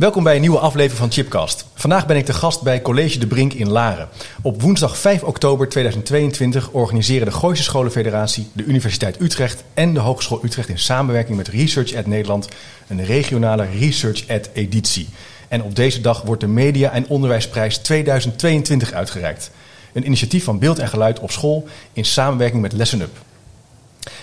Welkom 0.00 0.24
bij 0.24 0.34
een 0.34 0.40
nieuwe 0.40 0.58
aflevering 0.58 0.98
van 0.98 1.10
Chipcast. 1.10 1.66
Vandaag 1.74 2.06
ben 2.06 2.16
ik 2.16 2.26
de 2.26 2.32
gast 2.32 2.62
bij 2.62 2.82
College 2.82 3.18
de 3.18 3.26
Brink 3.26 3.52
in 3.52 3.70
Laren. 3.70 4.08
Op 4.42 4.62
woensdag 4.62 4.98
5 4.98 5.22
oktober 5.22 5.68
2022 5.68 6.70
organiseren 6.70 7.26
de 7.26 7.32
Gooise 7.32 7.62
Scholenfederatie, 7.62 8.48
de 8.52 8.64
Universiteit 8.64 9.20
Utrecht 9.20 9.64
en 9.74 9.94
de 9.94 10.00
Hogeschool 10.00 10.44
Utrecht 10.44 10.68
in 10.68 10.78
samenwerking 10.78 11.36
met 11.36 11.48
Research 11.48 11.94
at 11.94 12.06
Nederland 12.06 12.48
een 12.88 13.04
regionale 13.04 13.66
Research 13.78 14.28
at 14.28 14.50
editie. 14.52 15.08
En 15.50 15.62
op 15.62 15.76
deze 15.76 16.00
dag 16.00 16.22
wordt 16.22 16.40
de 16.40 16.46
Media 16.46 16.90
en 16.90 17.08
Onderwijsprijs 17.08 17.78
2022 17.78 18.92
uitgereikt. 18.92 19.50
Een 19.92 20.06
initiatief 20.06 20.44
van 20.44 20.58
beeld 20.58 20.78
en 20.78 20.88
geluid 20.88 21.20
op 21.20 21.30
school 21.30 21.68
in 21.92 22.04
samenwerking 22.04 22.62
met 22.62 22.72
Lesson 22.72 23.00
Up. 23.00 23.18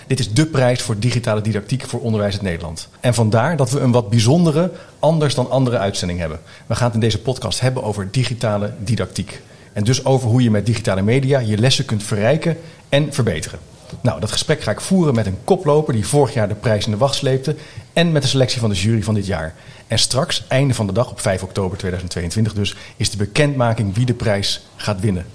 Dit 0.08 0.20
is 0.20 0.34
dé 0.34 0.46
prijs 0.46 0.82
voor 0.82 1.00
digitale 1.00 1.42
didactiek 1.42 1.84
voor 1.86 2.00
onderwijs 2.00 2.38
in 2.38 2.44
Nederland. 2.44 2.90
En 3.00 3.14
vandaar 3.14 3.58
dat 3.58 3.72
we 3.72 3.80
een 3.80 3.92
wat 3.92 4.10
bijzondere, 4.10 4.72
anders 5.00 5.36
dan 5.36 5.50
andere 5.50 5.78
uitzending 5.78 6.20
hebben. 6.20 6.40
We 6.68 6.76
gaan 6.76 6.86
het 6.86 6.96
in 6.96 7.00
deze 7.00 7.22
podcast 7.22 7.60
hebben 7.60 7.84
over 7.84 8.12
digitale 8.12 8.74
didactiek. 8.80 9.42
En 9.74 9.84
dus 9.84 10.06
over 10.06 10.30
hoe 10.30 10.44
je 10.44 10.52
met 10.52 10.66
digitale 10.66 11.02
media 11.02 11.40
je 11.40 11.58
lessen 11.58 11.86
kunt 11.86 12.04
verrijken 12.04 12.58
en 12.90 13.14
verbeteren. 13.14 13.60
Nou, 14.02 14.20
dat 14.20 14.32
gesprek 14.32 14.62
ga 14.62 14.72
ik 14.72 14.82
voeren 14.82 15.16
met 15.16 15.26
een 15.26 15.38
koploper 15.44 15.94
die 15.94 16.08
vorig 16.08 16.34
jaar 16.34 16.48
de 16.48 16.56
prijs 16.56 16.86
in 16.86 16.92
de 16.92 16.98
wacht 16.98 17.16
sleepte. 17.16 17.56
En 17.94 18.12
met 18.12 18.22
de 18.22 18.28
selectie 18.28 18.60
van 18.60 18.70
de 18.70 18.76
jury 18.76 19.04
van 19.04 19.14
dit 19.14 19.26
jaar. 19.26 19.56
En 19.88 20.00
straks, 20.00 20.44
einde 20.48 20.74
van 20.74 20.88
de 20.88 20.94
dag 20.94 21.10
op 21.10 21.20
5 21.20 21.44
oktober 21.44 21.78
2022 21.78 22.54
dus, 22.54 22.76
is 22.98 23.10
de 23.10 23.18
bekendmaking 23.18 23.96
wie 23.96 24.06
de 24.06 24.14
prijs 24.14 24.68
gaat 24.76 25.00
winnen. 25.00 25.26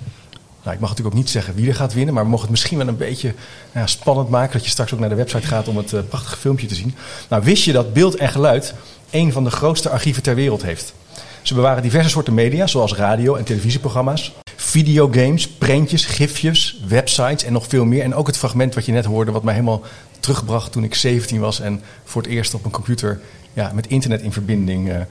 Nou, 0.63 0.75
ik 0.75 0.81
mag 0.81 0.91
natuurlijk 0.91 1.17
ook 1.17 1.23
niet 1.23 1.31
zeggen 1.31 1.55
wie 1.55 1.69
er 1.69 1.75
gaat 1.75 1.95
winnen, 1.95 2.15
maar 2.15 2.23
we 2.23 2.29
mogen 2.29 2.45
het 2.45 2.55
misschien 2.55 2.79
wel 2.79 2.89
een 2.89 2.97
beetje 2.97 3.35
nou, 3.73 3.89
spannend 3.89 4.29
maken. 4.29 4.53
Dat 4.53 4.65
je 4.65 4.71
straks 4.71 4.95
ook 4.95 5.01
naar 5.01 5.09
de 5.09 5.15
website 5.15 5.47
gaat 5.47 5.69
om 5.69 5.77
het 5.77 5.93
uh, 5.93 6.01
prachtige 6.09 6.37
filmpje 6.37 6.67
te 6.67 6.75
zien. 6.75 6.95
Nou, 7.29 7.43
wist 7.43 7.65
je 7.65 7.73
dat 7.73 7.93
beeld 7.93 8.17
en 8.17 8.29
geluid 8.29 8.75
een 9.11 9.33
van 9.33 9.45
de 9.45 9.51
grootste 9.51 9.89
archieven 9.91 10.23
ter 10.23 10.35
wereld 10.35 10.63
heeft? 10.63 10.95
Ze 11.43 11.55
bewaren 11.55 11.83
diverse 11.83 12.11
soorten 12.11 12.35
media, 12.35 12.67
zoals 12.67 12.95
radio- 12.95 13.35
en 13.35 13.45
televisieprogramma's, 13.45 14.33
videogames, 14.73 15.49
prentjes, 15.49 16.05
gifjes, 16.05 16.81
websites 16.89 17.45
en 17.45 17.53
nog 17.53 17.67
veel 17.69 17.85
meer. 17.85 18.03
En 18.03 18.15
ook 18.15 18.27
het 18.27 18.37
fragment 18.37 18.75
wat 18.75 18.87
je 18.87 18.93
net 18.93 19.05
hoorde, 19.05 19.31
wat 19.31 19.43
mij 19.43 19.55
helemaal 19.55 19.83
terugbracht 20.21 20.73
toen 20.73 20.85
ik 20.85 20.95
17 20.95 21.41
was 21.41 21.61
en 21.61 21.81
voor 22.05 22.23
het 22.23 22.31
eerst 22.31 22.55
op 22.55 22.65
een 22.65 22.71
computer 22.71 23.21
ja, 23.53 23.71
met 23.75 23.87
internet 23.87 24.21
in 24.21 24.33
verbinding 24.33 24.89
uh, 24.89 24.95
uh, 24.95 25.05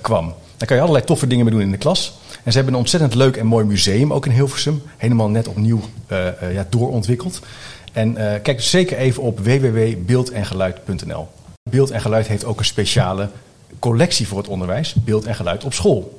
kwam. 0.00 0.34
Daar 0.56 0.66
kan 0.66 0.76
je 0.76 0.82
allerlei 0.82 1.06
toffe 1.06 1.26
dingen 1.26 1.44
mee 1.44 1.54
doen 1.54 1.62
in 1.62 1.70
de 1.70 1.76
klas. 1.76 2.18
En 2.44 2.52
ze 2.52 2.56
hebben 2.56 2.74
een 2.74 2.80
ontzettend 2.80 3.14
leuk 3.14 3.36
en 3.36 3.46
mooi 3.46 3.64
museum 3.64 4.12
ook 4.12 4.26
in 4.26 4.32
Hilversum. 4.32 4.82
Helemaal 4.96 5.28
net 5.28 5.48
opnieuw 5.48 5.80
uh, 6.12 6.52
ja, 6.52 6.66
doorontwikkeld. 6.68 7.40
En 7.92 8.14
kijk 8.14 8.56
dus 8.56 8.70
zeker 8.70 8.96
even 8.96 9.22
op 9.22 9.38
www.beeldengeluid.nl. 9.38 11.28
Beeld 11.70 11.90
en 11.90 12.00
Geluid 12.00 12.26
heeft 12.26 12.44
ook 12.44 12.58
een 12.58 12.64
speciale 12.64 13.28
collectie 13.78 14.28
voor 14.28 14.38
het 14.38 14.48
onderwijs. 14.48 14.94
Beeld 14.94 15.26
en 15.26 15.34
Geluid 15.34 15.64
op 15.64 15.72
school. 15.72 16.18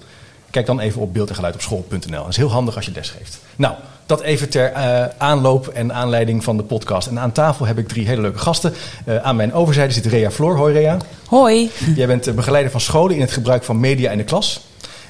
Kijk 0.51 0.65
dan 0.65 0.79
even 0.79 1.01
op 1.01 1.13
beeld 1.13 1.29
en 1.29 1.35
geluid 1.35 1.53
op 1.53 1.61
school.nl. 1.61 2.09
Dat 2.09 2.27
is 2.27 2.37
heel 2.37 2.51
handig 2.51 2.75
als 2.75 2.85
je 2.85 2.91
les 2.91 3.09
geeft. 3.09 3.39
Nou, 3.55 3.75
dat 4.05 4.21
even 4.21 4.49
ter 4.49 4.71
uh, 4.71 5.05
aanloop 5.17 5.67
en 5.67 5.93
aanleiding 5.93 6.43
van 6.43 6.57
de 6.57 6.63
podcast. 6.63 7.07
En 7.07 7.19
aan 7.19 7.31
tafel 7.31 7.65
heb 7.65 7.77
ik 7.77 7.87
drie 7.87 8.07
hele 8.07 8.21
leuke 8.21 8.37
gasten. 8.37 8.73
Uh, 9.05 9.15
aan 9.15 9.35
mijn 9.35 9.53
overzijde 9.53 9.93
zit 9.93 10.05
Rea 10.05 10.31
Floor. 10.31 10.55
Hoi 10.55 10.73
Rea. 10.73 10.97
Hoi. 11.27 11.71
Jij 11.95 12.07
bent 12.07 12.35
begeleider 12.35 12.71
van 12.71 12.81
scholen 12.81 13.15
in 13.15 13.21
het 13.21 13.31
gebruik 13.31 13.63
van 13.63 13.79
media 13.79 14.11
in 14.11 14.17
de 14.17 14.23
klas. 14.23 14.67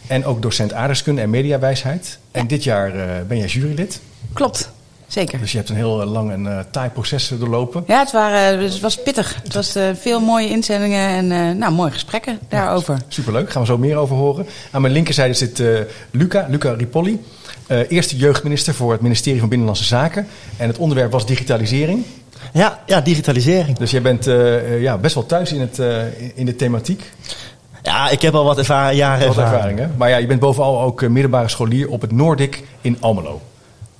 En 0.07 0.25
ook 0.25 0.41
docent 0.41 0.73
aardrijkskunde 0.73 1.21
en 1.21 1.29
mediawijsheid. 1.29 2.17
En 2.31 2.47
dit 2.47 2.63
jaar 2.63 2.95
uh, 2.95 3.03
ben 3.27 3.37
jij 3.37 3.47
jurylid. 3.47 3.99
Klopt. 4.33 4.71
Zeker. 5.09 5.39
Dus 5.39 5.51
je 5.51 5.57
hebt 5.57 5.69
een 5.69 5.75
heel 5.75 6.05
lang 6.05 6.31
en 6.31 6.45
uh, 6.45 6.59
taai 6.71 6.89
proces 6.89 7.31
doorlopen. 7.39 7.83
Ja, 7.87 7.99
het, 7.99 8.11
waren, 8.11 8.59
het 8.59 8.79
was 8.79 9.01
pittig. 9.01 9.39
Het 9.43 9.53
was 9.53 9.75
uh, 9.75 9.83
veel 9.99 10.19
mooie 10.19 10.49
inzendingen 10.49 11.07
en 11.09 11.31
uh, 11.31 11.57
nou, 11.57 11.73
mooie 11.73 11.91
gesprekken 11.91 12.39
daarover. 12.49 12.93
Ja, 12.93 13.01
superleuk, 13.07 13.51
gaan 13.51 13.61
we 13.61 13.67
zo 13.67 13.77
meer 13.77 13.95
over 13.95 14.15
horen. 14.15 14.45
Aan 14.71 14.81
mijn 14.81 14.93
linkerzijde 14.93 15.33
zit 15.33 15.63
Luca, 16.11 16.45
Luca 16.49 16.73
Ripolli. 16.73 17.21
eerste 17.87 18.17
jeugdminister 18.17 18.73
voor 18.73 18.91
het 18.91 19.01
ministerie 19.01 19.39
van 19.39 19.49
Binnenlandse 19.49 19.85
Zaken. 19.85 20.27
En 20.57 20.67
het 20.67 20.77
onderwerp 20.77 21.11
was 21.11 21.25
digitalisering. 21.25 22.05
Ja, 22.53 22.79
ja 22.85 23.01
digitalisering. 23.01 23.77
Dus 23.77 23.91
jij 23.91 24.01
bent 24.01 24.25
ja, 24.79 24.97
best 24.97 25.15
wel 25.15 25.25
thuis 25.25 25.51
in, 25.51 25.61
het, 25.61 25.81
in 26.35 26.45
de 26.45 26.55
thematiek. 26.55 27.11
Ja, 27.81 28.09
ik 28.09 28.21
heb 28.21 28.33
al 28.33 28.43
wat 28.43 28.57
ervaring, 28.57 28.99
jaren 28.99 29.27
wat 29.27 29.37
ervaring. 29.37 29.79
hè? 29.79 29.87
Maar 29.97 30.09
ja, 30.09 30.17
je 30.17 30.27
bent 30.27 30.39
bovenal 30.39 30.81
ook 30.81 31.07
middelbare 31.07 31.47
scholier 31.47 31.89
op 31.89 32.01
het 32.01 32.11
Noordik 32.11 32.63
in 32.81 32.97
Almelo. 32.99 33.41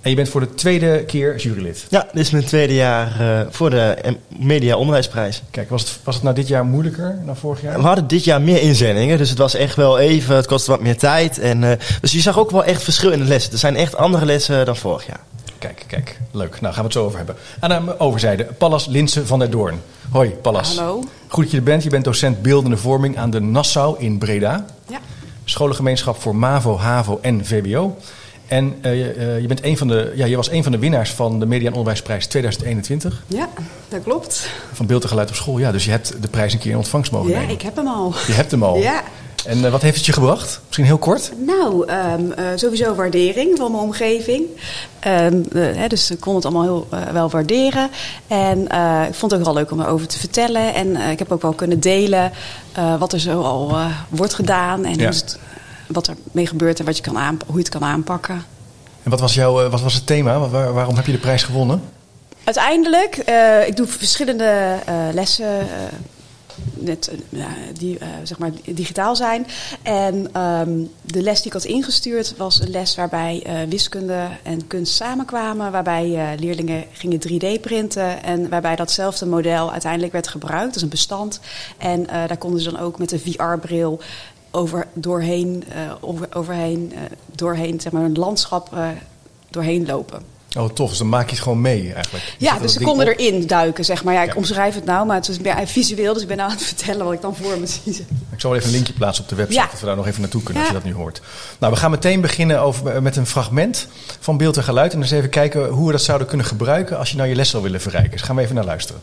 En 0.09 0.15
je 0.15 0.21
bent 0.21 0.33
voor 0.33 0.41
de 0.41 0.55
tweede 0.55 1.03
keer 1.05 1.37
jurylid. 1.37 1.85
Ja, 1.89 2.07
dit 2.13 2.21
is 2.21 2.29
mijn 2.29 2.45
tweede 2.45 2.73
jaar 2.73 3.21
uh, 3.21 3.41
voor 3.49 3.69
de 3.69 4.15
Media 4.27 4.75
Onderwijsprijs. 4.75 5.43
Kijk, 5.51 5.69
was 5.69 5.81
het, 5.81 5.99
was 6.03 6.15
het 6.15 6.23
nou 6.23 6.35
dit 6.35 6.47
jaar 6.47 6.65
moeilijker 6.65 7.19
dan 7.25 7.37
vorig 7.37 7.61
jaar? 7.61 7.75
We 7.75 7.85
hadden 7.85 8.07
dit 8.07 8.23
jaar 8.23 8.41
meer 8.41 8.61
inzendingen, 8.61 9.17
dus 9.17 9.29
het 9.29 9.37
was 9.37 9.53
echt 9.53 9.75
wel 9.75 9.99
even, 9.99 10.35
het 10.35 10.47
kostte 10.47 10.71
wat 10.71 10.81
meer 10.81 10.97
tijd. 10.97 11.39
En, 11.39 11.61
uh, 11.61 11.71
dus 12.01 12.11
je 12.11 12.19
zag 12.19 12.39
ook 12.39 12.51
wel 12.51 12.63
echt 12.63 12.83
verschil 12.83 13.11
in 13.11 13.19
de 13.19 13.25
lessen. 13.25 13.51
Er 13.51 13.57
zijn 13.57 13.75
echt 13.75 13.95
andere 13.95 14.25
lessen 14.25 14.65
dan 14.65 14.75
vorig 14.75 15.05
jaar. 15.05 15.19
Kijk, 15.57 15.83
kijk, 15.87 16.19
leuk. 16.31 16.61
Nou, 16.61 16.73
gaan 16.73 16.83
we 16.83 16.89
het 16.89 16.97
zo 16.97 17.05
over 17.05 17.17
hebben. 17.17 17.35
Aan 17.59 17.85
de 17.85 17.99
overzijde, 17.99 18.43
Pallas 18.43 18.85
Linsen 18.85 19.27
van 19.27 19.39
der 19.39 19.49
Doorn. 19.49 19.81
Hoi, 20.11 20.29
Pallas. 20.29 20.77
Hallo. 20.77 21.03
Goed 21.27 21.43
dat 21.43 21.51
je 21.51 21.57
er 21.57 21.63
bent. 21.63 21.83
Je 21.83 21.89
bent 21.89 22.03
docent 22.03 22.41
beeldende 22.41 22.77
vorming 22.77 23.17
aan 23.17 23.29
de 23.29 23.39
Nassau 23.39 23.99
in 23.99 24.17
Breda. 24.17 24.65
Ja. 24.87 24.99
Scholengemeenschap 25.43 26.21
voor 26.21 26.35
MAVO, 26.35 26.77
HAVO 26.77 27.19
en 27.21 27.45
VWO. 27.45 27.97
En 28.49 28.75
uh, 28.81 28.97
je, 28.99 29.15
uh, 29.15 29.41
je, 29.41 29.47
bent 29.47 29.63
een 29.63 29.77
van 29.77 29.87
de, 29.87 30.11
ja, 30.15 30.25
je 30.25 30.35
was 30.35 30.51
een 30.51 30.63
van 30.63 30.71
de 30.71 30.77
winnaars 30.77 31.11
van 31.11 31.39
de 31.39 31.45
Media 31.45 31.67
en 31.67 31.73
Onderwijsprijs 31.73 32.27
2021. 32.27 33.23
Ja, 33.27 33.49
dat 33.87 34.03
klopt. 34.03 34.49
Van 34.73 34.85
Beeld 34.85 35.03
en 35.03 35.09
Geluid 35.09 35.29
op 35.29 35.35
School. 35.35 35.57
Ja, 35.57 35.71
dus 35.71 35.85
je 35.85 35.91
hebt 35.91 36.21
de 36.21 36.27
prijs 36.27 36.53
een 36.53 36.59
keer 36.59 36.71
in 36.71 36.77
ontvangst 36.77 37.11
mogen 37.11 37.29
ja, 37.29 37.33
nemen. 37.33 37.49
Ja, 37.49 37.55
ik 37.55 37.61
heb 37.61 37.75
hem 37.75 37.87
al. 37.87 38.13
Je 38.27 38.33
hebt 38.33 38.51
hem 38.51 38.63
al. 38.63 38.77
Ja. 38.77 39.03
En 39.45 39.57
uh, 39.57 39.71
wat 39.71 39.81
heeft 39.81 39.95
het 39.95 40.05
je 40.05 40.13
gebracht? 40.13 40.61
Misschien 40.65 40.85
heel 40.85 40.97
kort? 40.97 41.31
Nou, 41.45 41.91
um, 41.91 42.33
sowieso 42.55 42.95
waardering 42.95 43.57
van 43.57 43.71
mijn 43.71 43.83
omgeving. 43.83 44.43
Um, 45.07 45.45
hè, 45.53 45.87
dus 45.87 46.11
ik 46.11 46.19
kon 46.19 46.35
het 46.35 46.45
allemaal 46.45 46.63
heel 46.63 46.87
wel 47.11 47.29
waarderen. 47.29 47.89
En 48.27 48.59
ik 49.07 49.15
vond 49.15 49.31
het 49.31 49.39
ook 49.39 49.45
wel 49.45 49.53
leuk 49.53 49.71
om 49.71 49.81
erover 49.81 50.07
te 50.07 50.19
vertellen. 50.19 50.73
En 50.73 50.95
ik 50.95 51.19
heb 51.19 51.31
ook 51.31 51.41
wel 51.41 51.53
kunnen 51.53 51.79
delen 51.79 52.31
wat 52.99 53.13
er 53.13 53.19
zo 53.19 53.41
al 53.41 53.77
wordt 54.09 54.33
gedaan. 54.33 54.85
En 54.85 54.95
ja. 54.95 54.97
hoe 54.97 55.05
het 55.05 55.39
wat 55.89 56.07
er 56.07 56.15
mee 56.31 56.47
gebeurt 56.47 56.79
en 56.79 56.85
wat 56.85 56.97
je 56.97 57.03
kan 57.03 57.17
aan, 57.17 57.39
hoe 57.45 57.55
je 57.55 57.61
het 57.61 57.69
kan 57.69 57.83
aanpakken. 57.83 58.43
En 59.03 59.09
wat 59.09 59.19
was, 59.19 59.33
jouw, 59.33 59.69
wat 59.69 59.81
was 59.81 59.93
het 59.93 60.05
thema? 60.05 60.39
Waar, 60.39 60.73
waarom 60.73 60.95
heb 60.95 61.05
je 61.05 61.11
de 61.11 61.17
prijs 61.17 61.43
gewonnen? 61.43 61.81
Uiteindelijk, 62.43 63.29
uh, 63.29 63.67
ik 63.67 63.75
doe 63.75 63.87
verschillende 63.87 64.79
uh, 64.89 65.13
lessen. 65.13 65.59
Uh, 65.59 65.65
net, 66.73 67.11
die 67.77 67.97
zeg 68.23 68.37
maar 68.37 68.51
digitaal 68.65 69.15
zijn. 69.15 69.47
En 69.81 70.41
um, 70.41 70.91
de 71.01 71.21
les 71.21 71.37
die 71.37 71.45
ik 71.45 71.53
had 71.53 71.63
ingestuurd 71.63 72.33
was 72.37 72.59
een 72.59 72.69
les 72.69 72.95
waarbij 72.95 73.65
wiskunde 73.69 74.27
en 74.43 74.67
kunst 74.67 74.93
samenkwamen. 74.93 75.71
Waarbij 75.71 76.35
leerlingen 76.39 76.85
gingen 76.91 77.19
3D 77.27 77.61
printen. 77.61 78.23
En 78.23 78.49
waarbij 78.49 78.75
datzelfde 78.75 79.25
model 79.25 79.71
uiteindelijk 79.71 80.11
werd 80.11 80.27
gebruikt. 80.27 80.73
Dus 80.73 80.81
een 80.81 80.89
bestand. 80.89 81.39
En 81.77 82.03
daar 82.03 82.37
konden 82.37 82.61
ze 82.61 82.71
dan 82.71 82.79
ook 82.79 82.97
met 82.97 83.11
een 83.11 83.19
VR-bril 83.19 83.99
over, 84.51 84.87
doorheen, 84.93 85.63
uh, 85.75 85.91
over, 85.99 86.27
overheen, 86.33 86.91
uh, 86.93 86.99
doorheen, 87.35 87.81
zeg 87.81 87.91
maar, 87.91 88.03
een 88.03 88.17
landschap 88.17 88.73
uh, 88.73 88.87
doorheen 89.49 89.85
lopen. 89.85 90.21
Oh, 90.57 90.69
tof. 90.69 90.89
Dus 90.89 90.97
dan 90.97 91.09
maak 91.09 91.25
je 91.25 91.35
het 91.35 91.43
gewoon 91.43 91.61
mee 91.61 91.93
eigenlijk. 91.93 92.23
Je 92.37 92.45
ja, 92.45 92.59
dus 92.59 92.73
ze 92.73 92.81
konden 92.81 93.07
op. 93.07 93.19
erin 93.19 93.47
duiken, 93.47 93.85
zeg 93.85 94.03
maar. 94.03 94.13
Ja, 94.13 94.21
ik 94.21 94.29
ja. 94.29 94.35
omschrijf 94.35 94.75
het 94.75 94.85
nou, 94.85 95.05
maar 95.05 95.15
het 95.15 95.27
is 95.27 95.37
ja, 95.43 95.67
visueel, 95.67 96.13
dus 96.13 96.21
ik 96.21 96.27
ben 96.27 96.37
nou 96.37 96.49
aan 96.49 96.55
het 96.55 96.65
vertellen 96.75 97.05
wat 97.05 97.13
ik 97.13 97.21
dan 97.21 97.35
voor 97.35 97.59
me 97.59 97.67
zie. 97.67 98.05
Ik 98.31 98.39
zal 98.39 98.55
even 98.55 98.67
een 98.67 98.73
linkje 98.73 98.93
plaatsen 98.93 99.23
op 99.23 99.29
de 99.29 99.35
website, 99.35 99.59
ja. 99.59 99.67
dat 99.71 99.79
we 99.79 99.85
daar 99.85 99.95
nog 99.95 100.07
even 100.07 100.21
naartoe 100.21 100.43
kunnen 100.43 100.63
als 100.63 100.71
je 100.71 100.77
dat 100.77 100.87
nu 100.87 100.93
hoort. 100.93 101.21
Nou, 101.59 101.73
we 101.73 101.79
gaan 101.79 101.91
meteen 101.91 102.21
beginnen 102.21 102.61
over, 102.61 103.01
met 103.01 103.15
een 103.15 103.27
fragment 103.27 103.87
van 104.19 104.37
beeld 104.37 104.57
en 104.57 104.63
geluid. 104.63 104.93
En 104.93 105.01
eens 105.01 105.11
even 105.11 105.29
kijken 105.29 105.67
hoe 105.67 105.85
we 105.85 105.91
dat 105.91 106.01
zouden 106.01 106.27
kunnen 106.27 106.45
gebruiken 106.45 106.97
als 106.97 107.09
je 107.09 107.17
nou 107.17 107.29
je 107.29 107.35
les 107.35 107.49
zou 107.49 107.63
willen 107.63 107.81
verrijken. 107.81 108.11
Dus 108.11 108.21
gaan 108.21 108.35
we 108.35 108.41
even 108.41 108.55
naar 108.55 108.65
luisteren. 108.65 109.01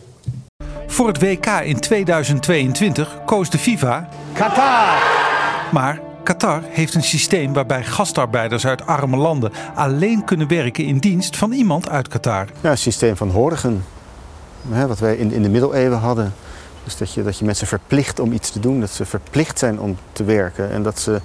Voor 0.87 1.07
het 1.07 1.19
WK 1.19 1.47
in 1.47 1.81
2022 1.81 3.19
koos 3.27 3.51
de 3.51 3.59
FIFA 3.59 4.09
Qatar. 4.33 5.16
Maar 5.73 6.01
Qatar 6.23 6.63
heeft 6.69 6.95
een 6.95 7.03
systeem 7.03 7.53
waarbij 7.53 7.85
gastarbeiders 7.85 8.67
uit 8.67 8.87
arme 8.87 9.17
landen 9.17 9.53
alleen 9.75 10.25
kunnen 10.25 10.49
werken 10.49 10.85
in 10.85 10.99
dienst 10.99 11.37
van 11.37 11.53
iemand 11.53 11.89
uit 11.89 12.09
Qatar. 12.09 12.47
Ja, 12.61 12.71
een 12.71 12.79
systeem 12.79 13.17
van 13.17 13.31
horigen. 13.31 13.85
Wat 14.63 14.99
wij 14.99 15.17
in, 15.17 15.43
de 15.43 15.49
middeleeuwen 15.49 15.99
hadden. 15.99 16.35
Dus 16.85 16.97
dat 16.97 17.13
je, 17.13 17.23
dat 17.23 17.39
je 17.39 17.45
mensen 17.45 17.67
verplicht 17.67 18.19
om 18.19 18.33
iets 18.33 18.51
te 18.51 18.61
doen. 18.61 18.81
Dat 18.81 18.91
ze 18.91 19.05
verplicht 19.05 19.59
zijn 19.59 19.81
om 19.81 19.97
te 20.13 20.25
werken. 20.25 20.71
En 20.71 20.83
dat 20.83 20.99
ze 20.99 21.21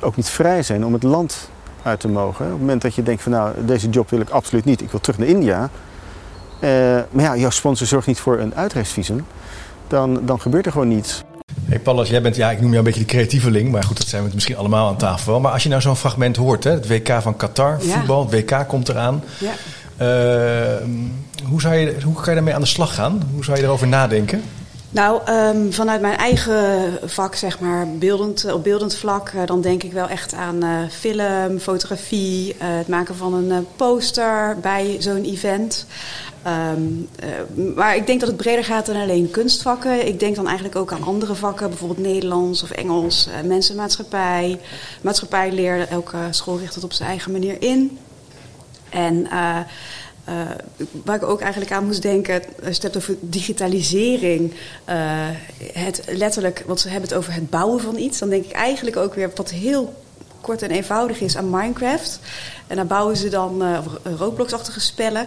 ook 0.00 0.16
niet 0.16 0.28
vrij 0.28 0.62
zijn 0.62 0.84
om 0.84 0.92
het 0.92 1.02
land 1.02 1.50
uit 1.82 2.00
te 2.00 2.08
mogen. 2.08 2.44
Op 2.44 2.50
het 2.50 2.60
moment 2.60 2.82
dat 2.82 2.94
je 2.94 3.02
denkt 3.02 3.22
van 3.22 3.32
nou, 3.32 3.64
deze 3.64 3.88
job 3.88 4.10
wil 4.10 4.20
ik 4.20 4.30
absoluut 4.30 4.64
niet. 4.64 4.80
Ik 4.80 4.90
wil 4.90 5.00
terug 5.00 5.18
naar 5.18 5.28
India. 5.28 5.70
Uh, 6.60 6.70
maar 7.10 7.24
ja, 7.24 7.36
jouw 7.36 7.50
sponsor 7.50 7.86
zorgt 7.86 8.06
niet 8.06 8.20
voor 8.20 8.38
een 8.38 8.54
uitreisvisum. 8.54 9.26
Dan, 9.86 10.20
dan 10.26 10.40
gebeurt 10.40 10.66
er 10.66 10.72
gewoon 10.72 10.88
niets. 10.88 11.24
Hey 11.68 11.78
Pallas, 11.78 12.08
jij 12.08 12.22
bent, 12.22 12.36
ja, 12.36 12.50
ik 12.50 12.60
noem 12.60 12.66
jou 12.72 12.78
een 12.78 12.84
beetje 12.84 13.00
de 13.00 13.06
creatieveling, 13.06 13.70
maar 13.70 13.82
goed, 13.82 13.96
dat 13.98 14.06
zijn 14.06 14.24
we 14.24 14.30
misschien 14.34 14.56
allemaal 14.56 14.88
aan 14.88 14.96
tafel 14.96 15.32
wel. 15.32 15.40
Maar 15.40 15.52
als 15.52 15.62
je 15.62 15.68
nou 15.68 15.80
zo'n 15.80 15.96
fragment 15.96 16.36
hoort, 16.36 16.64
hè, 16.64 16.70
het 16.70 16.88
WK 16.88 17.18
van 17.22 17.36
Qatar, 17.36 17.78
Ja. 17.84 17.96
voetbal, 17.98 18.20
het 18.30 18.30
WK 18.30 18.64
komt 18.68 18.88
eraan. 18.88 19.22
Ja. 19.38 19.52
Eh, 19.96 20.84
hoe, 21.48 21.60
zou 21.60 21.74
je, 21.74 21.96
hoe 22.04 22.14
kan 22.14 22.24
je 22.24 22.34
daarmee 22.34 22.54
aan 22.54 22.60
de 22.60 22.66
slag 22.66 22.94
gaan? 22.94 23.22
Hoe 23.34 23.44
zou 23.44 23.56
je 23.56 23.62
erover 23.62 23.86
nadenken? 23.86 24.42
Nou, 24.90 25.20
ehm, 25.24 25.70
vanuit 25.70 26.00
mijn 26.00 26.16
eigen 26.16 26.90
vak, 27.04 27.34
zeg 27.34 27.60
maar, 27.60 27.86
beeldend, 27.98 28.52
op 28.52 28.64
beeldend 28.64 28.94
vlak, 28.96 29.28
eh, 29.28 29.40
dan 29.46 29.60
denk 29.60 29.82
ik 29.82 29.92
wel 29.92 30.08
echt 30.08 30.34
aan 30.34 30.62
eh, 30.62 30.70
film, 30.90 31.58
fotografie, 31.58 32.54
eh, 32.58 32.66
het 32.68 32.88
maken 32.88 33.16
van 33.16 33.34
een 33.34 33.66
poster 33.76 34.56
bij 34.60 34.96
zo'n 34.98 35.24
event. 35.24 35.86
Ehm, 36.46 36.82
eh, 37.18 37.74
maar 37.74 37.96
ik 37.96 38.06
denk 38.06 38.20
dat 38.20 38.28
het 38.28 38.38
breder 38.38 38.64
gaat 38.64 38.86
dan 38.86 38.96
alleen 38.96 39.30
kunstvakken. 39.30 40.06
Ik 40.06 40.20
denk 40.20 40.36
dan 40.36 40.46
eigenlijk 40.46 40.76
ook 40.76 40.92
aan 40.92 41.02
andere 41.02 41.34
vakken, 41.34 41.68
bijvoorbeeld 41.68 42.06
Nederlands 42.06 42.62
of 42.62 42.70
Engels, 42.70 43.26
eh, 43.26 43.40
mensenmaatschappij, 43.48 44.60
maatschappijleer. 45.00 45.88
Elke 45.88 46.18
school 46.30 46.58
richt 46.58 46.74
het 46.74 46.84
op 46.84 46.92
zijn 46.92 47.08
eigen 47.08 47.32
manier 47.32 47.62
in. 47.62 47.98
En 48.90 49.26
eh, 49.26 49.58
waar 51.04 51.16
ik 51.16 51.22
ook 51.22 51.40
eigenlijk 51.40 51.72
aan 51.72 51.84
moest 51.84 52.02
denken, 52.02 52.42
als 52.64 52.76
je 52.76 52.82
hebt 52.82 52.96
over 52.96 53.16
digitalisering, 53.20 54.52
het 55.72 56.02
letterlijk, 56.08 56.62
want 56.66 56.80
ze 56.80 56.88
hebben 56.88 57.08
het 57.08 57.18
over 57.18 57.32
het 57.32 57.50
bouwen 57.50 57.80
van 57.80 57.96
iets, 57.96 58.18
dan 58.18 58.28
denk 58.28 58.44
ik 58.44 58.52
eigenlijk 58.52 58.96
ook 58.96 59.14
weer 59.14 59.30
wat 59.34 59.50
heel 59.50 59.94
kort 60.46 60.62
en 60.62 60.70
eenvoudig 60.70 61.20
is 61.20 61.36
aan 61.36 61.50
Minecraft. 61.50 62.20
En 62.66 62.76
daar 62.76 62.86
bouwen 62.86 63.16
ze 63.16 63.28
dan 63.28 63.62
eh, 63.62 63.78
Roblox-achtige 64.16 64.80
spellen. 64.80 65.26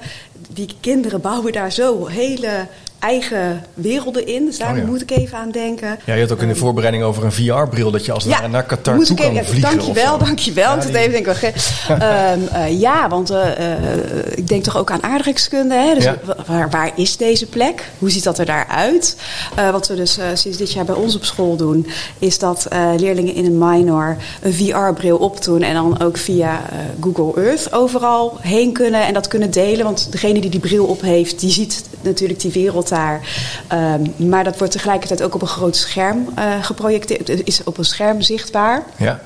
Die 0.54 0.76
kinderen 0.80 1.22
bouwen 1.22 1.52
daar 1.54 1.72
zo 1.72 2.08
hele 2.08 2.68
eigen 3.00 3.64
werelden 3.74 4.28
in. 4.28 4.46
Dus 4.46 4.58
daar 4.58 4.72
Oh 4.72 4.78
ja. 4.78 4.86
moet 4.86 5.02
ik 5.02 5.12
even 5.12 5.38
aan 5.38 5.52
denken. 5.52 6.00
Ja, 6.06 6.14
je 6.14 6.22
had 6.22 6.32
ook 6.32 6.42
in 6.42 6.48
de 6.48 6.54
Ehm, 6.54 6.62
voorbereiding 6.64 7.04
over 7.04 7.24
een 7.24 7.32
VR-bril 7.32 7.92
dat 7.92 8.06
je 8.06 8.12
als 8.12 8.24
het 8.24 8.52
naar 8.52 8.64
Qatar 8.64 8.94
toe 8.96 9.06
ik 9.10 9.16
kan 9.16 9.32
even- 9.32 9.46
vliegen. 9.46 9.78
Dankjewel, 9.78 10.18
dankjewel. 10.18 10.76
Ja, 10.76 10.82
ik 10.82 10.88
die- 10.88 10.98
even 10.98 11.12
denken, 11.12 11.32
oké. 11.36 11.52
Ehm, 11.94 12.40
eh, 12.52 12.80
ja, 12.80 13.10
want 13.10 13.30
eh, 13.30 13.52
eh, 13.52 13.98
ik 14.36 14.48
denk 14.48 14.64
toch 14.64 14.78
ook 14.78 14.92
aan 14.92 15.04
aardrijkskunde. 15.04 15.76
Hè? 15.76 15.94
Dus 15.94 16.04
Ja. 16.04 16.18
waar, 16.46 16.70
waar 16.70 16.92
is 16.96 17.18
deze 17.18 17.46
plek? 17.46 17.90
Hoe 18.00 18.10
ziet 18.12 18.24
dat 18.24 18.38
er 18.38 18.46
daaruit? 18.46 19.16
Eh 19.56 19.70
wat 19.72 19.88
we 19.88 19.96
dus 19.96 20.20
sinds 20.34 20.58
dit 20.58 20.72
jaar 20.72 20.86
bij 20.86 20.96
ons 20.96 21.16
op 21.16 21.24
school 21.26 21.56
doen... 21.56 21.88
is 22.20 22.40
dat 22.40 22.68
leerlingen 22.98 23.34
in 23.36 23.46
een 23.46 23.58
minor 23.58 24.18
een 24.42 24.54
VR-bril 24.54 25.18
opdoen... 25.18 25.62
en 25.62 25.74
dan 25.74 26.02
ook 26.02 26.18
via 26.18 26.62
Google 27.02 27.44
Earth 27.44 27.74
overal 27.74 28.38
heen 28.42 28.74
kunnen 28.74 29.06
en 29.06 29.14
dat 29.14 29.28
kunnen 29.28 29.52
delen. 29.52 29.84
Want 29.86 30.12
degene 30.12 30.39
die 30.42 30.50
die 30.50 30.60
bril 30.60 30.86
op 30.86 31.02
heeft, 31.02 31.40
die 31.40 31.52
ziet 31.52 31.84
natuurlijk 32.02 32.40
die 32.40 32.52
wereld 32.52 32.90
daar. 32.90 33.22
Ehm, 33.68 34.30
maar 34.30 34.44
dat 34.44 34.58
wordt 34.58 34.74
tegelijkertijd 34.74 35.24
ook 35.24 35.36
op 35.36 35.42
een 35.42 35.48
groot 35.48 35.76
scherm 35.76 36.28
eh, 36.36 36.64
geprojecteerd. 36.64 37.28
Het 37.28 37.42
is 37.44 37.64
op 37.64 37.78
een 37.78 37.86
scherm 37.86 38.22
zichtbaar. 38.22 38.84
Ja. 38.98 39.20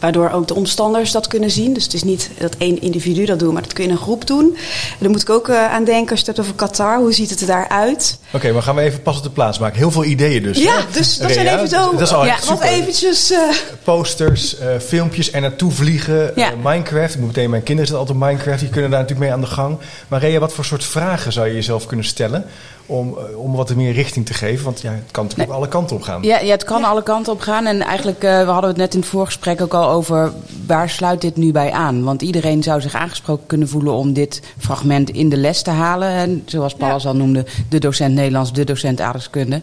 Waardoor 0.00 0.30
ook 0.30 0.48
de 0.48 0.54
omstanders 0.54 1.12
dat 1.12 1.26
kunnen 1.26 1.50
zien. 1.50 1.72
Dus 1.74 1.84
het 1.84 1.94
is 1.94 2.02
niet 2.02 2.30
dat 2.38 2.54
één 2.58 2.80
individu 2.82 3.24
dat 3.24 3.38
doet, 3.38 3.52
maar 3.52 3.62
dat 3.62 3.72
kun 3.72 3.84
je 3.84 3.90
in 3.90 3.96
een 3.96 4.02
groep 4.02 4.26
doen. 4.26 4.56
En 4.56 4.96
daar 4.98 5.10
moet 5.10 5.22
ik 5.22 5.30
ook 5.30 5.48
eh, 5.48 5.72
aan 5.72 5.84
denken 5.84 6.10
als 6.10 6.20
je 6.20 6.26
het 6.26 6.36
hebt 6.36 6.40
over 6.40 6.54
Qatar. 6.54 6.98
Hoe 6.98 7.12
ziet 7.12 7.30
het 7.30 7.40
er 7.40 7.46
daaruit? 7.46 8.18
Oké, 8.32 8.52
maar 8.52 8.62
gaan 8.62 8.74
we 8.74 8.80
even 8.80 9.02
pas 9.02 9.16
op 9.16 9.22
de 9.22 9.30
plaats 9.30 9.58
maken. 9.58 9.78
Heel 9.78 9.90
veel 9.90 10.04
ideeën 10.04 10.42
dus. 10.42 10.58
Ja, 10.58 10.76
hè? 10.76 10.82
dus 10.92 11.16
dat 11.18 11.30
zijn 11.32 11.46
even 11.46 11.68
zo. 11.68 11.90
Dat 11.92 12.00
is 12.00 12.12
al 12.12 12.26
ja, 12.26 12.36
wat 12.48 12.62
eventjes. 12.62 13.30
eh, 13.30 13.38
Posters, 13.84 14.58
eh, 14.58 14.68
filmpjes 14.86 15.32
er 15.32 15.40
naartoe 15.40 15.72
vliegen. 15.72 16.32
Ja. 16.34 16.50
Minecraft. 16.62 17.14
Ik 17.14 17.18
moet 17.20 17.26
meteen, 17.26 17.50
mijn 17.50 17.62
kinderen 17.62 17.88
zitten 17.90 18.06
altijd 18.08 18.18
op 18.18 18.24
Minecraft. 18.30 18.60
Die 18.60 18.68
kunnen 18.68 18.90
daar 18.90 19.00
natuurlijk 19.00 19.28
mee 19.30 19.38
aan 19.38 19.44
de 19.48 19.54
gang. 19.54 19.78
Maar 20.08 20.20
Rea, 20.20 20.38
wat 20.38 20.52
voor 20.52 20.64
soort 20.64 20.84
vragen 20.84 21.32
zou 21.32 21.46
je 21.46 21.54
jezelf 21.54 21.86
kunnen 21.86 22.06
stellen? 22.06 22.44
Om, 22.86 23.18
eh, 23.18 23.38
om 23.38 23.52
wat 23.52 23.74
meer 23.74 23.92
richting 23.92 24.26
te 24.26 24.34
geven? 24.34 24.64
Want 24.64 24.80
ja, 24.80 24.90
het 24.90 25.10
kan 25.10 25.24
natuurlijk 25.24 25.50
ook 25.50 25.56
alle 25.56 25.68
kanten 25.68 25.96
op 25.96 26.02
gaan. 26.02 26.22
Ja, 26.22 26.38
ja, 26.38 26.50
het 26.50 26.64
kan 26.64 26.84
alle 26.84 27.02
kanten 27.02 27.32
op 27.32 27.40
gaan. 27.40 27.66
En 27.66 27.82
eigenlijk, 27.82 28.22
eh, 28.22 28.44
we 28.44 28.50
hadden 28.50 28.70
het 28.70 28.78
net 28.78 28.94
in 28.94 29.00
het 29.00 29.08
voorgesprek 29.08 29.60
ook 29.60 29.74
al 29.74 29.90
over... 29.90 30.32
waar 30.66 30.90
sluit 30.90 31.20
dit 31.20 31.36
nu 31.36 31.52
bij 31.52 31.72
aan? 31.72 32.04
Want 32.04 32.22
iedereen 32.22 32.62
zou 32.62 32.80
zich 32.80 32.94
aangesproken 32.94 33.46
kunnen 33.46 33.68
voelen... 33.68 33.92
om 33.92 34.12
dit 34.12 34.42
fragment 34.58 35.10
in 35.10 35.28
de 35.28 35.36
les 35.36 35.62
te 35.62 35.70
halen. 35.70 36.08
En 36.08 36.42
zoals 36.46 36.74
Paulus 36.74 37.06
al 37.06 37.16
noemde, 37.16 37.46
de 37.68 37.78
docent 37.78 38.14
Nederlands, 38.14 38.52
de 38.52 38.64
docent 38.64 39.00
aardrijkskunde. 39.00 39.60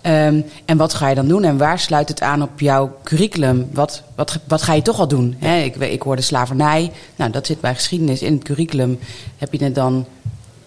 Ehm, 0.00 0.40
en 0.64 0.76
wat 0.76 0.94
ga 0.94 1.08
je 1.08 1.14
dan 1.14 1.28
doen? 1.28 1.44
En 1.44 1.58
waar 1.58 1.78
sluit 1.78 2.08
het 2.08 2.20
aan 2.20 2.42
op 2.42 2.60
jouw 2.60 2.96
curriculum? 3.04 3.68
Wat, 3.72 4.02
wat, 4.14 4.38
wat 4.48 4.62
ga 4.62 4.74
je 4.74 4.82
toch 4.82 4.98
al 4.98 5.08
doen? 5.08 5.36
Hè, 5.38 5.62
ik, 5.62 5.76
ik 5.76 6.02
hoorde 6.02 6.22
slavernij. 6.22 6.92
Nou, 7.16 7.30
dat 7.30 7.46
zit 7.46 7.60
bij 7.60 7.74
geschiedenis. 7.74 8.22
In 8.22 8.32
het 8.32 8.44
curriculum 8.44 8.98
heb 9.36 9.52
je 9.52 9.64
het 9.64 9.74
dan... 9.74 10.06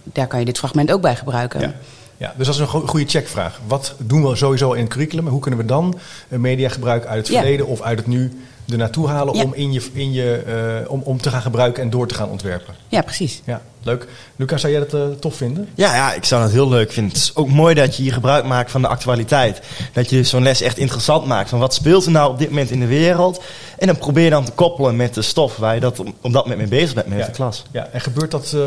Daar 0.04 0.28
kan 0.28 0.40
je 0.40 0.46
dit 0.46 0.58
fragment 0.58 0.92
ook 0.92 1.02
bij 1.02 1.16
gebruiken. 1.16 1.60
Ja. 1.60 1.74
Ja, 2.18 2.34
dus 2.38 2.46
dat 2.46 2.56
is 2.56 2.62
een 2.62 2.68
go- 2.68 2.88
goede 2.88 3.06
checkvraag. 3.10 3.60
Wat 3.68 3.96
doen 3.98 4.30
we 4.30 4.36
sowieso 4.36 4.72
in 4.74 4.84
het 4.84 4.90
curriculum? 4.92 5.28
Hoe 5.28 5.40
kunnen 5.40 5.60
we 5.60 5.66
dan 5.66 6.00
eh, 6.30 6.40
mediagebruik 6.40 7.06
uit 7.06 7.18
het 7.18 7.28
Ja. 7.28 7.40
verleden 7.42 7.68
of 7.68 7.82
uit 7.82 7.98
het 7.98 8.08
nu 8.08 8.42
er 8.72 8.78
naartoe 8.78 9.08
halen 9.08 9.36
Ja. 9.36 9.44
om, 9.44 9.54
in 9.54 9.72
je, 9.72 9.82
in 9.94 10.12
je, 10.14 10.36
eh, 10.84 10.92
om, 10.92 11.02
om 11.04 11.22
te 11.22 11.30
gaan 11.30 11.42
gebruiken 11.42 11.84
en 11.84 11.90
door 11.90 12.08
te 12.08 12.14
gaan 12.16 12.30
ontwerpen? 12.30 12.76
Ja, 12.88 13.02
precies. 13.02 13.42
Ja, 13.46 13.62
leuk. 13.84 14.08
Lucas, 14.36 14.62
zou 14.62 14.74
jij 14.74 14.82
dat 14.88 14.94
eh, 14.94 15.08
tof 15.20 15.36
vinden? 15.36 15.70
Ja, 15.76 15.96
ja, 15.96 16.14
ik 16.14 16.26
zou 16.26 16.42
dat 16.42 16.52
heel 16.52 16.70
leuk 16.70 16.92
vinden. 16.92 17.12
Het 17.14 17.22
is 17.22 17.36
ook 17.36 17.50
mooi 17.50 17.76
dat 17.76 17.96
je 17.96 18.04
hier 18.04 18.14
gebruik 18.14 18.46
maakt 18.46 18.72
van 18.72 18.82
de 18.82 18.88
actualiteit. 18.88 19.62
Dat 19.94 20.10
je 20.10 20.24
zo'n 20.24 20.44
les 20.44 20.62
echt 20.62 20.78
interessant 20.78 21.26
maakt. 21.26 21.50
Van 21.50 21.60
wat 21.60 21.74
speelt 21.74 22.06
er 22.06 22.12
nou 22.12 22.32
op 22.32 22.40
dit 22.40 22.50
moment 22.50 22.72
in 22.72 22.80
de 22.80 22.88
wereld? 22.88 23.42
En 23.78 23.88
dan 23.88 23.98
probeer 23.98 24.24
je 24.24 24.30
dan 24.30 24.44
te 24.46 24.52
koppelen 24.52 24.96
met 24.96 25.14
de 25.14 25.22
stof 25.22 25.58
waar 25.58 25.74
je 25.74 25.80
dat 25.80 26.00
op, 26.00 26.08
op 26.22 26.34
dat 26.34 26.44
moment 26.48 26.58
mee 26.70 26.80
bezig 26.80 26.94
bent 26.96 27.08
met 27.08 27.18
ja. 27.20 27.26
de 27.26 27.32
klas. 27.32 27.64
Ja, 27.72 27.88
en 27.92 28.02
gebeurt 28.02 28.32
dat, 28.32 28.54
eh, 28.56 28.62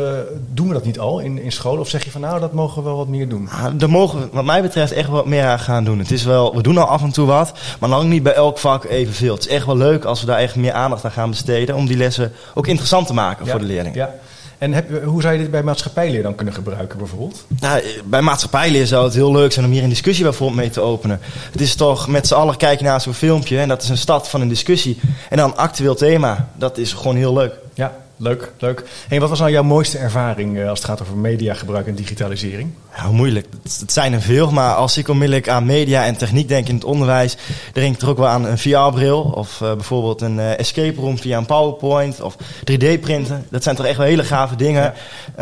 doen 0.53 0.67
we 0.67 0.73
dat 0.73 0.85
niet 0.85 0.99
al 0.99 1.19
in, 1.19 1.37
in 1.39 1.51
school? 1.51 1.77
Of 1.77 1.89
zeg 1.89 2.03
je 2.03 2.11
van 2.11 2.21
nou, 2.21 2.39
dat 2.39 2.53
mogen 2.53 2.83
we 2.83 2.89
wel 2.89 2.97
wat 2.97 3.07
meer 3.07 3.29
doen? 3.29 3.49
Ah, 3.49 3.65
Daar 3.75 3.89
mogen 3.89 4.19
we, 4.19 4.27
wat 4.31 4.45
mij 4.45 4.61
betreft, 4.61 4.91
echt 4.91 5.09
wat 5.09 5.25
meer 5.25 5.45
aan 5.45 5.59
gaan 5.59 5.83
doen. 5.83 5.99
Het 5.99 6.11
is 6.11 6.23
wel, 6.23 6.55
we 6.55 6.61
doen 6.61 6.77
al 6.77 6.87
af 6.87 7.01
en 7.01 7.11
toe 7.11 7.25
wat, 7.25 7.51
maar 7.79 7.89
lang 7.89 8.09
niet 8.09 8.23
bij 8.23 8.33
elk 8.33 8.57
vak 8.57 8.83
evenveel. 8.83 9.33
Het 9.33 9.45
is 9.45 9.51
echt 9.51 9.65
wel 9.65 9.77
leuk 9.77 9.92
als 10.01 10.19
we 10.19 10.25
daar 10.25 10.39
echt 10.39 10.55
meer 10.55 10.73
aandacht 10.73 11.05
aan 11.05 11.11
gaan 11.11 11.29
besteden. 11.29 11.75
Om 11.75 11.87
die 11.87 11.97
lessen 11.97 12.31
ook 12.53 12.67
interessant 12.67 13.07
te 13.07 13.13
maken 13.13 13.47
voor 13.47 13.59
de 13.59 13.65
leerlingen. 13.65 13.97
Ja. 13.97 14.13
En 14.57 14.73
heb, 14.73 15.03
hoe 15.03 15.21
zou 15.21 15.33
je 15.33 15.39
dit 15.39 15.51
bij 15.51 15.63
maatschappijleer 15.63 16.23
dan 16.23 16.35
kunnen 16.35 16.53
gebruiken 16.53 16.97
bijvoorbeeld? 16.97 17.45
Nou, 17.59 17.83
bij 18.05 18.21
maatschappijleer 18.21 18.87
zou 18.87 19.03
het 19.03 19.13
heel 19.13 19.31
leuk 19.31 19.51
zijn 19.51 19.65
om 19.65 19.71
hier 19.71 19.83
een 19.83 19.89
discussie 19.89 20.23
bijvoorbeeld 20.23 20.59
mee 20.59 20.69
te 20.69 20.81
openen. 20.81 21.19
Het 21.51 21.61
is 21.61 21.75
toch 21.75 22.07
met 22.07 22.27
z'n 22.27 22.33
allen 22.33 22.57
kijken 22.57 22.85
naar 22.85 23.01
zo'n 23.01 23.13
filmpje 23.13 23.59
en 23.59 23.67
dat 23.67 23.81
is 23.81 23.89
een 23.89 23.97
start 23.97 24.27
van 24.27 24.41
een 24.41 24.47
discussie. 24.47 24.99
En 25.29 25.37
dan 25.37 25.49
een 25.49 25.57
actueel 25.57 25.95
thema. 25.95 26.49
Dat 26.55 26.77
is 26.77 26.93
gewoon 26.93 27.15
heel 27.15 27.33
leuk. 27.33 27.53
Ja, 27.73 27.95
leuk, 28.17 28.51
leuk. 28.59 28.83
Hey, 29.07 29.19
wat 29.19 29.29
was 29.29 29.39
nou 29.39 29.51
jouw 29.51 29.63
mooiste 29.63 29.97
ervaring 29.97 30.59
eh, 30.59 30.69
als 30.69 30.79
het 30.79 30.87
gaat 30.87 31.01
over 31.01 31.17
mediagebruik 31.17 31.87
en 31.87 31.95
digitalisering? 31.95 32.71
Ja, 32.95 33.11
moeilijk. 33.11 33.47
Het, 33.63 33.91
zijn 33.91 34.13
er 34.13 34.21
veel, 34.21 34.51
maar 34.51 34.73
als 34.73 34.97
ik 34.97 35.07
onmiddellijk 35.07 35.49
aan 35.49 35.65
media 35.65 36.05
en 36.05 36.17
techniek 36.17 36.47
denk 36.47 36.67
in 36.67 36.75
het 36.75 36.83
onderwijs, 36.83 37.37
denk 37.73 37.95
ik 37.95 38.01
er 38.01 38.09
ook 38.09 38.17
wel 38.17 38.27
aan 38.27 38.45
een 38.45 38.57
VR-bril 38.57 39.21
of 39.21 39.61
eh, 39.61 39.73
bijvoorbeeld 39.73 40.21
een 40.21 40.39
eh, 40.39 40.59
escape 40.59 41.01
room 41.01 41.17
via 41.17 41.37
een 41.37 41.45
PowerPoint 41.45 42.21
of 42.21 42.35
3D-printen. 42.71 43.45
Dat 43.49 43.63
zijn 43.63 43.75
toch 43.75 43.85
echt 43.85 43.97
wel 43.97 44.07
hele 44.07 44.23
gave 44.23 44.55
dingen. 44.55 44.93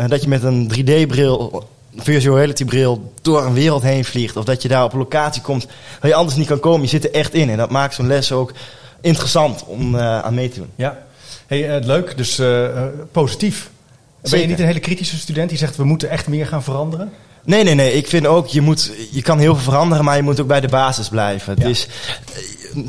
Dat 0.06 0.22
je 0.22 0.28
met 0.28 0.42
een 0.42 0.72
3D-bril, 0.72 1.64
virtual 1.96 2.36
reality-bril, 2.36 3.12
door 3.22 3.44
een 3.44 3.54
wereld 3.54 3.82
heen 3.82 4.04
vliegt. 4.04 4.36
Of 4.36 4.44
dat 4.44 4.62
je 4.62 4.68
daar 4.68 4.84
op 4.84 4.92
een 4.92 4.98
locatie 4.98 5.42
komt 5.42 5.66
waar 6.00 6.10
je 6.10 6.16
anders 6.16 6.36
niet 6.36 6.46
kan 6.46 6.60
komen. 6.60 6.82
Je 6.82 6.88
zit 6.88 7.04
er 7.04 7.12
echt 7.12 7.34
in 7.34 7.50
en 7.50 7.56
dat 7.56 7.70
maakt 7.70 7.94
zo'n 7.94 8.06
les 8.06 8.32
ook 8.32 8.52
interessant 9.00 9.64
om 9.64 9.96
aan 9.96 10.34
mee 10.34 10.48
te 10.48 10.58
doen. 10.58 10.70
Ja, 10.74 10.98
hey, 11.52 11.76
eh, 11.76 11.84
leuk. 11.86 12.16
Dus 12.16 12.38
eh, 12.38 12.64
eh, 12.64 12.84
positief. 13.12 13.70
Ben 14.30 14.40
je 14.40 14.46
niet 14.46 14.58
een 14.58 14.66
hele 14.66 14.80
kritische 14.80 15.18
student 15.18 15.48
die 15.48 15.58
zegt 15.58 15.76
we 15.76 15.84
moeten 15.84 16.10
echt 16.10 16.28
meer 16.28 16.46
gaan 16.46 16.62
veranderen? 16.62 17.12
Nee, 17.44 17.64
nee, 17.64 17.74
nee. 17.74 17.92
Ik 17.92 18.06
vind 18.06 18.26
ook, 18.26 18.46
je, 18.46 18.60
moet, 18.60 18.92
je 19.10 19.22
kan 19.22 19.38
heel 19.38 19.54
veel 19.54 19.72
veranderen, 19.72 20.04
maar 20.04 20.16
je 20.16 20.22
moet 20.22 20.40
ook 20.40 20.46
bij 20.46 20.60
de 20.60 20.68
basis 20.68 21.08
blijven. 21.08 21.56
Ja. 21.58 21.66
Eh, 21.66 21.74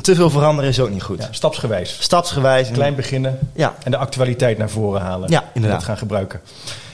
te 0.00 0.14
veel 0.14 0.30
veranderen 0.30 0.70
is 0.70 0.80
ook 0.80 0.90
niet 0.90 1.02
goed. 1.02 1.22
Ja, 1.22 1.28
stapsgewijs. 1.30 1.96
Stapsgewijs. 2.00 2.70
Klein 2.70 2.94
beginnen 2.94 3.38
Ja. 3.54 3.74
en 3.82 3.90
de 3.90 3.96
actualiteit 3.96 4.58
naar 4.58 4.70
voren 4.70 5.00
halen. 5.00 5.30
Ja, 5.30 5.40
En 5.42 5.48
inderdaad. 5.54 5.78
dat 5.78 5.88
gaan 5.88 5.98
gebruiken. 5.98 6.40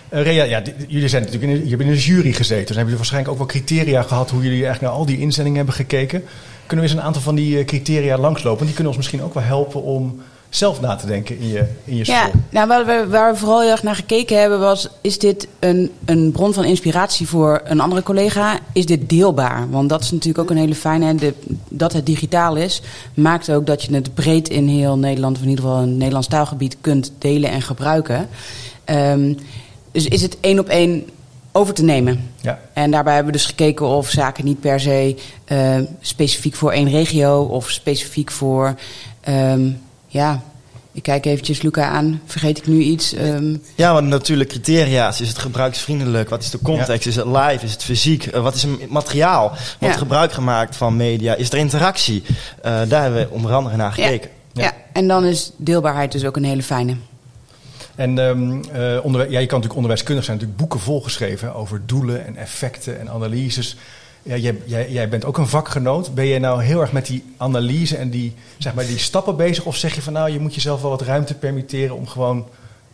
Rea, 0.09 0.45
ja, 0.45 0.63
jullie 0.89 1.09
zijn 1.09 1.23
natuurlijk 1.23 1.53
in, 1.53 1.65
je 1.65 1.71
hebt 1.71 1.83
in 1.83 1.89
de 1.89 1.99
jury 1.99 2.33
gezeten. 2.33 2.67
Dus 2.67 2.77
hebben 2.77 2.77
jullie 2.77 2.97
waarschijnlijk 2.97 3.33
ook 3.33 3.39
wel 3.39 3.47
criteria 3.47 4.03
gehad 4.03 4.31
hoe 4.31 4.43
jullie 4.43 4.65
eigenlijk 4.65 4.93
naar 4.93 5.01
al 5.01 5.07
die 5.07 5.19
inzendingen 5.19 5.59
hebben 5.59 5.75
gekeken. 5.75 6.25
Kunnen 6.67 6.85
we 6.87 6.91
eens 6.93 7.01
een 7.01 7.07
aantal 7.07 7.23
van 7.23 7.35
die 7.35 7.65
criteria 7.65 8.19
langslopen? 8.19 8.65
Die 8.65 8.75
kunnen 8.75 8.93
ons 8.93 8.97
misschien 9.03 9.23
ook 9.23 9.35
wel 9.35 9.43
helpen 9.43 9.83
om 9.83 10.23
zelf 10.51 10.81
na 10.81 10.97
te 10.97 11.07
denken 11.07 11.39
in 11.39 11.49
je, 11.49 11.67
in 11.85 11.97
je 11.97 12.05
school. 12.05 12.17
Ja, 12.17 12.31
nou, 12.51 12.69
waar, 12.69 12.87
we, 12.87 13.07
waar 13.09 13.33
we 13.33 13.39
vooral 13.39 13.61
heel 13.61 13.71
erg 13.71 13.83
naar 13.83 13.95
gekeken 13.95 14.41
hebben 14.41 14.61
was... 14.61 14.89
is 15.01 15.19
dit 15.19 15.49
een, 15.59 15.91
een 16.05 16.33
bron 16.33 16.53
van 16.53 16.65
inspiratie 16.65 17.29
voor 17.29 17.61
een 17.65 17.81
andere 17.81 18.03
collega? 18.03 18.59
Is 18.73 18.87
dit 18.87 19.09
deelbaar? 19.09 19.71
Want 19.71 19.89
dat 19.89 20.03
is 20.03 20.11
natuurlijk 20.11 20.39
ook 20.39 20.51
een 20.51 20.63
hele 20.63 20.75
fijne... 20.75 21.15
de, 21.15 21.35
dat 21.69 21.93
het 21.93 22.07
digitaal 22.07 22.57
is, 22.57 22.83
maakt 23.15 23.51
ook 23.51 23.67
dat 23.67 23.83
je 23.83 23.95
het 23.95 24.15
breed 24.15 24.49
in 24.49 24.69
heel 24.69 24.99
Nederland... 24.99 25.37
of 25.37 25.43
in 25.43 25.49
ieder 25.49 25.65
geval 25.65 25.83
een 25.83 25.97
Nederlands 25.97 26.29
taalgebied 26.29 26.77
kunt 26.81 27.13
delen 27.19 27.51
en 27.51 27.63
gebruiken. 27.63 28.29
Ehm, 28.85 29.35
dus 29.93 30.07
is 30.07 30.23
het 30.23 30.41
één 30.41 30.59
op 30.59 30.69
één 30.69 31.07
over 31.53 31.75
te 31.75 31.83
nemen? 31.83 32.31
Ja. 32.41 32.59
En 32.73 32.91
daarbij 32.91 33.15
hebben 33.15 33.33
we 33.33 33.39
dus 33.39 33.49
gekeken 33.49 33.87
of 33.87 34.11
zaken 34.11 34.45
niet 34.45 34.61
per 34.61 34.81
se 34.81 35.17
eh, 35.45 35.79
specifiek 36.01 36.55
voor 36.55 36.73
één 36.73 36.91
regio... 36.91 37.43
of 37.43 37.71
specifiek 37.71 38.31
voor... 38.31 38.75
ehm, 39.21 39.71
ja, 40.11 40.43
Ik 40.93 41.03
kijk 41.03 41.25
eventjes 41.27 41.63
Luca 41.63 41.89
aan. 41.89 42.21
Vergeet 42.27 42.59
ik 42.59 42.67
nu 42.67 42.81
iets? 42.81 43.13
Ehm, 43.13 43.57
Ja, 43.75 43.93
maar 43.93 44.03
natuurlijk 44.03 44.49
criteria. 44.51 45.09
Is 45.09 45.19
het 45.19 45.39
gebruiksvriendelijk? 45.39 46.29
Wat 46.29 46.43
is 46.43 46.51
de 46.51 46.59
context? 46.63 47.07
Is 47.07 47.17
het 47.17 47.27
live? 47.27 47.59
Is 47.65 47.73
het 47.73 47.83
fysiek? 47.85 48.27
Eh, 48.27 48.43
wat 48.43 48.55
is 48.55 48.63
het 48.63 48.91
materiaal? 48.91 49.49
Wordt 49.49 49.95
Ja. 49.95 50.01
gebruik 50.01 50.33
gemaakt 50.33 50.77
van 50.77 50.97
media? 50.97 51.35
Is 51.35 51.51
er 51.53 51.59
interactie? 51.59 52.23
Eh, 52.63 52.81
daar 52.89 53.03
hebben 53.03 53.21
we 53.21 53.31
onder 53.31 53.53
andere 53.53 53.77
naar 53.77 53.93
ja. 53.97 54.05
gekeken. 54.05 54.31
Ja. 54.53 54.73
en 54.93 55.09
dan 55.09 55.25
is 55.25 55.53
deelbaarheid 55.57 56.13
dus 56.13 56.25
ook 56.25 56.37
een 56.37 56.45
hele 56.45 56.63
fijne. 56.63 56.97
En 57.95 58.19
ehm, 58.19 58.63
eh, 58.73 59.05
onderwij- 59.05 59.31
ja, 59.31 59.39
je 59.39 59.47
kan 59.47 59.61
natuurlijk 59.61 59.75
onderwijskundig 59.75 60.25
zijn, 60.25 60.37
natuurlijk 60.37 60.63
boeken 60.63 60.81
volgeschreven 60.81 61.55
over 61.55 61.83
doelen 61.87 62.27
en 62.27 62.37
effecten 62.37 63.01
en 63.01 63.11
analyses. 63.11 63.77
Ja, 64.23 64.37
jij, 64.37 64.57
jij, 64.65 64.91
jij 64.91 65.09
bent 65.09 65.25
ook 65.25 65.39
een 65.39 65.47
vakgenoot. 65.47 66.15
Ben 66.15 66.27
jij 66.27 66.39
nou 66.39 66.63
heel 66.63 66.81
erg 66.81 66.93
met 66.93 67.07
die 67.07 67.25
analyse 67.37 67.97
en 67.97 68.11
die, 68.11 68.35
zeg 68.59 68.75
maar, 68.75 68.87
die 68.87 68.99
stappen 68.99 69.37
bezig? 69.37 69.65
Of 69.65 69.77
zeg 69.77 69.95
je 69.95 70.03
van 70.03 70.13
nou, 70.13 70.31
je 70.31 70.41
moet 70.41 70.55
jezelf 70.55 70.81
wel 70.81 70.91
wat 70.91 71.03
ruimte 71.03 71.35
permitteren 71.35 71.97
om 71.97 72.07
gewoon 72.07 72.47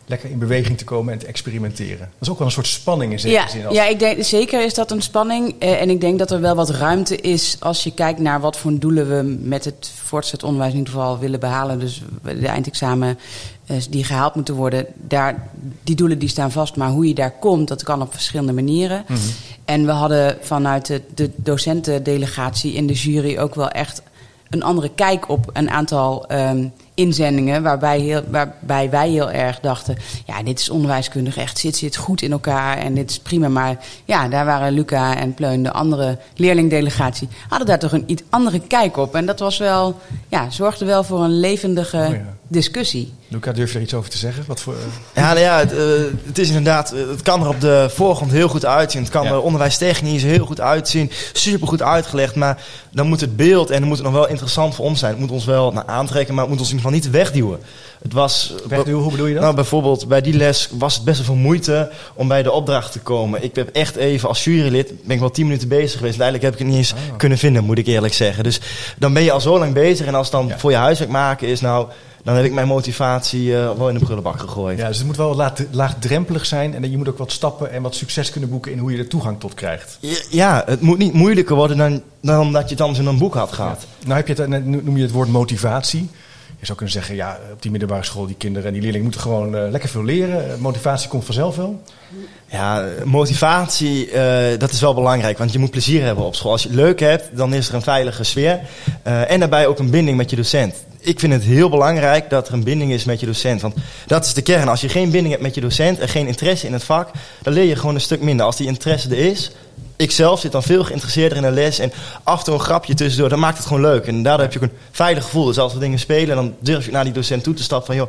lekker 0.07 0.31
in 0.31 0.39
beweging 0.39 0.79
te 0.79 0.85
komen 0.85 1.13
en 1.13 1.19
te 1.19 1.27
experimenteren? 1.27 1.99
Dat 1.99 2.21
is 2.21 2.31
ook 2.31 2.39
wel 2.39 2.47
een 2.47 2.53
soort 2.53 2.67
spanning 2.67 3.13
in 3.13 3.21
zekere 3.21 3.41
Ja, 3.41 3.49
zin. 3.49 3.67
Als, 3.67 3.77
ja, 3.77 3.87
ik 3.87 3.99
denk, 3.99 4.25
zeker 4.25 4.65
is 4.65 4.75
dat 4.75 4.91
een 4.91 5.03
spanning. 5.03 5.55
Eh, 5.59 5.81
en 5.81 5.91
ik 5.91 6.01
denk 6.01 6.19
dat 6.19 6.31
er 6.31 6.41
wel 6.41 6.55
wat 6.55 6.71
ruimte 6.71 7.17
is 7.17 7.57
als 7.61 7.85
je 7.85 7.95
kijkt 7.95 8.21
naar 8.21 8.41
wat 8.41 8.57
voor 8.57 8.79
doelen 8.79 9.09
we 9.09 9.23
met 9.41 9.65
het 9.65 9.91
voortgezet 10.05 10.43
onderwijs 10.43 10.73
in 10.73 10.79
ieder 10.79 10.93
geval 10.93 11.19
willen 11.19 11.41
behalen. 11.41 11.79
Dus 11.79 12.03
de 12.23 12.47
eindexamen 12.47 13.19
die 13.91 14.05
gehaald 14.05 14.35
moeten 14.35 14.55
worden, 14.55 14.87
daar, 14.97 15.49
die 15.85 15.97
doelen 15.97 16.19
die 16.19 16.29
staan 16.29 16.53
vast. 16.53 16.77
Maar 16.77 16.91
hoe 16.91 17.09
je 17.09 17.15
daar 17.15 17.31
komt, 17.31 17.69
dat 17.69 17.83
kan 17.83 18.03
op 18.03 18.13
verschillende 18.13 18.53
manieren. 18.53 19.05
Mhm. 19.09 19.19
En 19.65 19.87
we 19.87 19.93
hadden 19.93 20.39
vanuit 20.41 20.87
de, 20.87 21.03
de 21.15 21.31
docentendelegatie 21.37 22.73
in 22.73 22.87
de 22.87 22.93
jury 22.93 23.39
ook 23.39 23.55
wel 23.55 23.69
echt 23.69 24.03
een 24.51 24.63
andere 24.63 24.91
kijk 24.95 25.29
op 25.29 25.51
een 25.53 25.71
aantal 25.71 26.27
ehm, 26.27 26.69
inzendingen. 26.97 27.63
Waarbij, 27.63 28.01
heel, 28.01 28.23
waarbij 28.31 28.91
wij 28.91 29.11
heel 29.11 29.31
erg 29.31 29.61
dachten: 29.61 29.97
ja, 30.27 30.43
dit 30.43 30.61
is 30.61 30.71
onderwijskundig 30.71 31.37
echt, 31.37 31.59
zit, 31.59 31.77
zit 31.77 31.97
goed 31.97 32.23
in 32.23 32.33
elkaar 32.33 32.79
en 32.79 32.95
dit 32.95 33.11
is 33.11 33.19
prima. 33.19 33.49
Maar 33.49 33.77
ja, 34.05 34.29
daar 34.29 34.45
waren 34.45 34.73
Luca 34.73 35.17
en 35.17 35.35
Pleun, 35.35 35.63
de 35.63 35.73
andere 35.73 36.19
leerlingdelegatie, 36.37 37.29
hadden 37.49 37.67
daar 37.67 37.79
toch 37.79 37.93
een 37.93 38.05
iets 38.07 38.23
andere 38.31 38.61
kijk 38.61 38.97
op. 38.97 39.15
En 39.15 39.27
dat 39.27 39.39
was 39.39 39.59
wel, 39.59 40.01
ja, 40.29 40.51
zorgde 40.51 40.85
wel 40.85 41.05
voor 41.05 41.21
een 41.21 41.41
levendige 41.41 41.97
Oh 42.09 42.15
ja. 42.15 42.35
discussie. 42.49 43.13
Luca, 43.29 43.53
durf 43.53 43.69
je 43.69 43.75
daar 43.75 43.83
iets 43.83 43.95
over 43.95 44.11
te 44.11 44.19
zeggen? 44.19 44.45
Wat 44.47 44.61
voor, 44.61 44.75
eh, 44.75 45.23
Ja, 45.23 45.27
nou 45.29 45.39
ja 45.39 45.59
het, 45.59 45.73
eh, 45.73 45.79
het 46.27 46.39
is 46.39 46.49
inderdaad, 46.49 46.93
eh, 46.93 47.09
het 47.09 47.23
kan 47.23 47.43
er 47.43 47.49
op 47.49 47.61
de 47.61 47.87
voorgrond 47.91 48.31
heel 48.31 48.49
goed 48.49 48.65
uitzien. 48.67 49.03
Het 49.03 49.11
kan 49.11 49.25
Ja. 49.25 49.31
er 49.31 49.41
onderwijstechnisch 49.41 50.23
heel 50.23 50.47
goed 50.47 50.61
uitzien. 50.61 51.11
Super 51.33 51.69
goed 51.69 51.83
uitgelegd. 51.83 52.35
Maar 52.35 52.63
dan 52.91 53.07
moet 53.07 53.21
het 53.21 53.37
beeld 53.37 53.71
en 53.71 53.79
dan 53.79 53.89
moet 53.89 53.97
het 53.97 54.07
nog 54.07 54.15
wel 54.17 54.29
interessant 54.29 54.75
voor 54.75 54.85
ons 54.85 54.99
zijn. 54.99 55.11
Het 55.13 55.21
moet 55.21 55.31
ons 55.31 55.45
wel 55.45 55.73
nou, 55.73 55.87
aantrekken, 55.89 56.35
maar 56.35 56.43
het 56.45 56.53
moet 56.53 56.63
ons 56.63 56.73
in 56.73 56.81
geval 56.87 57.01
niet 57.01 57.11
wegduwen. 57.11 57.59
Het 58.03 58.13
was. 58.13 58.55
wegduwen, 58.69 59.01
hoe 59.03 59.11
bedoel 59.11 59.27
je 59.27 59.33
dat? 59.35 59.43
Nou, 59.43 59.55
bijvoorbeeld 59.55 60.09
bij 60.09 60.21
die 60.21 60.35
les 60.35 60.69
was 60.79 60.95
het 60.95 61.05
best 61.05 61.17
wel 61.17 61.27
veel 61.27 61.35
moeite 61.45 61.91
om 62.15 62.29
bij 62.29 62.43
de 62.43 62.53
opdracht 62.53 62.93
te 62.93 62.99
komen. 63.01 63.45
Ik 63.45 63.55
heb 63.55 63.69
echt 63.73 63.97
even 63.97 64.29
als 64.29 64.45
jurylid, 64.45 64.93
ben 65.05 65.15
ik 65.15 65.21
wel 65.21 65.31
tien 65.31 65.47
minuten 65.47 65.69
bezig 65.69 65.97
geweest. 65.99 66.15
En 66.15 66.21
Eigenlijk 66.23 66.43
heb 66.43 66.53
ik 66.53 66.59
het 66.59 66.69
niet 66.69 66.77
eens 66.77 66.93
Oh. 67.11 67.17
kunnen 67.17 67.39
vinden, 67.39 67.65
moet 67.65 67.79
ik 67.79 67.87
eerlijk 67.87 68.15
zeggen. 68.15 68.45
Dus 68.45 68.61
dan 68.99 69.13
ben 69.13 69.23
je 69.23 69.33
al 69.33 69.41
zo 69.41 69.59
lang 69.59 69.73
bezig. 69.75 70.07
En 70.07 70.15
als 70.15 70.27
het 70.27 70.37
dan 70.37 70.47
Ja. 70.47 70.59
voor 70.59 70.71
je 70.71 70.77
huiswerk 70.77 71.11
maken 71.11 71.49
is, 71.49 71.61
nou, 71.61 71.87
dan 72.25 72.35
heb 72.35 72.45
ik 72.45 72.53
mijn 72.53 72.67
motivatie 72.67 73.57
eh, 73.57 73.71
wel 73.77 73.89
in 73.89 73.95
de 73.99 74.05
prullenbak 74.05 74.41
gegooid. 74.41 74.79
ja, 74.79 74.89
dus 74.89 74.97
het 74.97 75.07
moet 75.07 75.17
wel 75.17 75.35
laag, 75.35 75.53
laagdrempelig 75.71 76.47
zijn 76.47 76.75
en 76.75 76.91
je 76.91 76.97
moet 76.97 77.09
ook 77.09 77.19
wat 77.19 77.33
stappen 77.33 77.73
en 77.73 77.83
wat 77.83 77.95
succes 77.95 78.31
kunnen 78.31 78.51
boeken 78.51 78.73
in 78.73 78.79
hoe 78.79 78.93
je 78.93 78.99
er 78.99 79.09
toegang 79.09 79.41
tot 79.41 79.55
krijgt. 79.55 79.99
Ja, 80.31 80.63
het 80.67 80.81
moet 80.81 80.99
niet 80.99 81.13
moeilijker 81.13 81.57
worden 81.57 81.77
dan, 81.77 82.03
dan 82.21 82.53
dat 82.53 82.63
je 82.65 82.71
het 82.71 82.81
anders 82.81 83.01
in 83.01 83.07
een 83.07 83.19
boek 83.19 83.35
had 83.35 83.53
gehad. 83.53 83.87
Nou 84.05 84.17
heb 84.17 84.27
je 84.29 84.35
het, 84.35 84.49
net 84.49 84.67
noem 84.85 84.97
je 84.97 85.03
het 85.03 85.13
woord 85.13 85.29
motivatie. 85.29 86.09
Je 86.59 86.67
zou 86.67 86.79
kunnen 86.79 86.95
zeggen, 86.95 87.15
ja, 87.15 87.39
op 87.53 87.63
die 87.63 87.71
middelbare 87.71 88.05
school, 88.05 88.27
die 88.27 88.37
kinderen 88.37 88.67
en 88.67 88.73
die 88.73 88.83
leerlingen 88.83 89.07
moeten 89.07 89.23
gewoon 89.23 89.57
eh, 89.57 89.71
lekker 89.71 89.89
veel 89.89 90.05
leren. 90.05 90.53
Eh, 90.53 90.59
Motivatie 90.59 91.09
komt 91.09 91.25
vanzelf 91.25 91.57
wel. 91.57 91.83
Ja, 92.47 92.89
motivatie, 93.05 94.11
eh, 94.11 94.59
dat 94.59 94.73
is 94.73 94.81
wel 94.81 94.95
belangrijk, 94.95 95.39
want 95.39 95.53
je 95.53 95.59
moet 95.59 95.71
plezier 95.71 96.03
hebben 96.03 96.25
op 96.25 96.35
school. 96.35 96.51
Als 96.51 96.63
je 96.63 96.69
het 96.69 96.77
leuk 96.77 97.01
hebt, 97.01 97.37
dan 97.37 97.55
is 97.55 97.69
er 97.69 97.75
een 97.75 97.83
veilige 97.83 98.25
sfeer. 98.25 98.61
En 99.03 99.41
daarbij 99.41 99.67
ook 99.67 99.79
een 99.79 99.91
binding 99.91 100.17
met 100.17 100.31
je 100.31 100.37
docent. 100.37 100.75
Ik 101.07 101.21
vind 101.21 101.33
het 101.33 101.43
heel 101.43 101.69
belangrijk 101.69 102.31
dat 102.31 102.49
er 102.49 102.55
een 102.55 102.65
binding 102.65 102.93
is 102.93 103.05
met 103.05 103.21
je 103.21 103.27
docent. 103.27 103.61
Want 103.61 103.75
dat 104.07 104.25
is 104.25 104.35
de 104.35 104.43
kern. 104.43 104.69
Als 104.69 104.81
je 104.81 104.89
geen 104.89 105.11
binding 105.11 105.31
hebt 105.31 105.43
met 105.43 105.55
je 105.55 105.61
docent 105.61 105.99
en 105.99 106.09
geen 106.09 106.27
interesse 106.27 106.67
in 106.67 106.73
het 106.73 106.85
vak, 106.85 107.11
dan 107.43 107.53
leer 107.53 107.65
je 107.65 107.77
gewoon 107.77 107.95
een 107.95 108.01
stuk 108.01 108.21
minder. 108.21 108.47
Als 108.47 108.57
die 108.57 108.67
interesse 108.67 109.09
er 109.09 109.19
is, 109.19 109.51
ik 109.97 110.11
zelf 110.11 110.41
zit 110.41 110.53
dan 110.53 110.63
veel 110.63 110.85
geïnteresseerder 110.85 111.37
in 111.37 111.45
de 111.45 111.51
les. 111.51 111.79
En 111.79 111.93
af 112.23 112.39
en 112.39 112.45
toe 112.45 112.55
een 112.55 112.61
grapje 112.61 112.95
tussendoor, 112.95 113.29
dan 113.29 113.39
maakt 113.39 113.57
het 113.57 113.67
gewoon 113.67 113.83
leuk. 113.83 114.07
En 114.07 114.23
daardoor 114.23 114.45
heb 114.45 114.53
je 114.53 114.59
ook 114.59 114.65
een 114.65 114.79
veilig 114.91 115.25
gevoel. 115.25 115.45
Dus 115.45 115.59
als 115.59 115.73
we 115.73 115.79
dingen 115.79 115.99
spelen, 115.99 116.37
dan 116.37 116.55
durf 116.61 116.85
je 116.85 116.93
naar 116.93 117.05
die 117.05 117.13
docent 117.13 117.43
toe 117.43 117.55
te 117.55 117.63
stappen 117.63 117.87
van... 117.87 117.97
joh, 117.97 118.09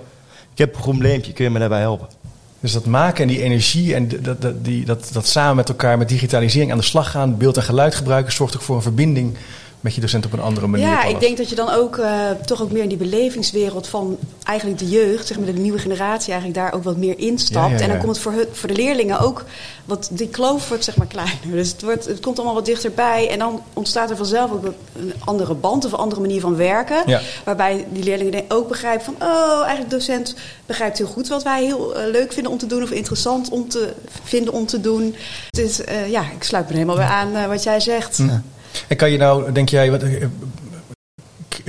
ik 0.51 0.57
heb 0.57 0.75
een 0.75 0.81
probleempje, 0.81 1.33
kun 1.33 1.43
je 1.43 1.49
me 1.49 1.59
daarbij 1.59 1.79
helpen? 1.79 2.07
Dus 2.59 2.71
dat 2.71 2.85
maken 2.85 3.21
en 3.21 3.27
die 3.27 3.41
energie 3.41 3.95
en 3.95 4.07
dat, 4.21 4.41
dat, 4.41 4.65
die, 4.65 4.85
dat, 4.85 5.09
dat 5.13 5.27
samen 5.27 5.55
met 5.55 5.69
elkaar 5.69 5.97
met 5.97 6.09
digitalisering 6.09 6.71
aan 6.71 6.77
de 6.77 6.83
slag 6.83 7.11
gaan, 7.11 7.37
beeld 7.37 7.57
en 7.57 7.63
geluid 7.63 7.95
gebruiken, 7.95 8.33
zorgt 8.33 8.55
ook 8.55 8.61
voor 8.61 8.75
een 8.75 8.81
verbinding 8.81 9.37
met 9.79 9.96
je 9.96 10.01
docent 10.01 10.25
op 10.25 10.34
een 10.34 10.39
andere 10.39 10.67
manier. 10.67 10.86
Ja, 10.88 11.03
ik 11.03 11.19
denk 11.19 11.38
dat 11.38 11.50
je 11.50 11.55
dan 11.55 11.69
ook 11.69 11.98
eh, 11.98 12.29
toch 12.46 12.62
ook 12.62 12.72
meer 12.72 12.81
in 12.84 12.89
die 12.89 12.98
belevingswereld 12.98 13.88
van 13.88 14.17
eigenlijk 14.43 14.79
de 14.79 14.89
jeugd, 14.89 15.27
zeg 15.27 15.38
maar 15.38 15.46
de 15.46 15.53
nieuwe 15.53 15.79
generatie, 15.79 16.31
eigenlijk 16.31 16.60
daar 16.62 16.74
ook 16.74 16.84
wat 16.84 16.98
meer 16.98 17.19
instapt. 17.19 17.65
Ja, 17.65 17.72
ja, 17.72 17.77
ja. 17.77 17.81
En 17.84 17.89
dan 17.89 17.98
komt 17.98 18.10
het 18.12 18.19
voor, 18.19 18.31
hun- 18.31 18.48
voor 18.51 18.67
de 18.67 18.75
leerlingen 18.75 19.19
ook, 19.19 19.43
wat 19.86 20.10
die 20.12 20.27
kloof 20.29 20.67
wordt 20.67 20.84
zeg 20.84 20.96
maar 20.98 21.07
kleiner. 21.07 21.36
Dus 21.51 21.72
het, 21.72 21.81
wordt, 21.81 22.05
het 22.05 22.19
komt 22.19 22.36
allemaal 22.38 22.55
wat 22.55 22.65
dichterbij 22.65 23.29
en 23.29 23.39
dan 23.39 23.62
ontstaat 23.74 24.10
er 24.10 24.17
vanzelf 24.17 24.51
ook 24.51 24.65
een 24.65 25.13
andere 25.25 25.53
band 25.53 25.86
of 25.86 25.91
een 25.91 25.98
andere 25.98 26.22
manier 26.22 26.41
van 26.41 26.55
werken. 26.55 27.03
Ja. 27.05 27.22
Waarbij 27.46 27.86
die 27.91 28.03
leerlingen 28.03 28.43
ook 28.48 28.67
begrijpen 28.67 29.05
van, 29.05 29.15
oh, 29.27 29.60
eigenlijk 29.60 29.89
de 29.89 29.96
docent 29.96 30.36
begrijpt 30.65 30.98
heel 30.98 31.07
goed 31.07 31.27
wat 31.27 31.43
wij 31.43 31.63
heel 31.63 31.96
eh, 31.96 32.12
leuk 32.12 32.34
vinden 32.34 32.51
om 32.51 32.57
te 32.57 32.65
doen 32.67 32.84
of 32.84 32.91
interessant 32.91 33.50
om 33.50 33.69
te 33.69 33.93
vinden 34.24 34.53
om 34.53 34.65
te 34.65 34.81
doen. 34.81 35.15
Dus 35.50 35.81
eh, 35.84 36.10
ja, 36.10 36.22
ik 36.22 36.43
sluit 36.43 36.67
me 36.67 36.74
helemaal 36.74 36.96
weer 36.98 37.05
aan 37.05 37.48
wat 37.48 37.63
jij 37.63 37.79
zegt. 37.79 38.19
En 38.88 38.95
kan 38.95 39.12
je 39.12 39.17
nou, 39.17 39.51
denk 39.51 39.69
jij, 39.69 39.91
wat, 39.91 40.03
eh, 40.03 40.25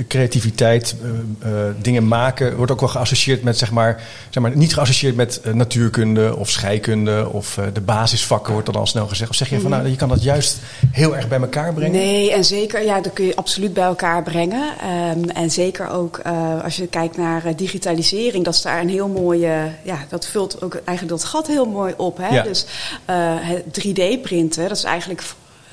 creativiteit, 0.07 0.95
eh, 1.01 1.67
eh, 1.67 1.75
dingen 1.81 2.07
maken, 2.07 2.55
wordt 2.55 2.71
ook 2.71 2.79
wel 2.79 2.89
geassocieerd 2.89 3.43
met, 3.43 3.57
zeg 3.57 3.71
maar, 3.71 4.03
zeg 4.29 4.43
maar 4.43 4.57
niet 4.57 4.73
geassocieerd 4.73 5.15
met 5.15 5.41
natuurkunde 5.53 6.35
of 6.35 6.49
scheikunde 6.49 7.29
of 7.31 7.59
de 7.73 7.81
basisvakken, 7.81 8.53
wordt 8.53 8.67
dan 8.67 8.75
al 8.75 8.87
snel 8.87 9.07
gezegd. 9.07 9.29
Of 9.29 9.35
zeg 9.35 9.49
je 9.49 9.59
van, 9.59 9.71
nou, 9.71 9.87
je 9.87 9.95
kan 9.95 10.09
dat 10.09 10.23
juist 10.23 10.57
heel 10.91 11.15
erg 11.15 11.27
bij 11.27 11.39
elkaar 11.39 11.73
brengen? 11.73 11.91
Nee, 11.91 12.31
en 12.31 12.45
zeker, 12.45 12.83
ja, 12.83 13.01
dat 13.01 13.13
kun 13.13 13.25
je 13.25 13.35
absoluut 13.35 13.73
bij 13.73 13.83
elkaar 13.83 14.23
brengen. 14.23 14.73
Ehm, 14.81 15.29
en 15.29 15.51
zeker 15.51 15.89
ook 15.89 16.21
als 16.63 16.75
je 16.75 16.87
kijkt 16.87 17.17
naar 17.17 17.55
digitalisering, 17.55 18.45
dat 18.45 18.53
is 18.53 18.61
daar 18.61 18.81
een 18.81 18.89
heel 18.89 19.07
mooie, 19.07 19.71
ja, 19.83 20.05
dat 20.09 20.25
vult 20.25 20.61
ook 20.61 20.73
eigenlijk 20.73 21.09
dat 21.19 21.29
gat 21.29 21.47
heel 21.47 21.65
mooi 21.65 21.93
op. 21.97 22.17
Hè? 22.17 22.27
Ja. 22.27 22.43
Dus 22.43 22.65
eh, 23.05 23.15
het 23.39 23.79
3D-printen, 23.79 24.67
dat 24.67 24.77
is 24.77 24.83
eigenlijk 24.83 25.23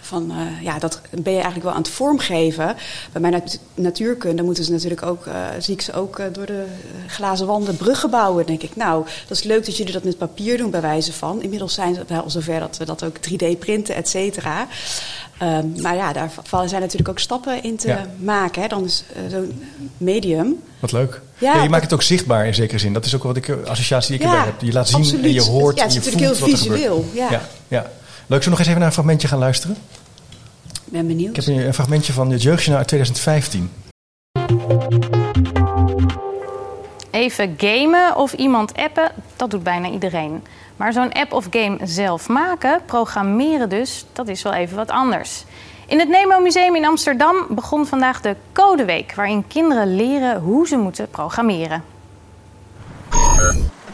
van, 0.06 0.30
eh, 0.30 0.62
ja, 0.64 0.78
dat 0.78 1.00
ben 1.10 1.22
je 1.32 1.38
eigenlijk 1.38 1.62
wel 1.64 1.72
aan 1.72 1.82
het 1.82 1.88
vormgeven. 1.90 2.74
Bij 3.12 3.20
mijn 3.20 3.32
nat- 3.32 3.58
natuurkunde 3.74 4.42
moeten 4.42 4.64
ze 4.64 4.72
natuurlijk 4.72 5.02
ook, 5.02 5.26
eh, 5.26 5.34
zie 5.58 5.74
ik 5.74 5.80
ze 5.80 5.92
ook 5.92 6.18
eh, 6.18 6.26
door 6.32 6.46
de 6.46 6.64
glazen 7.06 7.46
wanden 7.46 7.76
bruggen 7.76 8.10
bouwen. 8.10 8.46
denk 8.46 8.62
ik, 8.62 8.76
nou, 8.76 9.04
dat 9.28 9.36
is 9.38 9.42
leuk 9.44 9.64
dat 9.66 9.76
jullie 9.76 9.92
dat 9.92 10.04
met 10.04 10.18
papier 10.18 10.56
doen, 10.56 10.70
bij 10.70 10.80
wijze 10.80 11.12
van. 11.12 11.42
Inmiddels 11.42 11.74
zijn 11.74 11.94
ze 11.94 12.02
wel 12.08 12.30
zover 12.30 12.60
dat 12.60 12.76
we 12.76 12.84
dat 12.84 13.04
ook 13.04 13.16
3D 13.16 13.58
printen, 13.58 13.94
et 13.94 14.08
cetera. 14.08 14.66
Ehm, 15.38 15.80
maar 15.82 15.94
ja, 15.96 16.12
daar 16.12 16.30
vallen 16.42 16.68
zijn 16.68 16.80
natuurlijk 16.80 17.08
ook 17.08 17.18
stappen 17.18 17.62
in 17.62 17.76
te 17.76 17.88
Ja. 17.88 18.06
maken. 18.18 18.62
Hè. 18.62 18.68
Dan 18.68 18.84
is 18.84 19.04
zo'n 19.30 19.62
medium. 19.96 20.62
Wat 20.80 20.92
leuk. 20.92 21.20
Ja, 21.38 21.54
Ja, 21.54 21.62
je 21.62 21.68
maakt 21.68 21.82
het 21.84 21.92
ook 21.92 22.02
zichtbaar 22.02 22.46
in 22.46 22.54
zekere 22.54 22.78
zin. 22.78 22.92
Dat 22.92 23.04
is 23.04 23.14
ook 23.14 23.22
wat 23.22 23.36
ik, 23.36 23.50
associatie 23.66 24.10
die 24.18 24.26
ik 24.26 24.32
erbij 24.32 24.46
heb. 24.46 24.60
Je 24.60 24.72
laat 24.72 24.88
zien 24.88 24.96
absoluut. 24.98 25.24
en 25.24 25.32
je 25.32 25.42
hoort 25.42 25.76
Ja, 25.78 25.82
het 25.84 25.92
en 25.92 25.98
is 25.98 26.04
je 26.04 26.10
natuurlijk 26.10 26.38
voelt 26.38 26.50
heel 26.50 26.58
visueel. 26.58 27.04
Ja, 27.12 27.40
ja. 27.68 27.90
Leuk, 28.28 28.42
we 28.42 28.50
nog 28.50 28.58
eens 28.58 28.68
even 28.68 28.78
naar 28.78 28.88
een 28.88 28.94
fragmentje 28.94 29.28
gaan 29.28 29.38
luisteren? 29.38 29.76
ik 30.86 30.92
ben 30.92 31.06
benieuwd. 31.06 31.36
Ik 31.36 31.36
heb 31.36 31.54
hier 31.54 31.66
een 31.66 31.74
fragmentje 31.74 32.12
van 32.12 32.30
het 32.30 32.42
Jeugdjournaal 32.42 32.78
uit 32.78 32.88
2015. 32.88 33.70
Even 37.10 37.54
gamen 37.56 38.16
of 38.16 38.32
iemand 38.32 38.74
appen, 38.74 39.12
dat 39.36 39.50
doet 39.50 39.62
bijna 39.62 39.90
iedereen. 39.90 40.44
Maar 40.76 40.92
zo'n 40.92 41.12
app 41.12 41.32
of 41.32 41.46
game 41.50 41.78
zelf 41.82 42.28
maken, 42.28 42.80
programmeren 42.86 43.68
dus, 43.68 44.04
dat 44.12 44.28
is 44.28 44.42
wel 44.42 44.52
even 44.52 44.76
wat 44.76 44.90
anders. 44.90 45.44
In 45.86 45.98
het 45.98 46.08
Nemo 46.08 46.40
Museum 46.40 46.76
in 46.76 46.86
Amsterdam 46.86 47.46
begon 47.50 47.86
vandaag 47.86 48.20
de 48.20 48.36
Codeweek, 48.52 49.14
waarin 49.14 49.46
kinderen 49.46 49.96
leren 49.96 50.40
hoe 50.40 50.66
ze 50.66 50.76
moeten 50.76 51.10
programmeren. 51.10 51.82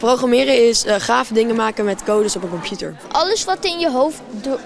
Programmeren 0.03 0.67
is 0.67 0.85
eh 0.85 0.95
gave 0.99 1.33
dingen 1.33 1.55
maken 1.55 1.85
met 1.85 2.03
codes 2.03 2.35
op 2.35 2.43
een 2.43 2.49
computer. 2.49 2.95
Alles 3.11 3.45
wat 3.45 3.65
in 3.65 3.79
je 3.79 3.91
hoofd 3.91 4.21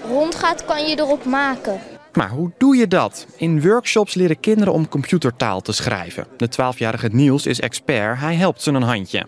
rondgaat, 0.08 0.64
kan 0.64 0.88
je 0.88 0.98
erop 0.98 1.24
maken. 1.24 1.80
Maar 2.12 2.28
hoe 2.28 2.50
doe 2.56 2.76
je 2.76 2.86
dat? 2.86 3.26
In 3.36 3.62
workshops 3.62 4.14
leren 4.14 4.40
kinderen 4.40 4.72
om 4.72 4.88
computertaal 4.88 5.60
te 5.60 5.72
schrijven. 5.72 6.26
De 6.36 6.48
12-jarige 6.50 7.08
Niels 7.12 7.46
is 7.46 7.60
expert, 7.60 8.18
hij 8.18 8.34
helpt 8.34 8.62
ze 8.62 8.70
een 8.70 8.82
handje. 8.82 9.26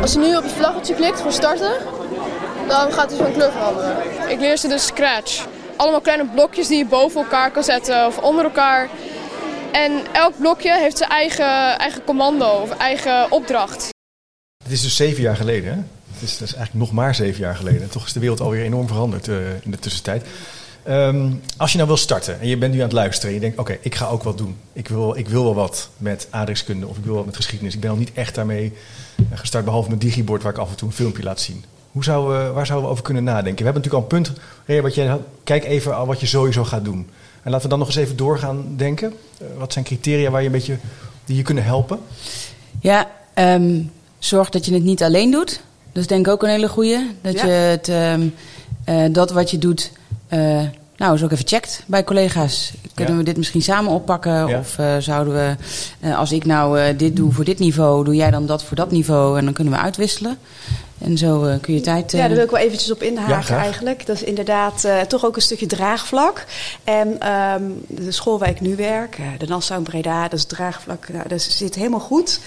Als 0.00 0.12
je 0.12 0.18
nu 0.18 0.36
op 0.36 0.42
het 0.42 0.52
vlaggetje 0.52 0.94
klikt 0.94 1.20
voor 1.20 1.32
starten, 1.32 1.72
dan 2.68 2.92
gaat 2.92 3.10
hij 3.10 3.18
van 3.18 3.32
kleur 3.32 3.52
veranderen. 3.52 3.96
Ik 4.28 4.40
leer 4.40 4.56
ze 4.56 4.68
dus 4.68 4.86
Scratch. 4.86 5.46
Allemaal 5.76 6.00
kleine 6.00 6.26
blokjes 6.26 6.68
die 6.68 6.78
je 6.78 6.86
boven 6.86 7.20
elkaar 7.20 7.50
kan 7.50 7.64
zetten 7.64 8.06
of 8.06 8.18
onder 8.18 8.44
elkaar. 8.44 8.88
En 9.72 9.92
elk 10.12 10.38
blokje 10.38 10.72
heeft 10.72 10.98
zijn 10.98 11.10
eigen, 11.10 11.78
eigen 11.78 12.04
commando 12.04 12.60
of 12.62 12.70
eigen 12.70 13.30
opdracht. 13.30 13.93
Het 14.64 14.72
is 14.72 14.82
dus 14.82 14.96
zeven 14.96 15.22
jaar 15.22 15.36
geleden. 15.36 15.88
Het 16.12 16.22
is, 16.22 16.38
dat 16.38 16.48
is 16.48 16.54
eigenlijk 16.54 16.86
nog 16.86 16.92
maar 16.92 17.14
zeven 17.14 17.40
jaar 17.40 17.56
geleden. 17.56 17.82
En 17.82 17.90
toch 17.90 18.06
is 18.06 18.12
de 18.12 18.20
wereld 18.20 18.40
alweer 18.40 18.64
enorm 18.64 18.86
veranderd 18.86 19.28
uh, 19.28 19.36
in 19.62 19.70
de 19.70 19.78
tussentijd. 19.78 20.26
Um, 20.88 21.40
als 21.56 21.70
je 21.70 21.76
nou 21.76 21.88
wil 21.88 21.96
starten 21.96 22.40
en 22.40 22.48
je 22.48 22.56
bent 22.56 22.72
nu 22.72 22.78
aan 22.78 22.84
het 22.84 22.92
luisteren 22.92 23.28
en 23.28 23.34
je 23.34 23.40
denkt: 23.40 23.58
Oké, 23.58 23.78
ik 23.80 23.94
ga 23.94 24.06
ook 24.06 24.22
wat 24.22 24.38
doen. 24.38 24.56
Ik 24.72 24.88
wil, 24.88 25.16
ik 25.16 25.28
wil 25.28 25.44
wel 25.44 25.54
wat 25.54 25.88
met 25.96 26.26
aardrijkskunde 26.30 26.86
of 26.86 26.96
ik 26.96 27.04
wil 27.04 27.14
wat 27.14 27.26
met 27.26 27.36
geschiedenis. 27.36 27.74
Ik 27.74 27.80
ben 27.80 27.90
al 27.90 27.96
niet 27.96 28.12
echt 28.14 28.34
daarmee 28.34 28.72
gestart, 29.34 29.64
behalve 29.64 29.88
mijn 29.88 30.00
digibord 30.00 30.42
waar 30.42 30.52
ik 30.52 30.58
af 30.58 30.70
en 30.70 30.76
toe 30.76 30.88
een 30.88 30.94
filmpje 30.94 31.22
laat 31.22 31.40
zien. 31.40 31.64
Hoe 31.92 32.04
zou, 32.04 32.34
uh, 32.34 32.52
waar 32.52 32.66
zouden 32.66 32.86
we 32.86 32.92
over 32.92 33.04
kunnen 33.04 33.24
nadenken? 33.24 33.64
We 33.64 33.72
hebben 33.72 33.82
natuurlijk 33.82 34.12
al 34.12 34.18
een 34.18 34.24
punt. 34.24 34.40
Rea, 34.66 34.82
wat 34.82 34.94
je, 34.94 35.18
kijk 35.44 35.64
even 35.64 35.96
al 35.96 36.06
wat 36.06 36.20
je 36.20 36.26
sowieso 36.26 36.64
gaat 36.64 36.84
doen. 36.84 37.10
En 37.42 37.50
laten 37.50 37.62
we 37.62 37.68
dan 37.68 37.78
nog 37.78 37.88
eens 37.88 37.96
even 37.96 38.16
doorgaan 38.16 38.64
denken. 38.76 39.12
Wat 39.58 39.72
zijn 39.72 39.84
criteria 39.84 40.30
waar 40.30 40.40
je 40.40 40.46
een 40.46 40.52
beetje, 40.52 40.76
die 41.24 41.36
je 41.36 41.42
kunnen 41.42 41.64
helpen? 41.64 41.98
Ja, 42.80 43.10
um, 43.34 43.90
zorg 44.24 44.48
dat 44.48 44.66
je 44.66 44.74
het 44.74 44.82
niet 44.82 45.02
alleen 45.02 45.30
doet. 45.30 45.60
Dat 45.92 46.02
is 46.02 46.08
denk 46.08 46.26
ik 46.26 46.32
ook 46.32 46.42
een 46.42 46.48
hele 46.48 46.68
goeie. 46.68 47.10
Dat 47.22 47.32
Ja. 47.34 47.44
je 47.44 47.50
het, 47.50 47.88
um, 47.88 48.34
uh, 48.88 49.04
dat 49.12 49.30
wat 49.30 49.50
je 49.50 49.58
doet, 49.58 49.90
uh, 50.30 50.38
nou 50.96 51.12
eens 51.12 51.22
ook 51.22 51.30
even 51.30 51.46
checkt 51.46 51.82
bij 51.86 52.04
collega's. 52.04 52.72
Kunnen 52.94 53.12
Ja. 53.14 53.18
we 53.20 53.26
dit 53.26 53.36
misschien 53.36 53.62
samen 53.62 53.92
oppakken? 53.92 54.46
Ja. 54.46 54.58
Of 54.58 54.78
uh, 54.78 54.96
zouden 54.98 55.34
we, 55.34 55.56
als 56.14 56.32
ik 56.32 56.44
nou 56.44 56.96
dit 56.96 57.16
doe 57.16 57.32
voor 57.32 57.44
dit 57.44 57.58
niveau, 57.58 58.04
doe 58.04 58.14
jij 58.14 58.30
dan 58.30 58.46
dat 58.46 58.64
voor 58.64 58.76
dat 58.76 58.90
niveau? 58.90 59.38
En 59.38 59.44
dan 59.44 59.54
kunnen 59.54 59.72
we 59.72 59.78
uitwisselen. 59.78 60.38
En 60.98 61.18
zo 61.18 61.44
uh, 61.46 61.54
kun 61.60 61.74
je 61.74 61.80
tijd. 61.80 62.12
Ja, 62.12 62.18
daar 62.18 62.36
wil 62.36 62.44
ik 62.44 62.50
wel 62.50 62.60
eventjes 62.60 62.90
op 62.90 63.02
inhaken 63.02 63.56
eigenlijk. 63.56 64.06
Dat 64.06 64.16
is 64.16 64.22
inderdaad 64.22 64.84
uh, 64.84 65.00
toch 65.00 65.24
ook 65.24 65.36
een 65.36 65.42
stukje 65.42 65.66
draagvlak. 65.66 66.44
En 66.84 67.32
um, 67.32 67.84
de 67.88 68.12
school 68.12 68.38
waar 68.38 68.48
ik 68.48 68.60
nu 68.60 68.76
werk, 68.76 69.18
uh, 69.18 69.26
de 69.38 69.46
Nassau 69.46 69.78
in 69.78 69.84
Breda, 69.84 70.22
dat 70.22 70.38
is 70.38 70.44
draagvlak. 70.44 71.08
Nou, 71.08 71.28
dat 71.28 71.42
zit 71.42 71.74
helemaal 71.74 72.00
goed. 72.00 72.40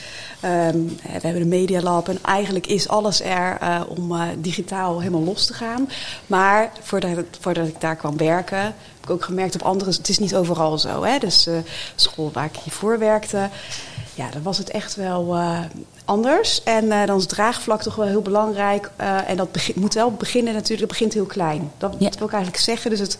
Um, 0.44 0.98
we 1.02 1.20
hebben 1.22 1.42
de 1.42 1.48
Media 1.48 1.82
Lab 1.82 2.10
en 2.10 2.20
eigenlijk 2.24 2.68
is 2.68 2.88
alles 2.88 3.22
er 3.22 3.58
uh, 3.64 3.82
om 3.88 4.12
uh, 4.12 4.22
digitaal 4.38 5.00
helemaal 5.00 5.24
los 5.24 5.46
te 5.46 5.54
gaan. 5.54 5.90
Maar 6.28 6.72
voordat, 6.82 7.26
voordat 7.40 7.68
ik 7.68 7.82
daar 7.82 7.96
kwam 7.96 8.18
werken, 8.18 8.62
heb 8.62 8.74
ik 9.04 9.10
ook 9.10 9.24
gemerkt 9.24 9.56
op 9.56 9.62
andere... 9.62 9.92
Het 9.92 10.10
is 10.10 10.20
niet 10.20 10.36
overal 10.36 10.78
zo. 10.78 11.04
Hè? 11.04 11.18
Dus 11.18 11.48
uh, 11.48 11.58
school 11.96 12.32
waar 12.34 12.46
ik 12.46 12.56
hiervoor 12.64 13.00
werkte, 13.00 13.50
ja, 14.14 14.30
dan 14.32 14.44
was 14.44 14.58
het 14.58 14.70
echt 14.70 14.96
wel 14.96 15.36
uh, 15.36 15.60
anders. 16.08 16.64
En 16.64 16.86
uh, 16.86 17.06
dan 17.06 17.18
is 17.18 17.26
draagvlak 17.26 17.82
toch 17.82 17.96
wel 17.96 18.06
heel 18.06 18.22
belangrijk. 18.22 18.92
Uh, 19.02 19.30
en 19.30 19.38
dat 19.38 19.52
begin, 19.52 19.74
moet 19.78 19.94
wel 19.94 20.12
beginnen 20.12 20.54
natuurlijk, 20.54 20.80
het 20.80 20.90
begint 20.90 21.14
heel 21.14 21.26
klein. 21.26 21.72
Dat, 21.78 21.96
ja. 22.00 22.10
dat 22.10 22.18
wil 22.18 22.28
ik 22.28 22.34
eigenlijk 22.34 22.64
zeggen. 22.64 22.90
Dus 22.90 23.00
het 23.00 23.18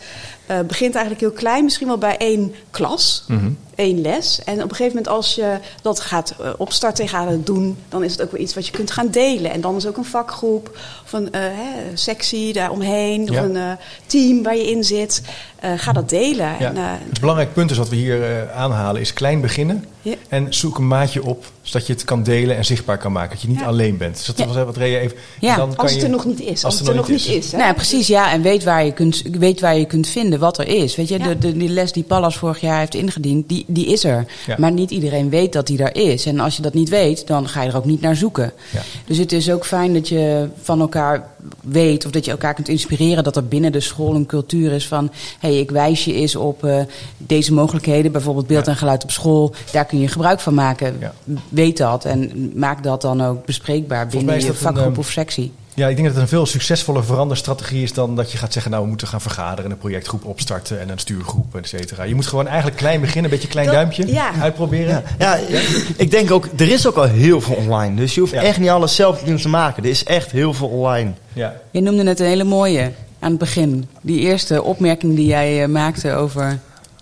uh, 0.50 0.60
begint 0.60 0.94
eigenlijk 0.94 1.20
heel 1.20 1.40
klein. 1.40 1.64
Misschien 1.64 1.86
wel 1.86 1.98
bij 1.98 2.16
één 2.16 2.54
klas, 2.70 3.24
mm 3.26 3.38
-hmm. 3.38 3.58
één 3.74 4.00
les. 4.00 4.40
En 4.44 4.54
op 4.54 4.70
een 4.70 4.76
gegeven 4.76 4.96
moment 4.96 5.08
als 5.08 5.34
je 5.34 5.58
dat 5.82 6.00
gaat 6.00 6.34
uh, 6.40 6.50
opstarten 6.56 7.04
en 7.04 7.10
gaat 7.10 7.30
het 7.30 7.46
doen... 7.46 7.78
dan 7.88 8.04
is 8.04 8.12
het 8.12 8.22
ook 8.22 8.32
wel 8.32 8.40
iets 8.40 8.54
wat 8.54 8.66
je 8.66 8.72
kunt 8.72 8.90
gaan 8.90 9.08
delen. 9.10 9.50
En 9.50 9.60
dan 9.60 9.76
is 9.76 9.86
ook 9.86 9.96
een 9.96 10.04
vakgroep 10.04 10.78
of 11.04 11.12
een 11.12 11.28
uh, 11.32 11.40
hè, 11.40 11.96
sectie 11.96 12.52
daaromheen... 12.52 13.24
Ja. 13.24 13.30
of 13.30 13.48
een 13.48 13.56
uh, 13.56 13.72
team 14.06 14.42
waar 14.42 14.56
je 14.56 14.70
in 14.70 14.84
zit. 14.84 15.22
Uh, 15.64 15.70
ga 15.76 15.92
dat 15.92 16.08
delen. 16.08 16.46
Ja. 16.58 16.68
En, 16.68 16.76
uh, 16.76 16.82
het 17.08 17.20
belangrijk 17.20 17.52
punt 17.52 17.70
is 17.70 17.76
wat 17.76 17.88
we 17.88 17.96
hier 17.96 18.18
uh, 18.18 18.56
aanhalen 18.56 19.00
is 19.00 19.12
klein 19.12 19.40
beginnen. 19.40 19.84
Ja. 20.02 20.14
En 20.28 20.46
zoek 20.54 20.78
een 20.78 20.86
maatje 20.88 21.24
op, 21.24 21.44
zodat 21.62 21.86
je 21.86 21.92
het 21.92 22.04
kan 22.04 22.22
delen 22.22 22.56
en 22.56 22.64
zichtbaar 22.64 22.98
kan 22.98 23.12
maken. 23.12 23.30
Dat 23.30 23.40
je 23.42 23.48
niet 23.48 23.58
Ja. 23.58 23.66
alleen 23.66 23.96
bent. 23.96 24.16
Dus 24.16 24.26
dat 24.26 24.38
Ja. 24.38 24.46
was 24.46 24.56
wat 24.64 24.76
Rea 24.76 24.98
even... 24.98 25.16
Ja. 25.40 25.56
dan 25.56 25.68
kan 25.68 25.76
als 25.76 25.90
het 25.90 26.00
je- 26.00 26.06
er 26.06 26.12
nog 26.12 26.24
niet 26.24 26.40
is. 26.40 26.64
Als, 26.64 26.78
het 26.78 26.88
er 26.88 26.94
nog 26.94 27.08
niet 27.08 27.26
is. 27.26 27.50
hè? 27.52 27.56
Nou, 27.56 27.68
ja, 27.68 27.74
precies, 27.74 28.06
ja. 28.06 28.32
En 28.32 28.42
weet 28.42 28.64
waar 28.64 28.84
je 28.84 28.92
kunt, 28.92 29.22
weet 29.38 29.60
waar 29.60 29.76
je 29.76 29.84
kunt 29.84 30.08
vinden 30.08 30.38
wat 30.38 30.58
er 30.58 30.66
is. 30.68 30.96
Weet 30.96 31.08
je, 31.08 31.18
Ja. 31.18 31.26
de, 31.28 31.38
de, 31.38 31.56
die 31.56 31.68
les 31.68 31.92
die 31.92 32.02
Pallas 32.02 32.36
vorig 32.36 32.60
jaar 32.60 32.78
heeft 32.78 32.94
ingediend, 32.94 33.48
die, 33.48 33.64
die 33.66 33.86
is 33.86 34.04
er. 34.04 34.26
Ja. 34.46 34.54
Maar 34.58 34.72
niet 34.72 34.90
iedereen 34.90 35.30
weet 35.30 35.52
dat 35.52 35.66
die 35.66 35.82
er 35.82 35.96
is. 36.12 36.26
En 36.26 36.40
als 36.40 36.56
je 36.56 36.62
dat 36.62 36.74
niet 36.74 36.88
weet, 36.88 37.26
dan 37.26 37.48
ga 37.48 37.62
je 37.62 37.68
er 37.70 37.76
ook 37.76 37.84
niet 37.84 38.00
naar 38.00 38.16
zoeken. 38.16 38.52
Ja. 38.72 38.80
Dus 39.06 39.18
het 39.18 39.32
is 39.32 39.50
ook 39.50 39.66
fijn 39.66 39.92
dat 39.94 40.08
je 40.08 40.48
van 40.62 40.80
elkaar 40.80 41.28
weet 41.60 42.04
of 42.04 42.10
dat 42.10 42.24
je 42.24 42.30
elkaar 42.30 42.54
kunt 42.54 42.68
inspireren. 42.68 43.24
Dat 43.24 43.36
er 43.36 43.48
binnen 43.48 43.72
de 43.72 43.80
school 43.80 44.14
een 44.14 44.26
cultuur 44.26 44.72
is 44.72 44.88
van: 44.88 45.10
hé, 45.38 45.48
hey, 45.48 45.58
ik 45.58 45.70
wijs 45.70 46.04
je 46.04 46.14
eens 46.14 46.36
op 46.36 46.64
eh, 46.64 46.80
deze 47.16 47.52
mogelijkheden, 47.52 48.12
bijvoorbeeld 48.12 48.46
beeld 48.46 48.66
Ja. 48.66 48.70
en 48.72 48.78
geluid 48.78 49.02
op 49.02 49.10
school. 49.10 49.54
Daar 49.72 49.84
kun 49.84 50.00
je 50.00 50.08
gebruik 50.08 50.40
van 50.40 50.54
maken. 50.54 50.96
Ja. 51.00 51.14
Weet 51.48 51.76
dat 51.76 52.04
en 52.04 52.52
maak 52.54 52.82
dat 52.82 53.02
dan 53.02 53.22
ook 53.22 53.46
bespreekbaar 53.46 54.06
binnen 54.06 54.40
je 54.40 54.48
een, 54.48 54.54
vakgroep 54.54 54.90
ehm, 54.90 54.98
of 54.98 55.10
sectie. 55.10 55.52
Ja, 55.78 55.88
ik 55.88 55.94
denk 55.96 56.06
dat 56.08 56.16
het 56.16 56.22
een 56.24 56.28
veel 56.28 56.46
succesvolle 56.46 57.02
veranderstrategie 57.02 57.82
is 57.82 57.92
dan 57.92 58.16
dat 58.16 58.32
je 58.32 58.38
gaat 58.38 58.52
zeggen, 58.52 58.70
nou 58.70 58.82
we 58.82 58.88
moeten 58.88 59.06
gaan 59.08 59.20
vergaderen 59.20 59.64
en 59.64 59.70
een 59.70 59.78
projectgroep 59.78 60.24
opstarten 60.24 60.80
en 60.80 60.88
een 60.88 60.98
stuurgroep, 60.98 61.56
et 61.56 61.68
cetera. 61.68 62.02
Je 62.02 62.14
moet 62.14 62.26
gewoon 62.26 62.46
eigenlijk 62.46 62.76
klein 62.76 63.00
beginnen, 63.00 63.24
een 63.24 63.30
beetje 63.30 63.48
klein 63.48 63.66
Dat- 63.66 63.74
duimpje 63.74 64.06
ja. 64.06 64.30
uitproberen. 64.40 65.02
Ja, 65.18 65.34
ja, 65.48 65.60
ik 65.96 66.10
denk 66.10 66.30
ook, 66.30 66.48
er 66.56 66.68
is 66.70 66.86
ook 66.86 66.96
al 66.96 67.04
heel 67.04 67.40
veel 67.40 67.54
online. 67.54 67.94
Dus 67.96 68.14
je 68.14 68.20
hoeft 68.20 68.32
Ja. 68.32 68.42
echt 68.42 68.58
niet 68.58 68.68
alles 68.68 68.94
zelf 68.94 69.22
te 69.22 69.48
maken. 69.48 69.82
Er 69.82 69.88
is 69.90 70.04
echt 70.04 70.30
heel 70.30 70.54
veel 70.54 70.68
online. 70.68 71.10
Ja. 71.32 71.54
Je 71.70 71.80
noemde 71.80 72.02
net 72.02 72.20
een 72.20 72.26
hele 72.26 72.44
mooie 72.44 72.92
aan 73.18 73.30
het 73.30 73.38
begin. 73.38 73.88
Die 74.00 74.20
eerste 74.20 74.62
opmerking 74.62 75.16
die 75.16 75.26
jij 75.26 75.62
eh, 75.62 75.68
maakte 75.68 76.12
over 76.14 76.58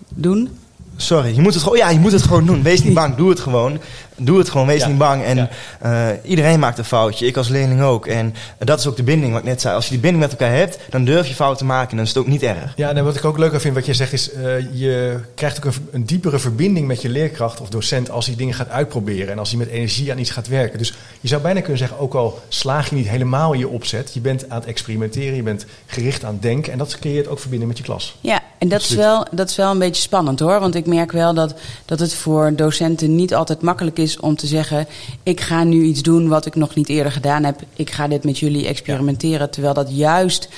doen. 0.09 0.49
Sorry, 0.99 1.35
je 1.35 1.41
moet 1.41 1.53
het 1.53 1.63
gewoon, 1.63 1.77
ja, 1.77 1.89
je 1.89 1.99
moet 1.99 2.11
het 2.11 2.21
gewoon 2.21 2.45
doen. 2.45 2.63
Wees 2.63 2.83
niet 2.83 2.93
bang, 2.93 3.15
doe 3.15 3.29
het 3.29 3.39
gewoon. 3.39 3.79
Doe 4.19 4.37
het 4.37 4.49
gewoon, 4.49 4.67
wees 4.67 4.81
Ja. 4.81 4.87
niet 4.87 4.97
bang. 4.97 5.23
En 5.23 5.35
Ja. 5.37 5.49
eh, 5.79 6.29
iedereen 6.29 6.59
maakt 6.59 6.77
een 6.77 6.85
foutje, 6.85 7.25
ik 7.25 7.37
als 7.37 7.47
leerling 7.47 7.81
ook. 7.81 8.05
En 8.07 8.33
dat 8.57 8.79
is 8.79 8.87
ook 8.87 8.95
de 8.95 9.03
binding, 9.03 9.31
wat 9.31 9.41
ik 9.41 9.47
net 9.47 9.61
zei. 9.61 9.75
Als 9.75 9.85
je 9.85 9.91
die 9.91 9.99
binding 9.99 10.23
met 10.23 10.31
elkaar 10.39 10.55
hebt, 10.55 10.79
dan 10.89 11.05
durf 11.05 11.27
je 11.27 11.33
fouten 11.35 11.57
te 11.57 11.65
maken 11.65 11.89
en 11.89 11.95
dan 11.95 12.05
is 12.05 12.11
het 12.11 12.17
ook 12.21 12.27
niet 12.27 12.43
erg. 12.43 12.73
Ja, 12.75 12.93
en 12.93 13.03
wat 13.03 13.15
ik 13.15 13.25
ook 13.25 13.37
leuk 13.37 13.53
aan 13.53 13.59
vind, 13.61 13.75
wat 13.75 13.85
je 13.85 13.93
zegt, 13.93 14.13
is 14.13 14.33
uh, 14.33 14.43
je 14.73 15.19
krijgt 15.35 15.57
ook 15.57 15.65
een, 15.65 15.87
een, 15.91 16.05
diepere 16.05 16.39
verbinding 16.39 16.87
met 16.87 17.01
je 17.01 17.09
leerkracht 17.09 17.61
of 17.61 17.69
docent 17.69 18.09
als 18.09 18.25
hij 18.25 18.35
dingen 18.35 18.53
gaat 18.53 18.69
uitproberen 18.69 19.31
en 19.31 19.39
als 19.39 19.49
hij 19.49 19.57
met 19.59 19.67
energie 19.67 20.11
aan 20.11 20.19
iets 20.19 20.31
gaat 20.31 20.47
werken. 20.47 20.77
Dus 20.77 20.93
je 21.21 21.27
zou 21.27 21.41
bijna 21.41 21.59
kunnen 21.59 21.77
zeggen, 21.77 21.99
ook 21.99 22.13
al 22.13 22.39
slaag 22.47 22.89
je 22.89 22.95
niet 22.95 23.09
helemaal 23.09 23.53
in 23.53 23.59
je 23.59 23.67
opzet, 23.67 24.13
je 24.13 24.19
bent 24.19 24.49
aan 24.49 24.59
het 24.59 24.67
experimenteren, 24.67 25.35
je 25.35 25.43
bent 25.43 25.65
gericht 25.85 26.23
aan 26.23 26.33
het 26.33 26.41
denken 26.41 26.71
en 26.71 26.77
dat 26.77 26.99
creëert 26.99 27.27
ook 27.27 27.39
verbinding 27.39 27.69
met 27.69 27.77
je 27.79 27.83
klas. 27.85 28.17
Ja, 28.21 28.41
en 28.57 28.67
dat 28.67 28.81
is, 28.81 28.89
wel, 28.89 29.25
dat 29.31 29.49
is 29.49 29.55
wel 29.55 29.71
een 29.71 29.79
beetje 29.79 30.01
spannend 30.01 30.39
hoor. 30.39 30.59
Want 30.59 30.75
ik 30.75 30.85
merk 30.85 31.11
wel 31.11 31.33
dat, 31.33 31.53
dat 31.85 31.99
het 31.99 32.13
voor 32.13 32.55
docenten 32.55 33.15
niet 33.15 33.35
altijd 33.35 33.61
makkelijk 33.61 33.97
is 33.97 34.19
om 34.19 34.35
te 34.35 34.47
zeggen: 34.47 34.87
Ik 35.23 35.41
ga 35.41 35.63
nu 35.63 35.83
iets 35.83 36.01
doen 36.01 36.27
wat 36.27 36.45
ik 36.45 36.55
nog 36.55 36.75
niet 36.75 36.89
eerder 36.89 37.11
gedaan 37.11 37.43
heb. 37.43 37.59
Ik 37.75 37.91
ga 37.91 38.07
dit 38.07 38.23
met 38.23 38.39
jullie 38.39 38.67
experimenteren. 38.67 39.49
Terwijl 39.49 39.73
dat 39.73 39.87
juist 39.97 40.49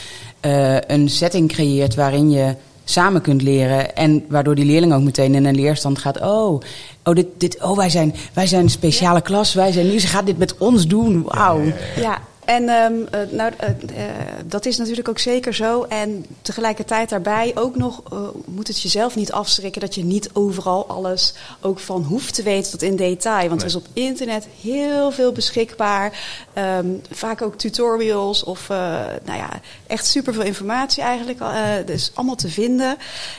uh, 0.45 0.77
een 0.81 1.09
setting 1.09 1.47
creëert 1.47 1.95
waarin 1.95 2.31
je 2.31 2.55
samen 2.83 3.21
kunt 3.21 3.41
leren. 3.41 3.95
En 3.95 4.25
waardoor 4.29 4.55
die 4.55 4.65
leerling 4.65 4.93
ook 4.93 5.01
meteen 5.01 5.35
in 5.35 5.45
een 5.45 5.55
leerstand 5.55 5.99
gaat. 5.99 6.21
Oh, 6.21 6.61
oh, 7.03 7.15
dit, 7.15 7.27
dit, 7.37 7.63
oh 7.63 7.77
wij, 7.77 7.89
zijn, 7.89 8.15
wij 8.33 8.47
zijn 8.47 8.63
een 8.63 8.69
speciale 8.69 9.15
ja. 9.15 9.21
klas. 9.21 9.53
Wij 9.53 9.71
zijn 9.71 9.87
nu, 9.87 9.99
ze 9.99 10.07
gaat 10.07 10.25
dit 10.25 10.37
met 10.37 10.57
ons 10.57 10.87
doen. 10.87 11.23
Wauw. 11.23 11.63
Ja, 11.63 11.73
ja. 11.95 12.21
En 12.49 12.69
um, 12.69 13.07
uh, 13.15 13.31
nou, 13.31 13.51
uh, 13.63 13.69
uh, 13.69 14.05
dat 14.45 14.65
is 14.65 14.77
natuurlijk 14.77 15.09
ook 15.09 15.19
zeker 15.19 15.53
zo. 15.53 15.83
En 15.83 16.25
tegelijkertijd 16.41 17.09
daarbij 17.09 17.51
ook 17.55 17.75
nog 17.75 18.03
moet 18.45 18.67
het 18.67 18.81
jezelf 18.81 19.15
niet 19.15 19.31
afschrikken 19.31 19.81
dat 19.81 19.95
je 19.95 20.03
niet 20.03 20.29
overal 20.33 20.87
alles 20.87 21.33
ook 21.61 21.79
van 21.79 22.03
hoeft 22.03 22.33
te 22.33 22.43
weten 22.43 22.71
tot 22.71 22.81
in 22.81 22.95
detail. 22.95 23.49
Want 23.49 23.49
nee. 23.49 23.59
er 23.59 23.65
is 23.65 23.75
op 23.75 23.85
internet 23.93 24.47
heel 24.61 25.11
veel 25.11 25.31
beschikbaar. 25.31 26.19
Um, 26.57 27.01
vaak 27.11 27.41
ook 27.41 27.55
tutorials 27.55 28.43
of 28.43 28.67
nou 28.67 29.37
ja, 29.37 29.49
echt 29.87 30.05
superveel 30.05 30.43
informatie 30.43 31.03
eigenlijk. 31.03 31.39
dus 31.85 32.11
allemaal 32.13 32.35
te 32.35 32.49
vinden. 32.49 32.97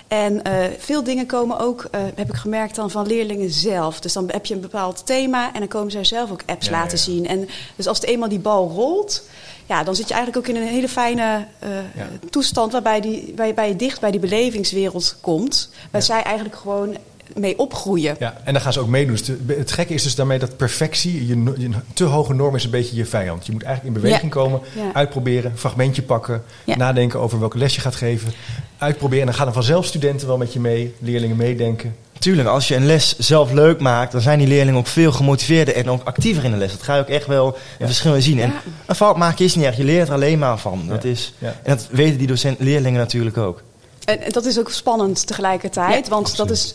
En 0.08 0.42
veel 0.78 1.04
dingen 1.04 1.26
komen 1.26 1.58
ook, 1.58 1.88
heb 2.14 2.28
ik 2.28 2.36
gemerkt, 2.36 2.74
dan 2.74 2.90
van 2.90 3.06
leerlingen 3.06 3.50
zelf. 3.50 4.00
Dus 4.00 4.12
dan 4.12 4.28
heb 4.32 4.46
je 4.46 4.54
een 4.54 4.60
bepaald 4.60 5.06
thema 5.06 5.52
en 5.52 5.58
dan 5.58 5.68
komen 5.68 5.90
zij 5.90 6.04
zelf 6.04 6.30
ook 6.30 6.42
apps 6.46 6.66
Ja, 6.66 6.72
laten 6.72 6.98
ja. 6.98 7.04
zien. 7.04 7.26
En 7.26 7.48
dus 7.76 7.86
als 7.86 8.00
het 8.00 8.06
eenmaal 8.08 8.28
die 8.28 8.38
bal 8.38 8.68
rolt 8.68 8.98
ja, 9.66 9.84
dan 9.84 9.96
zit 9.96 10.08
je 10.08 10.14
eigenlijk 10.14 10.46
ook 10.46 10.54
in 10.54 10.62
een 10.62 10.68
hele 10.68 10.88
fijne 10.88 11.46
uh, 11.64 11.68
ja. 11.96 12.08
toestand 12.30 12.72
waarbij, 12.72 13.00
die, 13.00 13.32
waarbij 13.36 13.68
je 13.68 13.76
dicht 13.76 14.00
bij 14.00 14.10
die 14.10 14.20
belevingswereld 14.20 15.16
komt. 15.20 15.70
Waar 15.90 16.00
ja. 16.00 16.06
zij 16.06 16.22
eigenlijk 16.22 16.56
gewoon 16.56 16.96
mee 17.34 17.58
opgroeien. 17.58 18.16
Ja, 18.18 18.40
en 18.44 18.52
dan 18.52 18.62
gaan 18.62 18.72
ze 18.72 18.80
ook 18.80 18.88
meedoen. 18.88 19.16
Dus 19.16 19.56
het 19.56 19.72
gekke 19.72 19.94
is 19.94 20.02
dus 20.02 20.14
daarmee 20.14 20.38
dat 20.38 20.56
perfectie, 20.56 21.26
je, 21.26 21.70
te 21.92 22.04
hoge 22.04 22.34
norm 22.34 22.54
is 22.54 22.64
een 22.64 22.70
beetje 22.70 22.96
je 22.96 23.04
vijand. 23.04 23.46
Je 23.46 23.52
moet 23.52 23.62
eigenlijk 23.62 23.96
in 23.96 24.02
beweging 24.02 24.34
Ja. 24.34 24.40
komen, 24.40 24.60
Ja. 24.76 24.92
uitproberen, 24.92 25.52
fragmentje 25.58 26.02
pakken, 26.02 26.42
Ja. 26.64 26.76
nadenken 26.76 27.20
over 27.20 27.38
welke 27.38 27.58
les 27.58 27.74
je 27.74 27.80
gaat 27.80 27.94
geven, 27.94 28.32
uitproberen. 28.78 29.20
En 29.20 29.26
dan 29.26 29.36
gaan 29.36 29.46
er 29.46 29.52
vanzelf 29.52 29.86
studenten 29.86 30.26
wel 30.26 30.36
met 30.36 30.52
je 30.52 30.60
mee, 30.60 30.94
leerlingen 30.98 31.36
meedenken. 31.36 31.96
Tuurlijk, 32.20 32.48
als 32.48 32.68
je 32.68 32.74
een 32.76 32.86
les 32.86 33.18
zelf 33.18 33.52
leuk 33.52 33.80
maakt, 33.80 34.12
dan 34.12 34.20
zijn 34.20 34.38
die 34.38 34.48
leerlingen 34.48 34.78
ook 34.80 34.86
veel 34.86 35.12
gemotiveerder 35.12 35.74
en 35.74 35.90
ook 35.90 36.04
actiever 36.04 36.44
in 36.44 36.50
de 36.50 36.56
les. 36.56 36.70
Dat 36.72 36.82
ga 36.82 36.94
je 36.94 37.00
ook 37.00 37.08
echt 37.08 37.26
wel 37.26 37.46
een 37.46 37.52
Ja. 37.78 37.86
verschil 37.86 38.14
in 38.14 38.22
zien. 38.22 38.40
En 38.40 38.52
een 38.86 38.94
fout 38.94 39.16
maken 39.16 39.44
is 39.44 39.54
niet 39.54 39.64
erg, 39.64 39.76
je 39.76 39.84
leert 39.84 40.08
er 40.08 40.14
alleen 40.14 40.38
maar 40.38 40.58
van. 40.58 40.82
Dat 40.88 41.04
is. 41.04 41.32
En 41.38 41.54
dat 41.62 41.88
weten 41.90 42.18
die 42.18 42.26
docent, 42.26 42.60
leerlingen 42.60 43.00
natuurlijk 43.00 43.36
ook. 43.36 43.62
En, 44.10 44.22
en 44.22 44.32
dat 44.32 44.44
is 44.44 44.58
ook 44.58 44.70
spannend 44.70 45.26
tegelijkertijd. 45.26 46.04
Ja, 46.04 46.10
want 46.10 46.26
absoluut. 46.26 46.48
dat 46.48 46.56
is 46.56 46.74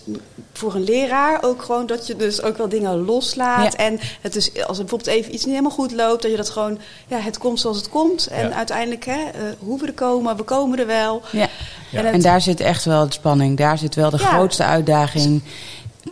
voor 0.53 0.75
een 0.75 0.83
leraar 0.83 1.43
ook 1.43 1.61
gewoon 1.63 1.85
dat 1.85 2.07
je 2.07 2.15
dus 2.15 2.41
ook 2.41 2.57
wel 2.57 2.69
dingen 2.69 3.05
loslaat. 3.05 3.71
Ja. 3.73 3.77
En 3.79 3.99
het 4.21 4.35
is, 4.35 4.49
als 4.65 4.77
er 4.77 4.83
bijvoorbeeld 4.85 5.17
even 5.17 5.33
iets 5.33 5.43
niet 5.45 5.53
helemaal 5.55 5.77
goed 5.77 5.91
loopt, 5.91 6.21
dat 6.21 6.31
je 6.31 6.37
dat 6.37 6.49
gewoon, 6.49 6.79
ja, 7.07 7.17
het 7.19 7.37
komt 7.37 7.59
zoals 7.59 7.77
het 7.77 7.89
komt. 7.89 8.27
En 8.27 8.49
Ja. 8.49 8.55
uiteindelijk, 8.55 9.05
hè, 9.05 9.11
uh, 9.17 9.41
hoe 9.59 9.79
we 9.79 9.85
er 9.87 9.93
komen, 9.93 10.37
we 10.37 10.43
komen 10.43 10.79
er 10.79 10.87
wel. 10.87 11.21
Ja. 11.31 11.47
Ja. 11.91 12.03
En 12.03 12.21
daar 12.21 12.41
zit 12.41 12.59
echt 12.59 12.85
wel 12.85 13.05
de 13.05 13.13
spanning. 13.13 13.57
Daar 13.57 13.77
zit 13.77 13.95
wel 13.95 14.09
de 14.09 14.17
Ja. 14.17 14.25
grootste 14.33 14.63
uitdaging. 14.63 15.41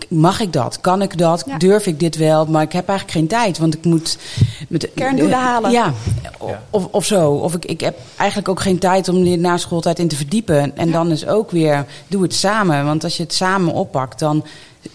Mag 0.07 0.39
ik 0.39 0.53
dat? 0.53 0.81
Kan 0.81 1.01
ik 1.01 1.17
dat? 1.17 1.43
Ja. 1.47 1.57
Durf 1.57 1.85
ik 1.85 1.99
dit 1.99 2.15
wel? 2.17 2.45
Maar 2.45 2.61
ik 2.61 2.71
heb 2.71 2.87
eigenlijk 2.87 3.17
geen 3.17 3.27
tijd, 3.27 3.57
want 3.57 3.73
ik 3.73 3.85
moet... 3.85 4.17
Met, 4.69 4.89
Kerndoelen 4.95 5.37
eh, 5.37 5.43
halen. 5.43 5.71
Ja, 5.71 5.93
Of, 6.69 6.87
of 6.91 7.05
zo. 7.05 7.31
Of 7.31 7.53
ik, 7.53 7.65
ik 7.65 7.81
heb 7.81 7.97
eigenlijk 8.15 8.49
ook 8.49 8.61
geen 8.61 8.79
tijd 8.79 9.07
om 9.09 9.15
hier 9.15 9.37
na 9.37 9.57
schooltijd 9.57 9.99
in 9.99 10.07
te 10.07 10.15
verdiepen. 10.15 10.77
En 10.77 10.91
dan 10.91 11.11
is 11.11 11.27
ook 11.27 11.51
weer, 11.51 11.85
doe 12.07 12.21
het 12.21 12.33
samen. 12.33 12.85
Want 12.85 13.03
als 13.03 13.17
je 13.17 13.23
het 13.23 13.33
samen 13.33 13.73
oppakt, 13.73 14.19
dan 14.19 14.45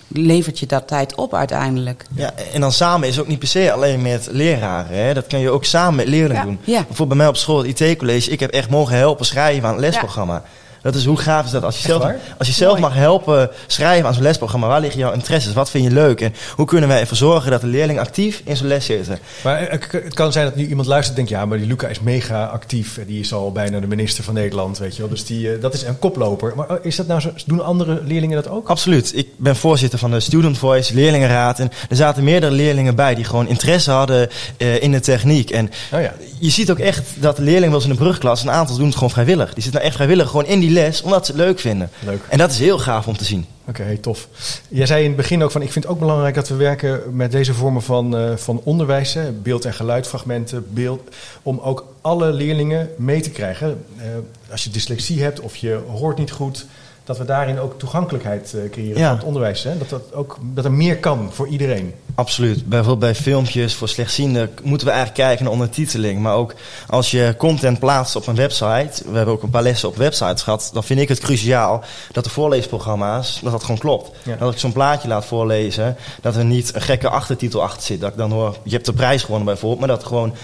levert 0.09 0.59
je 0.59 0.67
dat 0.67 0.89
tijd 0.89 1.15
op 1.15 1.35
uiteindelijk. 1.35 2.05
Ja, 2.15 2.33
en 2.53 2.61
dan 2.61 2.73
samen 2.73 3.09
is 3.09 3.21
ook 3.21 3.27
niet 3.29 3.39
per 3.39 3.49
se 3.49 3.73
alleen 3.73 4.03
met 4.03 4.29
leraren. 4.31 4.97
Hè? 4.97 5.15
Dat 5.15 5.27
kan 5.27 5.41
je 5.41 5.51
ook 5.51 5.65
samen 5.65 5.95
met 5.95 6.07
leerlingen 6.09 6.37
Ja. 6.43 6.45
doen. 6.45 6.59
Ja. 6.65 6.77
Bijvoorbeeld 6.77 7.09
bij 7.09 7.17
mij 7.19 7.29
op 7.29 7.37
school, 7.37 7.65
het 7.65 7.81
IT-college, 7.81 8.31
ik 8.31 8.41
heb 8.41 8.51
echt 8.51 8.71
mogen 8.71 8.97
helpen 8.97 9.27
schrijven 9.27 9.69
aan 9.69 9.75
het 9.75 9.81
lesprogramma. 9.81 10.43
Dat 10.83 10.95
is 10.95 11.05
hoe 11.05 11.17
gaaf 11.17 11.45
is 11.45 11.51
dat 11.51 11.65
als 11.65 11.77
je 11.77 11.89
zelf, 11.89 12.03
waar? 12.03 12.17
als 12.39 12.49
je 12.49 12.55
zelf 12.55 12.79
mag 12.79 12.95
helpen 12.95 13.51
schrijven 13.67 14.07
aan 14.07 14.15
zo'n 14.15 14.23
lesprogramma. 14.23 14.67
Waar 14.67 14.81
liggen 14.81 15.01
jouw 15.01 15.13
interesses? 15.13 15.53
Wat 15.53 15.71
vind 15.71 15.85
je 15.85 15.91
leuk? 15.91 16.21
En 16.21 16.35
hoe 16.57 16.67
kunnen 16.67 16.89
wij 16.89 17.01
ervoor 17.01 17.17
zorgen 17.17 17.51
dat 17.51 17.61
de 17.61 17.67
leerling 17.67 17.99
actief 17.99 18.43
in 18.45 18.57
zo'n 18.57 18.67
les 18.67 18.85
zitten? 18.85 19.19
Maar 19.45 19.57
eh, 19.63 19.81
het 19.91 20.15
kan 20.15 20.33
zijn 20.33 20.45
dat 20.45 20.57
nu 20.57 20.67
iemand 20.67 20.87
luistert 20.87 21.19
en 21.19 21.25
denkt... 21.25 21.41
ja, 21.41 21.47
maar 21.47 21.59
die 21.59 21.67
Luca 21.67 21.89
is 21.89 22.01
mega 22.01 22.45
actief. 22.45 23.01
Die 23.07 23.21
is 23.21 23.33
al 23.33 23.53
bijna 23.53 23.81
de 23.81 23.87
minister 23.87 24.25
van 24.25 24.35
Nederland, 24.35 24.79
weet 24.79 24.95
je 24.95 25.01
wel. 25.01 25.11
Dus 25.11 25.25
die, 25.25 25.53
eh, 25.53 25.61
dat 25.61 25.75
is 25.75 25.83
een 25.83 25.99
koploper. 25.99 26.53
Maar 26.57 26.69
eh, 26.69 26.77
is 26.83 26.97
dat 26.97 27.07
nou 27.07 27.21
zo, 27.21 27.31
doen 27.47 27.65
andere 27.65 28.01
leerlingen 28.05 28.43
dat 28.43 28.49
ook? 28.53 28.69
Absoluut. 28.69 29.17
Ik 29.17 29.29
ben 29.37 29.57
voorzitter 29.57 29.99
van 29.99 30.11
de 30.11 30.21
Student 30.21 30.59
Voice 30.59 30.95
leerlingenraad. 30.95 31.59
En 31.59 31.71
er 31.89 31.97
zaten 31.97 32.25
meerdere 32.25 32.53
leerlingen 32.53 32.95
bij 32.95 33.15
die 33.15 33.25
gewoon 33.25 33.49
interesse 33.49 33.91
hadden 33.91 34.29
in 34.57 34.93
de 34.93 35.01
techniek. 35.01 35.51
En 35.51 35.71
Oh 35.93 36.01
ja. 36.01 36.15
je 36.39 36.51
ziet 36.51 36.71
ook 36.71 36.79
echt 36.79 37.03
dat 37.15 37.37
de 37.37 37.43
leerlingen 37.43 37.71
wel 37.71 37.81
eens 37.81 37.89
in 37.89 37.97
de 37.97 38.03
brugklas, 38.03 38.43
een 38.43 38.51
aantal 38.51 38.77
doen 38.77 38.87
het 38.87 38.95
gewoon 38.95 39.11
vrijwillig. 39.11 39.55
Die 39.55 39.63
zitten 39.63 39.73
nou 39.73 39.85
echt 39.85 39.95
vrijwillig 39.95 40.27
gewoon 40.31 40.47
in 40.47 40.61
die 40.61 40.68
les, 40.71 41.03
omdat 41.03 41.27
ze 41.27 41.33
het 41.33 41.41
leuk 41.41 41.59
vinden. 41.59 41.91
Leuk. 42.05 42.21
En 42.29 42.39
dat 42.39 42.51
is 42.51 42.59
heel 42.59 42.79
gaaf 42.79 43.07
om 43.07 43.17
te 43.17 43.25
zien. 43.25 43.47
Oké, 43.69 43.99
tof. 44.01 44.29
Jij 44.69 44.87
zei 44.87 45.01
in 45.03 45.09
het 45.09 45.17
begin 45.17 45.43
ook 45.43 45.51
van, 45.51 45.63
ik 45.63 45.73
vind 45.73 45.85
het 45.85 45.93
ook 45.93 46.01
belangrijk 46.01 46.35
dat 46.35 46.49
we 46.49 46.55
werken 46.55 47.17
met 47.17 47.33
deze 47.33 47.55
vormen 47.55 47.83
van, 47.83 48.17
eh, 48.17 48.37
van 48.37 48.61
onderwijs, 48.65 49.15
hè, 49.15 49.33
beeld- 49.33 49.65
en 49.65 49.75
geluidfragmenten, 49.75 50.67
beeld, 50.71 51.01
om 51.43 51.59
ook 51.59 51.85
alle 52.01 52.33
leerlingen 52.33 52.91
mee 52.97 53.21
te 53.21 53.31
krijgen. 53.31 53.85
Eh, 53.97 54.05
als 54.51 54.65
je 54.65 54.71
dyslexie 54.71 55.23
hebt 55.23 55.41
of 55.41 55.57
je 55.57 55.81
hoort 55.89 56.19
niet 56.19 56.31
goed, 56.31 56.67
dat 57.09 57.19
we 57.19 57.25
daarin 57.25 57.61
ook 57.61 57.79
toegankelijkheid 57.79 58.55
eh, 58.55 58.71
creëren 58.71 58.99
Ja. 58.99 59.07
van 59.09 59.17
het 59.17 59.27
onderwijs. 59.27 59.63
Hè? 59.63 59.79
Dat, 59.79 59.89
dat, 59.89 60.15
ook, 60.15 60.39
dat 60.43 60.65
er 60.65 60.73
meer 60.73 60.99
kan 60.99 61.29
voor 61.33 61.49
iedereen. 61.49 61.95
Absoluut. 62.15 62.67
Bijvoorbeeld 62.67 62.99
bij 62.99 63.15
filmpjes 63.15 63.75
voor 63.75 63.89
slechtzienden 63.89 64.51
moeten 64.63 64.87
we 64.87 64.93
eigenlijk 64.93 65.23
kijken 65.23 65.45
naar 65.45 65.53
ondertiteling. 65.53 66.21
Maar 66.21 66.35
ook 66.35 66.55
als 66.89 67.11
je 67.11 67.35
content 67.39 67.79
plaatst 67.79 68.17
op 68.17 68.27
een 68.27 68.35
website, 68.35 69.03
we 69.11 69.17
hebben 69.17 69.35
ook 69.35 69.43
een 69.43 69.51
paar 69.51 69.63
lessen 69.63 69.89
op 69.89 69.97
websites 69.97 70.43
gehad, 70.43 70.71
dan 70.73 70.85
vind 70.85 71.01
ik 71.01 71.09
het 71.09 71.19
cruciaal 71.21 71.83
dat 72.13 72.25
de 72.25 72.31
voorleesprogramma's, 72.31 73.41
dat 73.43 73.53
dat 73.53 73.63
gewoon 73.63 73.79
klopt. 73.79 74.11
Ja. 74.23 74.37
Dat 74.37 74.53
ik 74.53 74.59
zo'n 74.59 74.73
plaatje 74.73 75.09
laat 75.09 75.25
voorlezen, 75.25 75.97
dat 76.23 76.37
er 76.37 76.45
niet 76.45 76.75
een 76.75 76.83
gekke 76.83 77.09
achtertitel 77.09 77.63
achter 77.63 77.83
zit. 77.83 78.01
Dat 78.01 78.11
ik 78.11 78.17
dan 78.17 78.31
hoor, 78.33 78.57
je 78.63 78.73
hebt 78.73 78.87
de 78.87 78.93
prijs 78.93 79.23
gewonnen 79.23 79.47
bijvoorbeeld, 79.47 79.81
maar 79.81 79.97
dat 79.97 80.05
gewoon 80.07 80.35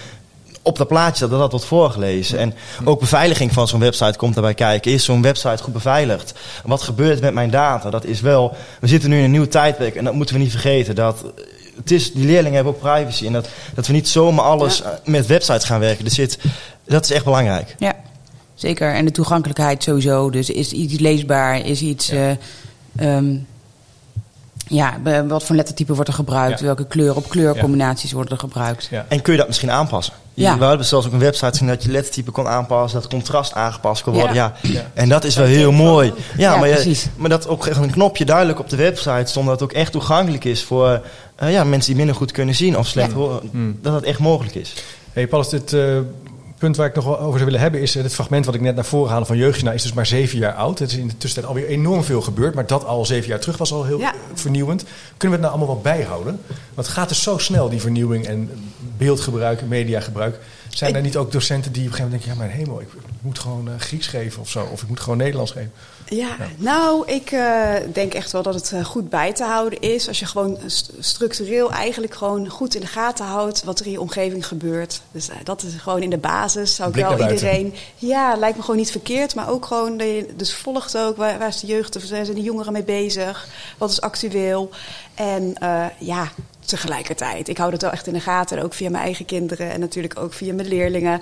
op 0.65 0.77
dat 0.77 0.87
plaatje 0.87 1.27
dat 1.27 1.39
dat 1.39 1.51
wordt 1.51 1.65
voorgelezen. 1.65 2.39
En 2.39 2.53
ook 2.83 2.99
beveiliging 2.99 3.53
van 3.53 3.67
zo'n 3.67 3.79
website 3.79 4.17
komt 4.17 4.33
daarbij 4.33 4.53
kijken. 4.53 4.91
Is 4.91 5.03
zo'n 5.03 5.21
website 5.21 5.63
goed 5.63 5.73
beveiligd? 5.73 6.33
Wat 6.63 6.81
gebeurt 6.81 7.21
met 7.21 7.33
mijn 7.33 7.49
data? 7.49 7.89
Dat 7.89 8.05
is 8.05 8.21
wel... 8.21 8.55
We 8.79 8.87
zitten 8.87 9.09
nu 9.09 9.17
in 9.17 9.23
een 9.23 9.31
nieuw 9.31 9.47
tijdperk 9.47 9.95
en 9.95 10.03
dat 10.03 10.13
moeten 10.13 10.35
we 10.35 10.41
niet 10.41 10.51
vergeten. 10.51 10.95
Dat 10.95 11.23
eh, 11.23 11.43
het 11.75 11.91
is, 11.91 12.13
die 12.13 12.25
leerlingen 12.25 12.53
hebben 12.53 12.73
ook 12.73 12.79
privacy. 12.79 13.25
En 13.25 13.33
dat, 13.33 13.49
dat 13.75 13.87
we 13.87 13.93
niet 13.93 14.07
zomaar 14.07 14.45
alles 14.45 14.81
eh, 14.81 14.89
met 15.03 15.25
websites 15.25 15.63
gaan 15.63 15.79
werken. 15.79 16.03
Dus 16.03 16.15
dit, 16.15 16.39
dat 16.83 17.03
is 17.03 17.11
echt 17.11 17.23
belangrijk. 17.23 17.75
Ja, 17.79 17.93
zeker. 18.53 18.93
En 18.93 19.05
de 19.05 19.11
toegankelijkheid 19.11 19.83
sowieso. 19.83 20.29
Dus 20.29 20.49
is 20.49 20.71
iets 20.71 20.99
leesbaar? 20.99 21.65
Is 21.65 21.81
iets... 21.81 22.07
Ja, 22.07 22.37
ja 24.67 24.93
wat 25.27 25.43
voor 25.43 25.55
lettertype 25.55 25.93
wordt 25.93 26.09
er 26.09 26.15
gebruikt? 26.15 26.59
Ja. 26.59 26.65
Welke 26.65 26.85
kleur 26.87 27.15
op 27.15 27.29
kleurcombinaties 27.29 28.11
worden 28.11 28.31
er 28.31 28.39
gebruikt? 28.39 28.87
Ja. 28.91 29.05
En 29.09 29.21
kun 29.21 29.31
je 29.33 29.39
dat 29.39 29.47
misschien 29.47 29.71
aanpassen? 29.71 30.13
Ja. 30.33 30.57
We 30.57 30.63
hadden 30.65 30.85
zelfs 30.85 31.05
ook 31.07 31.13
een 31.13 31.19
website 31.19 31.49
gezien 31.49 31.67
dat 31.67 31.83
je 31.83 31.91
lettertype 31.91 32.31
kon 32.31 32.47
aanpassen, 32.47 33.01
dat 33.01 33.09
contrast 33.09 33.53
aangepast 33.53 34.03
kon 34.03 34.13
worden. 34.13 34.33
Ja. 34.33 34.53
Ja. 34.61 34.81
En 34.93 35.09
dat 35.09 35.23
is 35.23 35.35
wel 35.35 35.45
heel 35.45 35.71
mooi. 35.71 36.13
Ja, 36.37 36.53
Ja, 36.53 36.59
maar, 36.59 36.67
je- 36.69 37.03
maar 37.15 37.29
dat 37.29 37.47
op 37.47 37.65
een 37.65 37.91
knopje 37.91 38.25
duidelijk 38.25 38.59
op 38.59 38.69
de 38.69 38.75
website 38.75 39.23
stond 39.25 39.45
dat 39.47 39.59
het 39.59 39.69
ook 39.69 39.75
echt 39.75 39.91
toegankelijk 39.91 40.43
is 40.43 40.63
voor 40.63 41.01
eh, 41.35 41.51
ja, 41.51 41.63
mensen 41.63 41.87
die 41.89 41.95
minder 41.97 42.15
goed 42.15 42.31
kunnen 42.31 42.55
zien 42.55 42.77
of 42.77 42.87
slecht 42.87 43.09
Ja. 43.11 43.15
horen. 43.17 43.39
Hmm. 43.51 43.79
Dat 43.81 43.93
dat 43.93 44.03
echt 44.03 44.19
mogelijk 44.19 44.55
is. 44.55 44.73
Hey 45.13 45.27
Paulus, 45.27 45.49
dit 45.49 45.73
eh, 45.73 45.97
punt 46.65 46.77
waar 46.77 46.87
ik 46.87 46.95
nog 46.95 47.03
wel 47.05 47.19
over 47.19 47.31
zou 47.33 47.45
willen 47.45 47.59
hebben 47.59 47.81
is... 47.81 47.95
eh, 47.95 48.01
dit 48.03 48.13
fragment 48.13 48.45
wat 48.45 48.55
ik 48.55 48.61
net 48.61 48.75
naar 48.75 48.85
voren 48.85 49.11
haalde 49.11 49.25
van 49.25 49.37
Jeugdjournaal 49.37 49.73
is 49.73 49.81
dus 49.81 49.93
maar 49.93 50.05
zeven 50.05 50.37
jaar 50.37 50.53
oud. 50.53 50.79
Het 50.79 50.91
is 50.91 50.97
in 50.97 51.07
de 51.07 51.17
tussentijd 51.17 51.45
alweer 51.55 51.67
enorm 51.69 52.03
veel 52.03 52.21
gebeurd. 52.21 52.55
Maar 52.55 52.67
dat 52.67 52.85
al 52.85 53.05
zeven 53.05 53.29
jaar 53.29 53.39
terug 53.39 53.57
was 53.57 53.71
al 53.71 53.83
heel 53.83 53.99
Ja. 53.99 54.13
eh, 54.13 54.19
vernieuwend. 54.33 54.83
Kunnen 55.17 55.17
we 55.17 55.27
het 55.27 55.39
nou 55.41 55.49
allemaal 55.51 55.67
wel 55.83 55.93
bijhouden? 55.93 56.39
Want 56.73 56.87
het 56.87 56.95
gaat 56.97 57.09
dus 57.09 57.21
zo 57.23 57.37
snel, 57.37 57.69
die 57.69 57.81
vernieuwing 57.81 58.25
en 58.27 58.49
beeldgebruik, 58.97 59.61
mediagebruik. 59.67 60.39
Zijn 60.75 60.89
Ik- 60.89 60.95
er 60.95 61.01
niet 61.01 61.17
ook 61.17 61.31
docenten 61.31 61.71
die 61.71 61.81
op 61.85 61.87
een 61.89 61.95
gegeven 61.95 62.11
moment 62.11 62.37
denken... 62.37 62.43
ja, 62.43 62.47
mijn 62.55 62.65
hemel, 62.67 62.81
ik 62.81 62.87
moet 63.21 63.39
gewoon 63.39 63.67
eh, 63.67 63.73
Grieks 63.79 64.07
geven 64.07 64.41
of 64.41 64.49
zo. 64.49 64.67
Of 64.71 64.81
ik 64.81 64.87
moet 64.87 64.99
gewoon 64.99 65.17
Nederlands 65.17 65.51
geven. 65.51 65.71
Ja, 66.09 66.35
nou, 66.57 67.07
ik 67.11 67.31
eh, 67.31 67.73
denk 67.93 68.13
echt 68.13 68.31
wel 68.31 68.41
dat 68.41 68.53
het 68.53 68.71
eh, 68.71 68.85
goed 68.85 69.09
bij 69.09 69.33
te 69.33 69.43
houden 69.43 69.79
is. 69.81 70.07
Als 70.07 70.19
je 70.19 70.25
gewoon 70.25 70.57
st- 70.65 70.91
structureel 70.99 71.71
eigenlijk 71.71 72.15
gewoon 72.15 72.49
goed 72.49 72.75
in 72.75 72.81
de 72.81 72.87
gaten 72.87 73.25
houdt 73.25 73.63
wat 73.63 73.79
er 73.79 73.85
in 73.85 73.91
je 73.91 74.01
omgeving 74.01 74.47
gebeurt. 74.47 75.01
Dus 75.11 75.29
dat 75.43 75.63
is 75.63 75.73
gewoon 75.73 76.01
in 76.01 76.09
de 76.09 76.17
basis. 76.17 76.75
Zou 76.75 76.89
ik 76.89 76.95
wel 76.95 77.29
iedereen. 77.31 77.73
Ja, 77.95 78.35
lijkt 78.35 78.55
me 78.57 78.61
gewoon 78.63 78.79
niet 78.79 78.91
verkeerd. 78.91 79.35
Maar 79.35 79.49
ook 79.49 79.65
gewoon, 79.65 80.01
dus 80.35 80.55
volgt 80.55 80.97
ook 80.97 81.17
waar, 81.17 81.39
waar 81.39 81.47
is 81.47 81.59
de 81.59 81.67
jeugd, 81.67 81.95
of 81.95 82.03
zijn 82.03 82.25
de 82.25 82.41
jongeren 82.41 82.73
mee 82.73 82.83
bezig? 82.83 83.47
Wat 83.77 83.89
is 83.91 84.01
actueel? 84.01 84.69
En 85.13 85.53
ja. 85.99 86.31
Tegelijkertijd, 86.65 87.47
ik 87.47 87.57
hou 87.57 87.71
dat 87.71 87.81
wel 87.81 87.91
echt 87.91 88.07
in 88.07 88.13
de 88.13 88.19
gaten, 88.19 88.63
ook 88.63 88.73
via 88.73 88.89
mijn 88.89 89.03
eigen 89.03 89.25
kinderen 89.25 89.71
en 89.71 89.79
natuurlijk 89.79 90.19
ook 90.19 90.33
via 90.33 90.53
mijn 90.53 90.67
leerlingen 90.67 91.21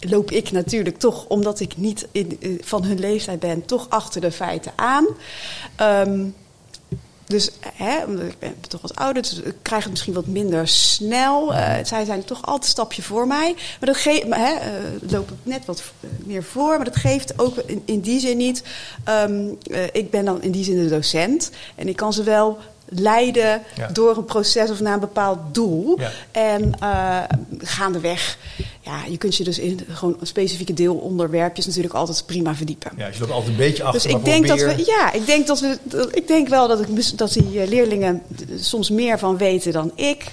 loop 0.00 0.30
ik 0.30 0.50
natuurlijk 0.50 0.98
toch, 0.98 1.26
omdat 1.26 1.60
ik 1.60 1.76
niet 1.76 2.08
in, 2.12 2.38
eh, 2.40 2.50
van 2.60 2.84
hun 2.84 2.98
leeftijd 2.98 3.40
ben, 3.40 3.64
toch 3.64 3.86
achter 3.88 4.20
de 4.20 4.32
feiten 4.32 4.72
aan. 4.76 5.06
Ehm, 5.76 6.26
dus 7.28 7.50
hè, 7.74 8.04
omdat 8.04 8.24
ik 8.24 8.38
ben 8.38 8.54
toch 8.68 8.80
wat 8.80 8.96
ouder, 8.96 9.22
dus 9.22 9.40
ik 9.40 9.54
krijg 9.62 9.82
het 9.82 9.92
misschien 9.92 10.14
wat 10.14 10.26
minder 10.26 10.68
snel. 10.68 11.54
Eh, 11.54 11.84
zij 11.84 12.04
zijn 12.04 12.24
toch 12.24 12.38
altijd 12.46 12.62
een 12.64 12.68
stapje 12.70 13.02
voor 13.02 13.26
mij. 13.26 13.54
Maar 13.54 13.88
dat 13.88 13.96
geeft, 13.96 14.22
hè, 14.34 14.52
eh, 14.54 14.70
loop 15.10 15.30
ik 15.30 15.36
net 15.42 15.64
wat 15.64 15.82
eh, 16.00 16.10
meer 16.26 16.42
voor. 16.42 16.76
Maar 16.76 16.84
dat 16.84 16.96
geeft 16.96 17.38
ook 17.38 17.56
in, 17.66 17.82
in 17.84 18.00
die 18.00 18.20
zin 18.20 18.36
niet. 18.36 18.62
ehm, 19.04 19.48
eh, 19.70 19.82
ik 19.92 20.10
ben 20.10 20.24
dan 20.24 20.42
in 20.42 20.50
die 20.50 20.64
zin 20.64 20.76
de 20.82 20.88
docent. 20.88 21.50
En 21.74 21.88
ik 21.88 21.96
kan 21.96 22.12
ze 22.12 22.22
wel 22.22 22.58
leiden 22.90 23.62
Ja. 23.76 23.86
door 23.92 24.16
een 24.16 24.24
proces 24.24 24.70
of 24.70 24.80
naar 24.80 24.94
een 24.94 25.00
bepaald 25.00 25.38
doel. 25.52 25.98
Ja. 26.00 26.10
En 26.30 26.74
gaandeweg, 27.58 28.38
ja, 28.88 29.10
je 29.10 29.16
kunt 29.18 29.36
je 29.36 29.44
dus 29.44 29.58
in 29.58 29.80
gewoon 29.88 30.16
specifieke 30.22 30.72
deelonderwerpjes 30.74 31.66
natuurlijk 31.66 31.94
altijd 31.94 32.22
prima 32.26 32.54
verdiepen. 32.54 32.90
Ja, 32.96 33.06
dus 33.06 33.14
je 33.14 33.20
loopt 33.20 33.32
altijd 33.32 33.50
een 33.50 33.56
beetje 33.56 33.82
achter. 33.82 34.02
Dus 34.02 34.10
ik 34.18 34.24
denk 34.24 34.46
dat 34.48 34.58
we, 34.60 34.82
ja, 34.86 35.12
ik 35.12 35.26
denk 35.26 35.46
dat 35.46 35.60
we, 35.60 35.78
dat- 35.82 36.16
ik 36.16 36.26
denk 36.28 36.48
wel 36.48 36.68
dat, 36.68 36.80
ik, 36.80 37.18
dat 37.18 37.32
die 37.32 37.60
eh, 37.60 37.68
leerlingen 37.68 38.22
er 38.40 38.64
soms 38.64 38.90
meer 38.90 39.18
van 39.18 39.36
weten 39.36 39.72
dan 39.72 39.92
ik. 39.94 40.24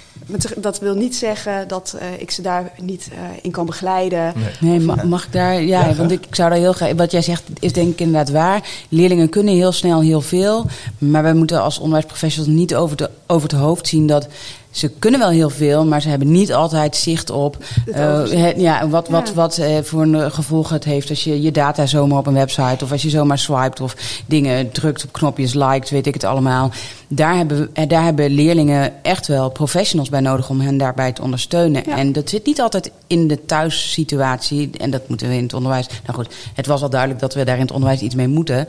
Dat 0.56 0.78
wil 0.78 0.94
niet 0.94 1.16
zeggen 1.16 1.68
dat 1.68 1.96
eh, 1.98 2.06
ik 2.18 2.30
ze 2.30 2.42
daar 2.42 2.72
niet 2.80 3.08
eh, 3.12 3.18
in 3.42 3.50
kan 3.50 3.66
begeleiden. 3.66 4.32
Nee, 4.60 4.80
ma- 4.80 5.04
mag 5.04 5.24
ik 5.24 5.32
daar? 5.32 5.62
Ja, 5.62 5.94
want 5.94 6.10
ik, 6.10 6.26
ik 6.26 6.34
zou 6.34 6.50
daar 6.50 6.58
heel 6.58 6.72
graag. 6.72 6.92
Wat 6.92 7.10
jij 7.10 7.22
zegt 7.22 7.42
is 7.60 7.72
denk 7.72 7.92
ik 7.92 8.00
inderdaad 8.00 8.30
waar. 8.30 8.68
Leerlingen 8.88 9.28
kunnen 9.28 9.54
heel 9.54 9.72
snel 9.72 10.00
heel 10.00 10.20
veel. 10.20 10.66
Maar 10.98 11.22
wij 11.22 11.34
moeten 11.34 11.62
als 11.62 11.78
onderwijsprofessionals 11.78 12.54
niet 12.54 12.74
over, 12.74 12.96
de, 12.96 13.10
over 13.26 13.48
het 13.48 13.58
hoofd 13.58 13.88
zien 13.88 14.06
dat. 14.06 14.28
Ze 14.76 14.88
kunnen 14.98 15.20
wel 15.20 15.28
heel 15.28 15.50
veel, 15.50 15.84
maar 15.86 16.02
ze 16.02 16.08
hebben 16.08 16.30
niet 16.30 16.52
altijd 16.54 16.96
zicht 16.96 17.30
op 17.30 17.56
het- 17.90 18.54
ja, 18.56 18.88
wat, 18.88 19.08
wat, 19.08 19.28
Ja. 19.28 19.34
wat 19.34 19.58
eh, 19.58 19.76
voor 19.82 20.02
een 20.02 20.30
gevolg 20.32 20.68
het 20.68 20.84
heeft 20.84 21.10
als 21.10 21.24
je 21.24 21.42
je 21.42 21.50
data 21.50 21.86
zomaar 21.86 22.18
op 22.18 22.26
een 22.26 22.34
website 22.34 22.84
of 22.84 22.92
als 22.92 23.02
je 23.02 23.10
zomaar 23.10 23.38
swipet 23.38 23.80
of 23.80 23.96
dingen 24.26 24.70
drukt 24.70 25.04
op 25.04 25.12
knopjes, 25.12 25.54
liked, 25.54 25.90
weet 25.90 26.06
ik 26.06 26.14
het 26.14 26.24
allemaal. 26.24 26.70
Daar 27.08 27.36
hebben, 27.36 27.70
eh, 27.72 27.88
daar 27.88 28.04
hebben 28.04 28.30
leerlingen 28.30 28.92
echt 29.04 29.26
wel 29.26 29.50
professionals 29.50 30.08
bij 30.08 30.20
nodig 30.20 30.48
om 30.50 30.60
hen 30.60 30.76
daarbij 30.78 31.12
te 31.12 31.22
ondersteunen. 31.22 31.82
Ja. 31.86 31.96
En 31.96 32.12
dat 32.12 32.28
zit 32.30 32.46
niet 32.46 32.60
altijd 32.60 32.90
in 33.06 33.28
de 33.28 33.44
thuissituatie. 33.44 34.70
En 34.78 34.90
dat 34.90 35.08
moeten 35.08 35.28
we 35.28 35.34
in 35.36 35.42
het 35.42 35.54
onderwijs. 35.54 35.86
Nou 36.06 36.18
goed, 36.18 36.34
het 36.54 36.66
was 36.66 36.82
al 36.82 36.90
duidelijk 36.90 37.20
dat 37.20 37.34
we 37.34 37.44
daar 37.44 37.54
in 37.54 37.60
het 37.60 37.70
onderwijs 37.72 38.00
iets 38.00 38.14
mee 38.14 38.28
moeten. 38.28 38.68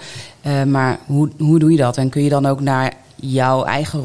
Maar 0.68 0.98
hoe, 1.06 1.30
hoe 1.38 1.60
doe 1.60 1.72
je 1.72 1.78
dat? 1.78 1.98
En 1.98 2.10
kun 2.10 2.24
je 2.24 2.30
dan 2.30 2.46
ook 2.46 2.62
naar 2.62 2.94
jouw 3.16 3.64
eigen 3.64 4.02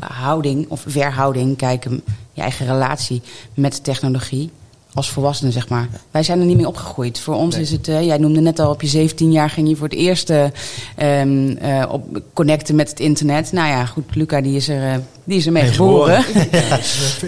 houding 0.00 0.66
of 0.68 0.84
verhouding 0.86 1.56
kijken, 1.56 2.02
je 2.32 2.40
eigen 2.42 2.66
relatie 2.66 3.22
met 3.54 3.84
technologie? 3.84 4.50
Als 4.94 5.10
volwassenen, 5.10 5.52
zeg 5.52 5.68
maar. 5.68 5.88
Wij 6.10 6.22
zijn 6.22 6.38
er 6.40 6.44
niet 6.46 6.56
mee 6.56 6.66
opgegroeid. 6.66 7.18
Voor 7.18 7.34
ons 7.34 7.54
Nee. 7.54 7.64
is 7.64 7.70
het, 7.70 7.88
eh, 7.88 8.04
jij 8.06 8.18
noemde 8.18 8.40
net 8.40 8.58
al, 8.58 8.70
op 8.70 8.80
je 8.82 8.86
17 8.88 9.32
jaar 9.32 9.50
ging 9.50 9.68
je 9.68 9.76
voor 9.76 9.88
het 9.88 9.96
eerst 9.96 10.30
eh, 10.30 10.44
ehm, 10.96 11.56
eh, 11.56 11.84
op 11.90 12.20
connecten 12.32 12.74
met 12.74 12.90
het 12.90 13.00
internet. 13.00 13.52
Nou 13.52 13.68
ja, 13.68 13.86
goed, 13.86 14.04
Luca 14.14 14.40
die 14.40 14.56
is 14.56 14.68
er, 14.68 14.92
eh, 14.92 14.98
die 15.24 15.38
is 15.38 15.46
er 15.46 15.52
mee 15.52 15.64
geboren. 15.64 16.24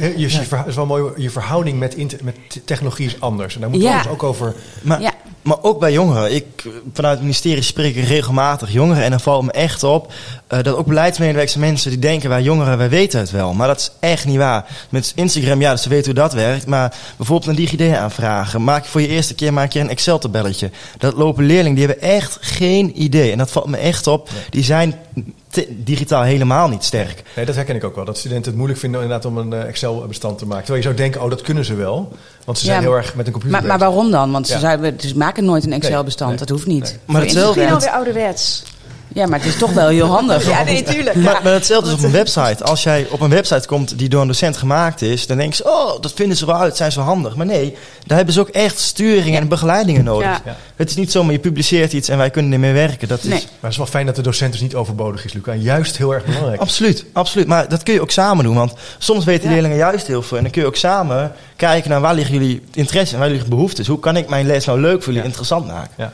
Je, 0.00 0.12
je, 0.16 0.28
verha- 0.28 0.64
is 0.66 0.74
wel 0.74 0.86
mooi, 0.86 1.12
je 1.16 1.30
verhouding 1.30 1.78
met, 1.78 1.94
inter- 1.94 2.18
met 2.24 2.36
te- 2.48 2.64
technologie 2.64 3.06
is 3.06 3.20
anders. 3.20 3.54
En 3.54 3.60
daar 3.60 3.70
moeten 3.70 3.88
we 3.88 3.94
Ja. 3.94 4.00
ons 4.02 4.10
ook 4.12 4.22
over 4.22 4.54
Maar 4.82 5.00
Ja. 5.00 5.12
Maar 5.44 5.62
ook 5.62 5.78
bij 5.78 5.92
jongeren. 5.92 6.34
Ik, 6.34 6.44
vanuit 6.92 7.14
het 7.14 7.22
ministerie 7.22 7.62
spreek 7.62 7.96
ik 7.96 8.04
regelmatig 8.04 8.72
jongeren. 8.72 9.04
En 9.04 9.10
dan 9.10 9.20
valt 9.20 9.44
me 9.44 9.52
echt 9.52 9.82
op 9.82 10.12
uh, 10.52 10.62
dat 10.62 10.76
ook 10.76 10.86
beleidsmedewerkers 10.86 11.56
mensen 11.56 11.90
die 11.90 11.98
denken 11.98 12.28
wij 12.28 12.42
jongeren, 12.42 12.78
wij 12.78 12.88
weten 12.88 13.20
het 13.20 13.30
wel. 13.30 13.52
Maar 13.52 13.66
dat 13.66 13.78
is 13.78 13.90
echt 14.00 14.24
niet 14.24 14.36
waar. 14.36 14.86
Met 14.88 15.12
Instagram, 15.14 15.60
ja, 15.60 15.76
ze 15.76 15.88
weten 15.88 16.04
hoe 16.04 16.22
dat 16.22 16.32
werkt. 16.32 16.66
Maar 16.66 16.94
bijvoorbeeld 17.16 17.50
een 17.50 17.64
DigiD 17.64 17.96
aanvragen. 17.96 18.64
Maak 18.64 18.84
je 18.84 18.90
voor 18.90 19.00
je 19.00 19.08
eerste 19.08 19.34
keer 19.34 19.52
maak 19.52 19.72
je 19.72 19.80
een 19.80 19.88
Excel-tabelletje. 19.88 20.70
Dat 20.98 21.14
lopen 21.14 21.44
leerlingen, 21.44 21.76
die 21.76 21.86
hebben 21.86 22.08
echt 22.08 22.38
geen 22.40 23.02
idee. 23.02 23.32
En 23.32 23.38
dat 23.38 23.50
valt 23.50 23.66
me 23.66 23.76
echt 23.76 24.06
op. 24.06 24.28
Die 24.50 24.64
zijn 24.64 24.94
digitaal 25.70 26.22
helemaal 26.22 26.68
niet 26.68 26.84
sterk. 26.84 27.22
Nee, 27.36 27.44
dat 27.44 27.54
herken 27.54 27.74
ik 27.74 27.84
ook 27.84 27.94
wel. 27.94 28.04
Dat 28.04 28.18
studenten 28.18 28.46
het 28.46 28.56
moeilijk 28.56 28.80
vinden 28.80 29.02
inderdaad 29.02 29.26
om 29.26 29.38
een 29.38 29.52
eh, 29.52 29.68
Excel-bestand 29.68 30.38
te 30.38 30.46
maken. 30.46 30.64
Terwijl 30.64 30.84
je 30.84 30.90
zou 30.90 31.00
denken, 31.00 31.22
oh, 31.22 31.30
dat 31.30 31.42
kunnen 31.42 31.64
ze 31.64 31.74
wel. 31.74 32.12
Want 32.44 32.58
ze 32.58 32.64
zijn 32.64 32.80
heel 32.80 32.94
erg 32.94 33.14
met 33.14 33.26
een 33.26 33.32
computer 33.32 33.58
Maar, 33.58 33.68
maar 33.68 33.78
waarom 33.78 34.10
dan? 34.10 34.32
Want 34.32 34.46
ze, 34.46 34.58
zouden, 34.58 35.00
ze 35.00 35.16
maken 35.16 35.44
nooit 35.44 35.64
een 35.64 35.72
Excel-bestand. 35.72 36.38
Dat 36.38 36.48
hoeft 36.48 36.66
niet. 36.66 36.82
Nee. 36.82 36.98
Maar 37.04 37.20
het 37.20 37.30
is 37.30 37.44
misschien 37.44 37.70
alweer 37.70 37.90
ouderwets. 37.90 38.62
Ja, 39.08 39.26
maar 39.26 39.38
het 39.38 39.48
is 39.48 39.56
toch 39.56 39.72
wel 39.72 39.88
heel 39.88 40.06
handig. 40.06 40.48
ja, 40.48 40.62
nee, 40.62 40.82
tuurlijk. 40.82 41.16
Maar, 41.16 41.40
maar 41.42 41.52
hetzelfde 41.52 41.90
is 41.90 41.96
op 41.96 42.02
een 42.02 42.10
website. 42.10 42.64
Als 42.64 42.82
jij 42.82 43.06
op 43.10 43.20
een 43.20 43.30
website 43.30 43.68
komt 43.68 43.98
die 43.98 44.08
door 44.08 44.20
een 44.20 44.26
docent 44.26 44.56
gemaakt 44.56 45.02
is, 45.02 45.26
dan 45.26 45.36
denk 45.36 45.54
je, 45.54 45.64
oh, 45.64 46.00
dat 46.00 46.12
vinden 46.12 46.36
ze 46.36 46.46
wel 46.46 46.56
uit, 46.56 46.76
zijn 46.76 46.92
ze 46.92 46.98
wel 46.98 47.06
handig. 47.06 47.36
Maar 47.36 47.46
nee, 47.46 47.76
daar 48.06 48.16
hebben 48.16 48.34
ze 48.34 48.40
ook 48.40 48.48
echt 48.48 48.78
sturing 48.78 49.36
en 49.36 49.48
begeleidingen 49.48 50.04
nodig. 50.04 50.40
Ja. 50.44 50.56
Het 50.76 50.90
is 50.90 50.96
niet 50.96 51.12
zomaar 51.12 51.32
je 51.32 51.38
publiceert 51.38 51.92
iets 51.92 52.08
en 52.08 52.18
wij 52.18 52.30
kunnen 52.30 52.52
ermee 52.52 52.72
werken. 52.72 53.08
Dat 53.08 53.24
is... 53.24 53.28
Maar 53.28 53.40
het 53.60 53.70
is 53.70 53.76
wel 53.76 53.86
fijn 53.86 54.06
dat 54.06 54.16
de 54.16 54.22
docent 54.22 54.52
dus 54.52 54.60
niet 54.60 54.74
overbodig 54.74 55.24
is, 55.24 55.32
Luca. 55.32 55.54
Juist 55.54 55.96
heel 55.96 56.14
erg 56.14 56.24
belangrijk. 56.24 56.60
absoluut, 56.60 57.04
absoluut. 57.12 57.46
Maar 57.46 57.68
dat 57.68 57.82
kun 57.82 57.94
je 57.94 58.00
ook 58.00 58.10
samen 58.10 58.44
doen. 58.44 58.54
Want 58.54 58.72
soms 58.98 59.24
weten 59.24 59.48
leerlingen 59.50 59.76
juist 59.76 60.06
heel 60.06 60.22
veel. 60.22 60.36
En 60.36 60.42
dan 60.42 60.52
kun 60.52 60.62
je 60.62 60.68
ook 60.68 60.76
samen 60.76 61.32
kijken 61.56 61.90
naar 61.90 62.00
waar 62.00 62.14
liggen 62.14 62.34
jullie 62.34 62.62
interesse 62.72 63.14
en 63.14 63.20
waar 63.20 63.30
liggen 63.30 63.48
behoeftes. 63.48 63.86
Hoe 63.86 63.98
kan 63.98 64.16
ik 64.16 64.28
mijn 64.28 64.46
les 64.46 64.64
nou 64.64 64.80
leuk 64.80 65.02
voor 65.02 65.12
jullie 65.12 65.28
interessant 65.28 65.66
maken? 65.66 65.92
Ja, 65.96 66.12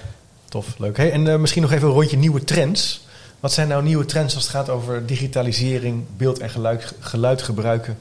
tof, 0.51 0.79
leuk. 0.79 0.97
Hey, 0.97 1.13
en 1.13 1.27
uh, 1.27 1.37
misschien 1.37 1.63
nog 1.63 1.73
even 1.73 1.89
een 1.89 1.95
rondje 1.95 2.17
nieuwe 2.17 2.45
trends. 2.45 3.07
Wat 3.41 3.53
zijn 3.53 3.69
nou 3.69 3.83
nieuwe 3.83 4.05
trends 4.05 4.35
als 4.35 4.43
het 4.43 4.53
gaat 4.53 4.69
over 4.69 5.07
digitalisering, 5.07 6.05
beeld 6.17 6.39
en 6.39 6.51
geluid, 6.51 6.95
geluid 7.01 7.43
gebruiken? 7.43 7.99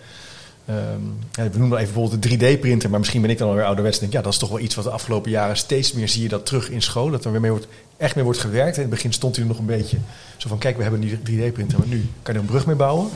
Um, 0.70 1.18
ja, 1.32 1.50
we 1.50 1.58
noemen 1.58 1.78
even 1.78 1.94
bijvoorbeeld 1.94 2.24
de 2.24 2.58
3D-printer, 2.58 2.90
maar 2.90 3.00
misschien 3.00 3.22
ben 3.22 3.30
ik 3.30 3.38
dan 3.38 3.50
alweer 3.50 3.66
ouderwets 3.66 3.96
en 3.96 4.02
denk 4.02 4.14
ja, 4.14 4.22
dat 4.22 4.34
is 4.34 4.40
toch 4.40 4.50
wel 4.50 4.60
iets 4.60 4.76
wat 4.76 4.84
de 4.84 4.90
afgelopen 4.90 5.32
jaren 5.32 5.58
steeds 5.58 5.94
meer 5.94 6.10
zie 6.10 6.22
je 6.22 6.30
dat 6.30 6.46
terug 6.46 6.70
in 6.70 6.82
school. 6.82 7.10
Dat 7.10 7.26
er 7.26 7.32
weer 7.32 7.52
wordt, 7.52 7.68
echt 7.98 8.16
mee 8.16 8.24
wordt 8.24 8.40
gewerkt. 8.40 8.76
In 8.76 8.82
het 8.82 8.92
begin 8.92 9.14
stond 9.14 9.36
hij 9.36 9.46
nog 9.46 9.58
een 9.58 9.66
beetje 9.66 9.98
zo 10.38 10.48
van 10.48 10.58
kijk, 10.58 10.78
we 10.78 10.84
hebben 10.84 11.02
een 11.02 11.20
3D-printer, 11.20 11.80
maar 11.80 11.88
nu 11.88 12.10
kan 12.22 12.34
je 12.34 12.40
er 12.40 12.46
een 12.46 12.52
brug 12.52 12.66
mee 12.66 12.76
bouwen. 12.76 13.10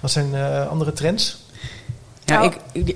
Wat 0.00 0.10
zijn 0.10 0.28
uh, 0.32 0.68
andere 0.68 0.92
trends? 0.92 1.41
Ja, 2.24 2.38
nou, 2.38 2.52
ik, 2.72 2.94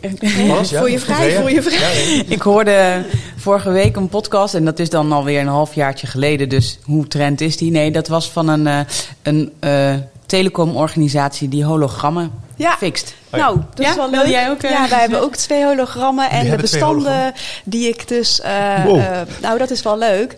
voor 0.78 0.90
je 0.90 0.98
vrij, 0.98 1.36
voor 1.40 1.50
je 1.50 1.62
vrij. 1.62 2.24
ik 2.28 2.42
hoorde 2.42 3.04
vorige 3.36 3.70
week 3.70 3.96
een 3.96 4.08
podcast 4.08 4.54
en 4.54 4.64
dat 4.64 4.78
is 4.78 4.90
dan 4.90 5.12
alweer 5.12 5.40
een 5.40 5.46
halfjaartje 5.46 6.06
geleden. 6.06 6.48
Dus 6.48 6.78
hoe 6.82 7.08
trend 7.08 7.40
is 7.40 7.56
die? 7.56 7.70
Nee, 7.70 7.90
dat 7.90 8.08
was 8.08 8.30
van 8.30 8.48
een, 8.48 8.66
uh, 8.66 8.80
een 9.22 9.52
uh, 9.60 9.94
telecomorganisatie 10.26 11.48
die 11.48 11.64
hologrammen 11.64 12.32
ja. 12.56 12.76
fixt. 12.76 13.14
Nou, 13.30 13.60
dat 13.74 13.84
ja? 13.84 13.90
is 13.90 13.96
wel 13.96 14.10
leuk. 14.10 14.26
Jij 14.26 14.50
ook, 14.50 14.62
uh, 14.62 14.70
ja, 14.70 14.88
wij 14.88 15.00
hebben 15.00 15.22
ook 15.22 15.36
twee 15.36 15.64
hologrammen. 15.64 16.30
En 16.30 16.50
de 16.50 16.56
bestanden 16.56 17.32
die 17.64 17.88
ik 17.88 18.08
dus... 18.08 18.40
Wow. 18.84 19.00
nou, 19.42 19.58
dat 19.58 19.70
is 19.70 19.82
wel 19.82 19.98
leuk. 19.98 20.36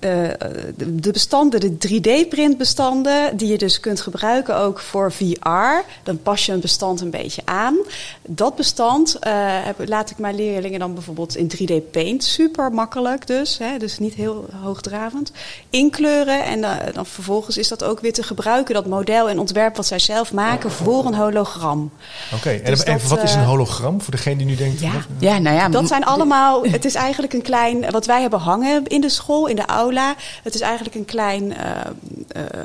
Uh, 0.00 0.28
de 0.76 1.10
bestanden, 1.10 1.60
de 1.60 1.70
3D-printbestanden, 1.88 3.36
die 3.36 3.48
je 3.48 3.58
dus 3.58 3.80
kunt 3.80 4.00
gebruiken 4.00 4.56
ook 4.56 4.78
voor 4.78 5.12
VR. 5.12 5.84
Dan 6.02 6.22
pas 6.22 6.46
je 6.46 6.52
een 6.52 6.60
bestand 6.60 7.00
een 7.00 7.10
beetje 7.10 7.42
aan. 7.44 7.76
Dat 8.22 8.56
bestand 8.56 9.16
uh, 9.16 9.32
heb, 9.64 9.88
laat 9.88 10.10
ik 10.10 10.18
mijn 10.18 10.34
leerlingen 10.34 10.78
dan 10.78 10.94
bijvoorbeeld 10.94 11.36
in 11.36 11.50
3D 11.56 11.90
Paint, 11.90 12.24
super 12.24 12.72
makkelijk 12.72 13.26
dus, 13.26 13.58
hè, 13.58 13.78
dus 13.78 13.98
niet 13.98 14.14
heel 14.14 14.46
hoogdravend, 14.62 15.32
inkleuren. 15.70 16.44
En 16.44 16.58
uh, 16.58 16.74
dan 16.92 17.06
vervolgens 17.06 17.56
is 17.56 17.68
dat 17.68 17.84
ook 17.84 18.00
weer 18.00 18.12
te 18.12 18.22
gebruiken, 18.22 18.74
dat 18.74 18.86
model 18.86 19.28
en 19.28 19.38
ontwerp 19.38 19.76
wat 19.76 19.86
zij 19.86 19.98
zelf 19.98 20.32
maken 20.32 20.70
voor 20.70 21.06
een 21.06 21.14
hologram. 21.14 21.90
Oké, 22.26 22.34
okay. 22.34 22.62
dus 22.62 22.82
en, 22.82 23.08
wat 23.08 23.22
is 23.22 23.34
een 23.34 23.44
hologram 23.44 24.00
voor 24.00 24.12
degene 24.12 24.36
die 24.36 24.46
nu 24.46 24.54
denkt? 24.54 24.80
Ja, 24.80 24.92
ja 25.18 25.38
nou 25.38 25.56
ja. 25.56 25.68
Dat 25.68 25.88
zijn 25.88 26.04
allemaal, 26.04 26.64
het 26.64 26.84
is 26.84 26.94
eigenlijk 26.94 27.32
een 27.32 27.42
klein, 27.42 27.90
wat 27.90 28.06
wij 28.06 28.20
hebben 28.20 28.38
hangen 28.38 28.84
in 28.86 29.00
de 29.00 29.08
school, 29.08 29.46
in 29.46 29.56
de 29.56 29.66
aula 29.86 30.14
het 30.42 30.54
is 30.54 30.60
eigenlijk 30.60 30.94
een 30.94 31.04
klein 31.04 31.44
uh, 31.50 31.56
uh, 32.36 32.62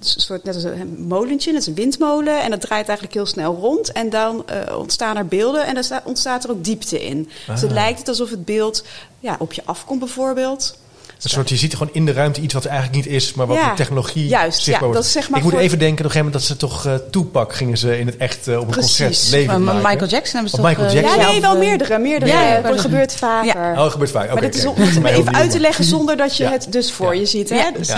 soort 0.00 0.44
net 0.44 0.54
als 0.54 0.64
een 0.64 1.04
molentje, 1.08 1.50
net 1.50 1.58
als 1.58 1.66
een 1.66 1.74
windmolen. 1.74 2.42
En 2.42 2.50
dat 2.50 2.60
draait 2.60 2.86
eigenlijk 2.86 3.16
heel 3.16 3.26
snel 3.26 3.54
rond. 3.54 3.92
En 3.92 4.10
dan 4.10 4.44
uh, 4.50 4.78
ontstaan 4.78 5.16
er 5.16 5.26
beelden 5.26 5.66
en 5.66 5.74
dan 5.74 6.00
ontstaat 6.04 6.44
er 6.44 6.50
ook 6.50 6.64
diepte 6.64 7.04
in. 7.04 7.30
Ah. 7.46 7.52
Dus 7.52 7.60
het 7.60 7.70
lijkt 7.70 7.98
het 7.98 8.08
alsof 8.08 8.30
het 8.30 8.44
beeld 8.44 8.84
ja, 9.20 9.36
op 9.38 9.52
je 9.52 9.62
afkomt 9.64 9.98
bijvoorbeeld. 9.98 10.78
Een 11.22 11.30
soort, 11.30 11.48
je 11.48 11.56
ziet 11.56 11.72
gewoon 11.72 11.92
in 11.92 12.06
de 12.06 12.12
ruimte 12.12 12.40
iets 12.40 12.54
wat 12.54 12.64
er 12.64 12.70
eigenlijk 12.70 13.04
niet 13.04 13.14
is, 13.14 13.34
maar 13.34 13.46
wat 13.46 13.56
ja, 13.56 13.68
de 13.68 13.76
technologie 13.76 14.26
juist, 14.26 14.66
ja, 14.66 14.78
dat 14.78 15.04
is 15.04 15.12
zeg 15.12 15.28
maar 15.28 15.38
Ik 15.38 15.44
moet 15.44 15.54
even 15.54 15.78
denken, 15.78 16.04
op 16.04 16.04
een 16.04 16.10
gegeven 16.10 16.24
moment 16.24 16.32
dat 16.32 16.42
ze 16.42 16.56
toch 16.56 16.86
uh, 16.86 16.94
Toepak 17.10 17.54
gingen 17.54 17.78
ze 17.78 17.98
in 17.98 18.06
het 18.06 18.16
echt 18.16 18.48
uh, 18.48 18.58
op 18.58 18.66
een 18.66 18.70
Precies. 18.70 19.06
concert 19.06 19.30
leven 19.30 19.64
Michael 19.64 20.06
Jackson 20.06 20.32
hebben 20.32 20.50
ze 20.50 20.56
toch... 20.56 20.66
Michael 20.66 20.92
Jackson? 20.92 21.20
Ja, 21.20 21.26
nee, 21.26 21.40
wel 21.40 21.56
meerdere. 21.56 21.98
meerdere 21.98 22.32
ja, 22.32 22.60
dat 22.60 22.80
gebeurt 22.80 23.14
vaker. 23.14 23.62
Ja. 23.62 23.70
Oh, 23.70 23.76
dat 23.76 23.92
gebeurt 23.92 24.10
vaker. 24.10 24.30
Okay, 24.32 24.42
maar 24.42 24.50
dat 24.50 24.60
is 24.60 24.66
om 24.66 24.74
het 24.76 25.04
even 25.04 25.34
uit 25.34 25.50
te 25.50 25.60
leggen 25.60 25.84
zonder 25.94 26.16
dat 26.16 26.36
je 26.36 26.44
het 26.44 26.66
dus 26.72 26.92
voor 26.92 27.16
je 27.16 27.26
ziet. 27.26 27.48
Hè? 27.48 27.70
Dus. 27.76 27.88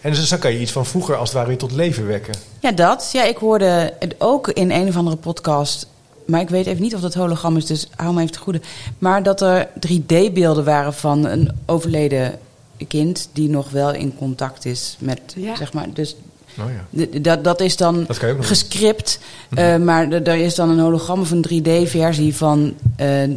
En 0.00 0.12
dus 0.12 0.28
dan 0.28 0.38
kan 0.38 0.52
je 0.52 0.58
iets 0.58 0.72
van 0.72 0.86
vroeger 0.86 1.16
als 1.16 1.28
het 1.28 1.36
ware 1.36 1.48
weer 1.48 1.58
tot 1.58 1.72
leven 1.72 2.06
wekken. 2.06 2.34
Ja, 2.60 2.72
dat. 2.72 3.10
Ja, 3.12 3.24
ik 3.24 3.36
hoorde 3.36 3.94
het 3.98 4.14
ook 4.18 4.48
in 4.48 4.70
een 4.70 4.88
of 4.88 4.96
andere 4.96 5.16
podcast 5.16 5.86
maar 6.24 6.40
ik 6.40 6.50
weet 6.50 6.66
even 6.66 6.82
niet 6.82 6.94
of 6.94 7.00
dat 7.00 7.14
hologram 7.14 7.56
is, 7.56 7.66
dus 7.66 7.88
hou 7.96 8.14
me 8.14 8.20
even 8.20 8.32
te 8.32 8.38
goede. 8.38 8.60
Maar 8.98 9.22
dat 9.22 9.40
er 9.40 9.68
3D-beelden 9.68 10.64
waren 10.64 10.94
van 10.94 11.26
een 11.26 11.50
overleden 11.66 12.38
kind 12.86 13.28
die 13.32 13.48
nog 13.48 13.70
wel 13.70 13.92
in 13.92 14.16
contact 14.16 14.64
is 14.64 14.96
met, 14.98 15.20
ja. 15.36 15.56
zeg 15.56 15.72
maar, 15.72 15.86
dus 15.92 16.16
oh 16.58 16.64
ja. 16.90 17.20
dat, 17.20 17.44
dat 17.44 17.60
is 17.60 17.76
dan 17.76 18.04
dat 18.06 18.18
gescript, 18.40 19.18
uh, 19.50 19.76
maar 19.76 20.10
er 20.10 20.36
is 20.36 20.54
dan 20.54 20.70
een 20.70 20.78
hologram 20.78 21.20
of 21.20 21.30
een 21.30 21.46
3D-versie 21.48 22.36
van 22.36 22.74
uh, 23.00 23.30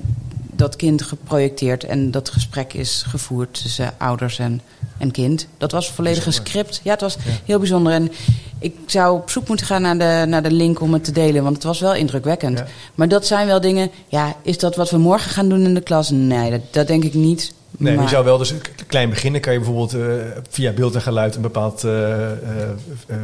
dat 0.55 0.75
kind 0.75 1.01
geprojecteerd 1.01 1.83
en 1.83 2.11
dat 2.11 2.29
gesprek 2.29 2.73
is 2.73 3.03
gevoerd 3.07 3.61
tussen 3.61 3.93
ouders 3.97 4.39
en, 4.39 4.61
en 4.97 5.11
kind. 5.11 5.47
Dat 5.57 5.71
was 5.71 5.91
volledig 5.91 6.23
gescript. 6.23 6.81
Ja, 6.83 6.91
het 6.91 7.01
was 7.01 7.15
ja. 7.25 7.31
heel 7.45 7.59
bijzonder. 7.59 7.93
En 7.93 8.11
ik 8.59 8.75
zou 8.85 9.17
op 9.17 9.29
zoek 9.29 9.47
moeten 9.47 9.65
gaan 9.65 9.81
naar 9.81 9.97
de, 9.97 10.25
naar 10.27 10.43
de 10.43 10.51
link 10.51 10.81
om 10.81 10.93
het 10.93 11.03
te 11.03 11.11
delen, 11.11 11.43
want 11.43 11.55
het 11.55 11.63
was 11.63 11.79
wel 11.79 11.95
indrukwekkend. 11.95 12.57
Ja. 12.57 12.67
Maar 12.95 13.07
dat 13.07 13.25
zijn 13.25 13.47
wel 13.47 13.61
dingen. 13.61 13.91
Ja, 14.07 14.35
is 14.41 14.57
dat 14.57 14.75
wat 14.75 14.89
we 14.89 14.97
morgen 14.97 15.31
gaan 15.31 15.49
doen 15.49 15.63
in 15.63 15.73
de 15.73 15.81
klas? 15.81 16.09
Nee, 16.09 16.51
dat, 16.51 16.61
dat 16.71 16.87
denk 16.87 17.03
ik 17.03 17.13
niet. 17.13 17.53
Nee, 17.77 17.95
maar 17.95 18.03
je 18.03 18.09
zou 18.09 18.25
wel 18.25 18.37
dus 18.37 18.53
klein 18.87 19.09
beginnen. 19.09 19.41
Kan 19.41 19.53
je 19.53 19.59
bijvoorbeeld 19.59 19.95
uh, 19.95 20.05
via 20.49 20.71
beeld 20.71 20.95
en 20.95 21.01
geluid 21.01 21.35
een 21.35 21.41
bepaald 21.41 21.83
uh, 21.83 21.91
uh, 21.91 22.07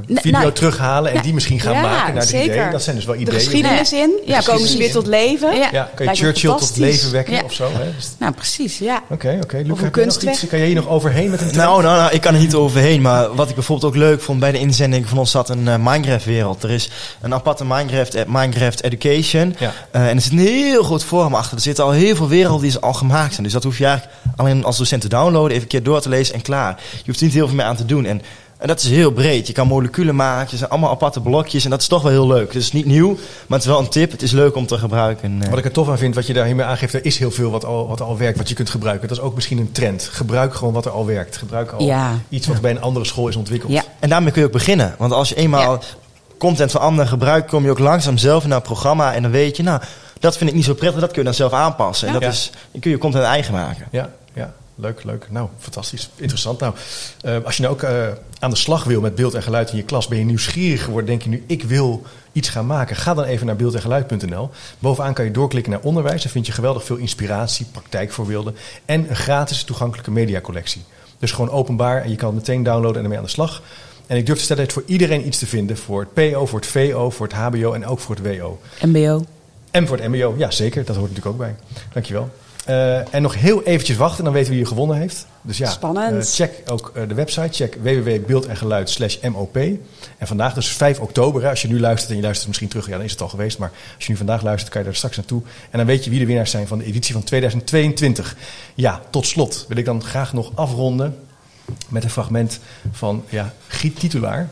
video 0.06 0.40
nou, 0.40 0.52
teruggalen 0.52 1.08
en 1.08 1.14
nou, 1.14 1.26
die 1.26 1.34
misschien 1.34 1.60
gaan 1.60 1.74
ja, 1.74 1.82
maken 1.82 2.14
naar 2.14 2.24
zeker. 2.24 2.68
3D. 2.68 2.72
Dat 2.72 2.84
zijn 2.84 2.96
dus 2.96 3.06
wel 3.06 3.16
ideeën. 3.16 3.30
De 3.30 3.44
geschiedenis 3.44 3.94
in, 3.94 4.12
ja, 4.26 4.34
precies. 4.34 4.46
komen 4.54 4.68
ze 4.68 4.78
weer 4.78 4.92
tot 4.92 5.08
leven. 5.08 5.56
Ja, 5.56 5.70
ja 5.72 5.90
kan 5.96 6.06
je 6.06 6.16
Churchill 6.16 6.56
tot 6.56 6.78
leven 6.78 7.12
wekken 7.12 7.34
Ja. 7.34 7.42
of 7.44 7.54
zo? 7.54 7.70
Hè? 7.72 7.92
Dus- 7.96 8.16
Nou, 8.20 8.34
precies. 8.34 8.78
Ja. 8.78 9.04
Oké, 9.10 9.40
oké. 9.44 9.58
Luc, 9.58 9.72
Of 9.72 9.78
een 9.78 9.84
heb 9.84 9.96
je 9.96 10.02
nog 10.02 10.08
kunstwerk. 10.08 10.36
iets? 10.36 10.48
Kan 10.48 10.58
jij 10.58 10.68
hier 10.68 10.76
nog 10.76 10.88
overheen 10.88 11.30
met 11.30 11.42
een 11.42 11.48
trend? 11.48 11.66
Nou, 11.66 11.82
nou, 11.84 11.98
nou, 11.98 12.12
ik 12.12 12.22
kan 12.22 12.34
er 12.34 12.40
niet 12.40 12.56
overheen. 12.56 13.02
Maar 13.02 13.36
wat 13.36 13.50
ik 13.50 13.56
bijvoorbeeld 13.56 13.92
ook 13.94 13.98
leuk 13.98 14.22
vond 14.22 14.40
bij 14.40 14.52
de 14.52 14.60
inzending 14.60 15.08
van 15.08 15.18
ons 15.18 15.32
zat 15.32 15.50
een 15.50 15.66
uh, 15.68 15.76
Minecraft-wereld. 15.78 16.64
Er 16.64 16.72
is 16.72 16.90
een 17.22 17.34
aparte 17.34 17.66
Minecraft, 17.66 18.16
eh, 18.16 18.26
Minecraft 18.28 18.84
Education. 18.84 19.56
Ja. 19.60 19.74
Uh, 19.96 20.08
en 20.08 20.16
er 20.16 20.22
zit 20.22 20.32
een 20.32 20.38
heel 20.38 20.84
groot 20.84 21.04
forum 21.04 21.34
achter. 21.36 21.56
Er 21.56 21.64
zitten 21.64 21.84
al 21.84 21.92
heel 21.92 22.16
veel 22.16 22.28
werelden 22.28 22.62
die 22.62 22.72
ze 22.72 22.80
al 22.80 22.94
gemaakt 22.94 23.32
zijn. 23.32 23.44
Dus 23.44 23.54
dat 23.54 23.64
hoef 23.64 23.78
je 23.78 23.86
eigenlijk 23.86 24.18
alleen 24.42 24.64
als 24.64 24.78
docent 24.78 25.02
te 25.02 25.10
downloaden, 25.10 25.50
even 25.52 25.62
een 25.62 25.68
keer 25.68 25.84
door 25.84 26.02
te 26.02 26.10
lezen 26.10 26.36
en 26.36 26.42
klaar. 26.42 26.80
Je 26.98 27.04
hoeft 27.06 27.20
er 27.20 27.26
niet 27.26 27.34
heel 27.34 27.48
veel 27.48 27.56
meer 27.56 27.66
aan 27.66 27.76
te 27.76 27.86
doen. 27.86 28.06
En, 28.06 28.22
en 28.58 28.68
dat 28.68 28.80
is 28.82 28.90
heel 28.90 29.12
breed. 29.12 29.48
Je 29.48 29.54
kan 29.54 29.68
moleculen 29.68 30.16
maken, 30.16 30.52
er 30.52 30.58
zijn 30.58 30.70
allemaal 30.70 30.90
aparte 30.90 31.22
blokjes. 31.22 31.64
En 31.64 31.70
dat 31.70 31.82
is 31.82 31.88
toch 31.88 32.02
wel 32.02 32.12
heel 32.12 32.28
leuk. 32.28 32.54
Het 32.54 32.62
is 32.62 32.72
niet 32.72 32.86
nieuw, 32.86 33.10
maar 33.48 33.58
het 33.60 33.62
is 33.62 33.66
wel 33.66 33.80
een 33.80 33.90
tip. 33.90 34.12
Het 34.12 34.22
is 34.22 34.32
leuk 34.32 34.56
om 34.56 34.66
te 34.66 34.78
gebruiken. 34.78 35.24
En, 35.24 35.42
uh, 35.44 35.50
Wat 35.50 35.58
ik 35.60 35.66
er 35.66 35.72
tof 35.72 35.90
aan 35.90 35.98
vind, 35.98 36.16
wat 36.16 36.28
je 36.28 36.34
daar 36.34 36.46
hiermee 36.46 36.66
aangeeft, 36.66 36.94
er 36.94 37.06
is 37.06 37.18
heel 37.18 37.32
veel 37.32 37.52
wat 37.52 37.66
al, 37.66 37.88
wat 37.88 38.02
al 38.02 38.18
werkt, 38.18 38.38
wat 38.38 38.50
je 38.50 38.56
kunt 38.56 38.70
gebruiken. 38.70 39.08
Dat 39.08 39.18
is 39.18 39.24
ook 39.24 39.36
misschien 39.36 39.58
een 39.58 39.72
trend. 39.72 40.10
Gebruik 40.12 40.54
gewoon 40.54 40.74
wat 40.74 40.86
er 40.86 40.92
al 40.92 41.06
werkt. 41.06 41.38
Gebruik 41.38 41.72
al 41.72 41.84
Ja. 41.86 42.12
iets 42.30 42.48
wat 42.48 42.62
bij 42.62 42.72
een 42.72 42.82
andere 42.82 43.06
school 43.06 43.28
is 43.28 43.36
ontwikkeld. 43.36 43.72
Ja. 43.72 43.84
En 44.00 44.10
daarmee 44.10 44.32
kun 44.32 44.42
je 44.42 44.48
ook 44.48 44.54
beginnen. 44.54 44.96
Want 44.98 45.14
als 45.14 45.30
je 45.30 45.36
eenmaal 45.36 45.84
content 46.38 46.72
van 46.72 46.82
anderen 46.82 47.08
gebruikt, 47.08 47.50
kom 47.50 47.64
je 47.64 47.70
ook 47.70 47.80
langzaam 47.80 48.18
zelf 48.18 48.44
naar 48.46 48.58
het 48.58 48.64
programma. 48.64 49.14
En 49.14 49.22
dan 49.22 49.32
weet 49.32 49.58
je, 49.58 49.64
nou, 49.64 49.82
dat 50.20 50.38
vind 50.38 50.50
ik 50.50 50.56
niet 50.56 50.66
zo 50.66 50.74
prettig, 50.74 51.00
dat 51.00 51.10
kun 51.10 51.18
je 51.20 51.26
dan 51.26 51.34
zelf 51.34 51.52
aanpassen. 51.54 52.08
En 52.08 52.14
dat 52.14 52.22
Ja. 52.22 52.30
is, 52.30 52.52
dan 52.72 52.82
kun 52.82 52.92
je 52.92 52.98
content 52.98 53.24
eigen 53.24 53.54
maken. 53.54 53.86
Ja, 53.92 54.00
ja. 54.02 54.10
Leuk, 54.76 55.04
leuk. 55.04 55.28
Nou, 55.30 55.50
fantastisch. 55.60 56.10
Interessant. 56.16 56.60
Nou, 56.60 56.76
eh, 57.22 57.38
als 57.44 57.56
je 57.56 57.62
nou 57.62 57.74
ook 57.74 57.84
eh, 57.84 58.08
aan 58.40 58.50
de 58.50 58.56
slag 58.56 58.84
wil 58.84 59.02
met 59.02 59.16
beeld 59.16 59.34
en 59.34 59.44
geluid 59.44 59.72
in 59.72 59.78
je 59.78 59.84
klas, 59.84 60.08
ben 60.08 60.18
je 60.18 60.24
nieuwsgierig 60.24 60.84
geworden, 60.84 61.10
denk 61.10 61.22
je 61.22 61.30
nu, 61.30 61.44
ik 61.48 61.64
wil 61.64 62.04
iets 62.32 62.50
gaan 62.50 62.66
maken. 62.66 62.96
Ga 62.96 63.14
dan 63.14 63.24
even 63.24 63.46
naar 63.46 63.56
beeldengeluid.nl. 63.56 64.50
Bovenaan 64.80 65.14
kan 65.14 65.26
je 65.26 65.32
doorklikken 65.32 65.72
naar 65.72 65.82
onderwijs. 65.82 66.24
Daar 66.24 66.32
vind 66.32 66.46
je 66.46 66.52
geweldig 66.52 66.84
veel 66.84 66.96
inspiratie, 66.96 67.66
praktijkvoorbeelden 67.72 68.56
en 68.86 69.10
een 69.10 69.16
gratis 69.16 69.64
toegankelijke 69.64 70.12
mediacollectie. 70.12 70.82
Dus 71.20 71.32
gewoon 71.32 71.50
openbaar 71.50 72.02
en 72.02 72.10
je 72.10 72.16
kan 72.16 72.28
het 72.28 72.38
meteen 72.38 72.64
downloaden 72.64 72.98
en 72.98 73.04
ermee 73.04 73.18
aan 73.18 73.24
de 73.24 73.30
slag. 73.30 73.62
En 74.08 74.18
ik 74.18 74.26
durf 74.26 74.38
te 74.38 74.44
stellen, 74.44 74.66
is 74.68 74.74
voor 74.74 74.84
iedereen 74.86 75.28
iets 75.28 75.38
te 75.38 75.48
vinden. 75.48 75.78
Voor 75.78 76.00
het 76.00 76.14
PO, 76.14 76.46
voor 76.46 76.60
het 76.60 76.68
VO, 76.68 77.10
voor 77.10 77.28
het 77.28 77.36
HBO 77.36 77.74
en 77.74 77.86
ook 77.86 78.00
voor 78.00 78.16
het 78.16 78.38
WO. 78.38 78.60
MBO. 78.86 79.26
En 79.72 79.88
voor 79.88 79.98
het 79.98 80.08
MBO, 80.08 80.36
ja 80.38 80.52
zeker, 80.52 80.86
dat 80.86 80.96
hoort 80.96 81.10
natuurlijk 81.10 81.36
ook 81.36 81.42
bij. 81.42 81.56
Dankjewel. 81.94 82.30
Eh, 82.72 83.14
en 83.14 83.22
nog 83.22 83.36
heel 83.36 83.64
eventjes 83.64 83.98
wachten, 83.98 84.24
dan 84.24 84.34
weten 84.34 84.50
we 84.50 84.56
wie 84.56 84.64
je 84.64 84.70
gewonnen 84.70 84.98
heeft. 84.98 85.26
Dus 85.42 85.58
ja, 85.58 85.70
Spannend. 85.70 86.26
eh, 86.26 86.34
check 86.34 86.72
ook 86.72 86.92
eh, 86.96 87.08
de 87.08 87.14
website. 87.14 87.50
Check 87.52 87.78
www.beeld 87.82 88.46
en 88.46 88.58
geluid 88.58 88.90
slash 88.90 89.18
MOP. 89.22 89.56
En 90.18 90.28
vandaag 90.28 90.54
dus 90.54 90.68
5 90.68 91.00
oktober. 91.00 91.42
Hè, 91.42 91.50
als 91.50 91.62
je 91.62 91.68
nu 91.68 91.80
luistert 91.80 92.10
en 92.10 92.16
je 92.16 92.22
luistert 92.22 92.48
misschien 92.48 92.68
terug, 92.68 92.88
ja, 92.88 92.96
dan 92.96 93.06
is 93.06 93.12
het 93.12 93.22
al 93.22 93.30
geweest. 93.30 93.58
Maar 93.58 93.72
als 93.96 94.06
je 94.06 94.12
nu 94.12 94.18
vandaag 94.18 94.42
luistert, 94.42 94.72
kan 94.72 94.82
je 94.82 94.88
er 94.88 94.96
straks 94.96 95.16
naartoe. 95.16 95.42
En 95.70 95.78
dan 95.78 95.88
weet 95.88 96.04
je 96.04 96.10
wie 96.10 96.20
de 96.20 96.26
winnaars 96.26 96.52
zijn 96.52 96.68
van 96.68 96.78
de 96.78 96.86
editie 96.86 97.14
van 97.14 97.24
2022. 97.24 98.36
Ja, 98.76 99.02
tot 99.10 99.26
slot 99.26 99.66
wil 99.68 99.78
ik 99.78 99.86
dan 99.86 100.04
graag 100.04 100.34
nog 100.34 100.52
afronden 100.56 101.16
met 101.88 102.04
een 102.04 102.10
fragment 102.10 102.60
van 102.92 103.24
ja, 103.30 103.54
Giet 103.68 104.00
Titulaar. 104.00 104.50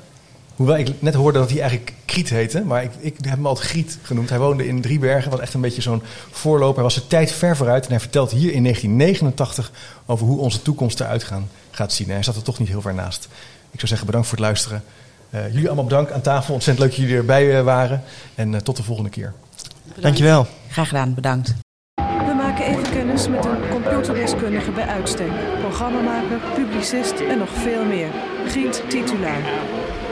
Hoewel 0.60 0.78
ik 0.78 1.02
net 1.02 1.13
hoorde 1.13 1.39
dat 1.39 1.50
hij 1.50 1.60
eigenlijk 1.60 1.93
Kriet 2.06 2.30
heette, 2.30 2.63
maar 2.63 2.84
ik, 2.84 2.91
ik 3.00 3.15
heb 3.22 3.36
hem 3.36 3.45
altijd 3.45 3.67
Griet 3.67 3.98
genoemd. 4.02 4.30
Hij 4.30 4.39
woonde 4.39 4.67
in 4.67 4.82
Driebergen, 4.82 5.32
wat 5.32 5.39
echt 5.39 5.54
een 5.54 5.62
beetje 5.62 5.82
zo'n 5.82 6.02
voorloper. 6.32 6.76
Hij 6.76 6.84
was 6.84 6.95
de 6.95 7.08
tijd 7.08 7.32
ver 7.32 7.58
vooruit 7.58 7.86
en 7.86 7.91
hij 7.91 8.00
vertelt 8.00 8.32
hier 8.32 8.54
in 8.54 8.63
1989 8.63 9.72
over 10.06 10.26
hoe 10.26 10.39
onze 10.39 10.62
toekomst 10.62 11.00
eruit 11.00 11.24
gaan, 11.24 11.50
gaat 11.72 11.93
zien. 11.93 12.08
En 12.08 12.13
hij 12.13 12.24
zat 12.24 12.36
er 12.36 12.41
toch 12.41 12.60
niet 12.60 12.67
heel 12.67 12.82
ver 12.82 12.93
naast. 12.93 13.28
Ik 13.72 13.80
zou 13.80 13.88
zeggen 13.88 14.06
bedankt 14.06 14.28
voor 14.28 14.38
het 14.38 14.45
luisteren. 14.45 14.84
Eh, 15.30 15.48
jullie 15.48 15.67
allemaal 15.67 15.84
bedankt 15.84 16.12
aan 16.12 16.22
tafel. 16.22 16.54
Ontzettend 16.54 16.88
leuk 16.88 16.95
dat 16.95 17.06
jullie 17.06 17.19
erbij 17.19 17.58
eh, 17.58 17.63
waren. 17.63 18.04
En 18.36 18.56
eh, 18.56 18.62
tot 18.62 18.76
de 18.78 18.84
volgende 18.84 19.10
keer. 19.10 19.34
Dankjewel. 19.95 20.48
Graag 20.69 20.88
gedaan, 20.88 21.13
bedankt. 21.13 21.54
We 21.95 22.34
maken 22.38 22.65
even 22.65 22.89
kennis 22.91 23.28
met 23.28 23.45
een 23.45 23.69
computerdeskundige 23.69 24.72
bij 24.72 24.86
uitstek. 24.86 25.32
Programmamaker, 25.60 26.39
publicist 26.56 27.19
en 27.19 27.38
nog 27.38 27.50
veel 27.50 27.86
meer. 27.86 28.10
Giet 28.48 28.84
Titulaar. 28.88 29.41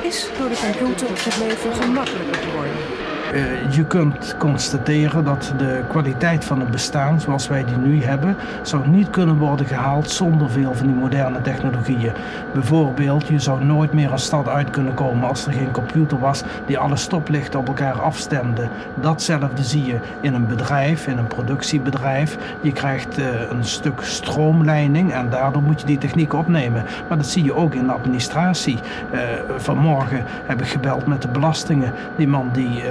Door 0.07 0.49
de 0.49 0.55
computer 0.55 1.07
het 1.09 1.37
leven 1.37 1.73
gemakkelijker 1.75 2.35
geworden. 2.35 3.06
Eh, 3.33 3.73
je 3.73 3.85
kunt 3.85 4.35
constateren 4.37 5.23
dat 5.23 5.53
de 5.57 5.81
kwaliteit 5.87 6.45
van 6.45 6.59
het 6.59 6.71
bestaan 6.71 7.21
zoals 7.21 7.47
wij 7.47 7.65
die 7.65 7.77
nu 7.77 8.03
hebben, 8.03 8.35
zou 8.61 8.87
niet 8.87 9.09
kunnen 9.09 9.37
worden 9.37 9.65
gehaald 9.65 10.09
zonder 10.09 10.49
veel 10.49 10.73
van 10.73 10.87
die 10.87 10.95
moderne 10.95 11.41
technologieën. 11.41 12.11
Bijvoorbeeld, 12.53 13.27
je 13.27 13.39
zou 13.39 13.65
nooit 13.65 13.93
meer 13.93 14.11
een 14.11 14.19
stad 14.19 14.47
uit 14.47 14.69
kunnen 14.69 14.93
komen 14.93 15.29
als 15.29 15.45
er 15.45 15.53
geen 15.53 15.71
computer 15.71 16.19
was 16.19 16.43
die 16.65 16.77
alle 16.77 16.95
stoplichten 16.95 17.59
op 17.59 17.67
elkaar 17.67 18.01
afstemde. 18.01 18.67
Datzelfde 18.95 19.63
zie 19.63 19.85
je 19.85 19.99
in 20.21 20.33
een 20.33 20.47
bedrijf, 20.47 21.07
in 21.07 21.17
een 21.17 21.27
productiebedrijf. 21.27 22.37
Je 22.61 22.71
krijgt 22.71 23.17
eh, 23.17 23.25
een 23.49 23.65
stuk 23.65 24.01
stroomleiding 24.01 25.13
en 25.13 25.29
daardoor 25.29 25.63
moet 25.63 25.79
je 25.79 25.87
die 25.87 25.97
techniek 25.97 26.33
opnemen. 26.33 26.85
Maar 27.07 27.17
dat 27.17 27.27
zie 27.27 27.43
je 27.43 27.55
ook 27.55 27.73
in 27.73 27.85
de 27.85 27.93
administratie. 27.93 28.79
Eh, 29.11 29.19
vanmorgen 29.57 30.23
heb 30.45 30.61
ik 30.61 30.67
gebeld 30.67 31.05
met 31.05 31.21
de 31.21 31.27
belastingen. 31.27 31.93
Die 32.15 32.27
man 32.27 32.49
die 32.53 32.83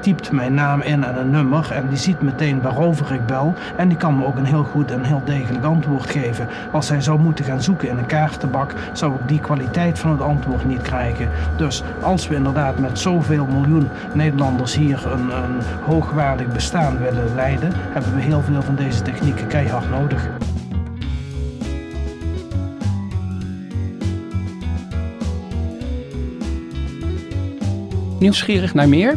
typt 0.00 0.32
mijn 0.32 0.54
naam 0.54 0.80
in 0.80 1.04
en 1.04 1.18
een 1.18 1.30
nummer 1.30 1.70
en 1.72 1.88
die 1.88 1.98
ziet 1.98 2.22
meteen 2.22 2.62
waarover 2.62 3.12
ik 3.12 3.26
bel. 3.26 3.54
En 3.76 3.88
die 3.88 3.96
kan 3.96 4.16
me 4.16 4.26
ook 4.26 4.36
een 4.36 4.44
heel 4.44 4.64
goed 4.64 4.90
en 4.90 5.04
heel 5.04 5.22
degelijk 5.24 5.64
antwoord 5.64 6.10
geven. 6.10 6.48
Als 6.72 6.88
hij 6.88 7.00
zou 7.00 7.20
moeten 7.20 7.44
gaan 7.44 7.62
zoeken 7.62 7.88
in 7.88 7.98
een 7.98 8.06
kaartenbak, 8.06 8.74
zou 8.92 9.14
ik 9.14 9.28
die 9.28 9.40
kwaliteit 9.40 9.98
van 9.98 10.10
het 10.10 10.20
antwoord 10.20 10.64
niet 10.64 10.82
krijgen. 10.82 11.28
Dus 11.56 11.82
als 12.02 12.28
we 12.28 12.34
inderdaad 12.34 12.78
met 12.78 12.98
zoveel 12.98 13.46
miljoen 13.46 13.88
Nederlanders 14.12 14.74
hier 14.74 15.12
een, 15.12 15.36
een 15.36 15.60
hoogwaardig 15.84 16.52
bestaan 16.52 16.98
willen 16.98 17.34
leiden, 17.34 17.70
hebben 17.74 18.14
we 18.14 18.20
heel 18.20 18.42
veel 18.42 18.62
van 18.62 18.74
deze 18.74 19.02
technieken 19.02 19.46
keihard 19.46 19.90
nodig. 19.90 20.28
Nieuwsgierig 28.18 28.74
naar 28.74 28.88
meer? 28.88 29.16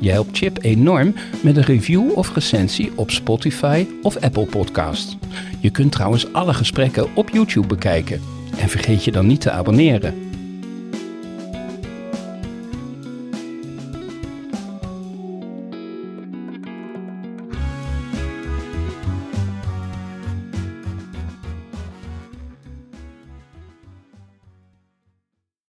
Je 0.00 0.10
helpt 0.10 0.36
Chip 0.36 0.58
enorm 0.62 1.14
met 1.42 1.56
een 1.56 1.62
review 1.62 2.12
of 2.14 2.34
recensie 2.34 2.92
op 2.94 3.10
Spotify 3.10 3.86
of 4.02 4.16
Apple 4.16 4.46
Podcast. 4.46 5.16
Je 5.60 5.70
kunt 5.70 5.92
trouwens 5.92 6.32
alle 6.32 6.54
gesprekken 6.54 7.14
op 7.14 7.30
YouTube 7.30 7.66
bekijken. 7.66 8.20
En 8.58 8.68
vergeet 8.68 9.04
je 9.04 9.12
dan 9.12 9.26
niet 9.26 9.40
te 9.40 9.50
abonneren. 9.50 10.25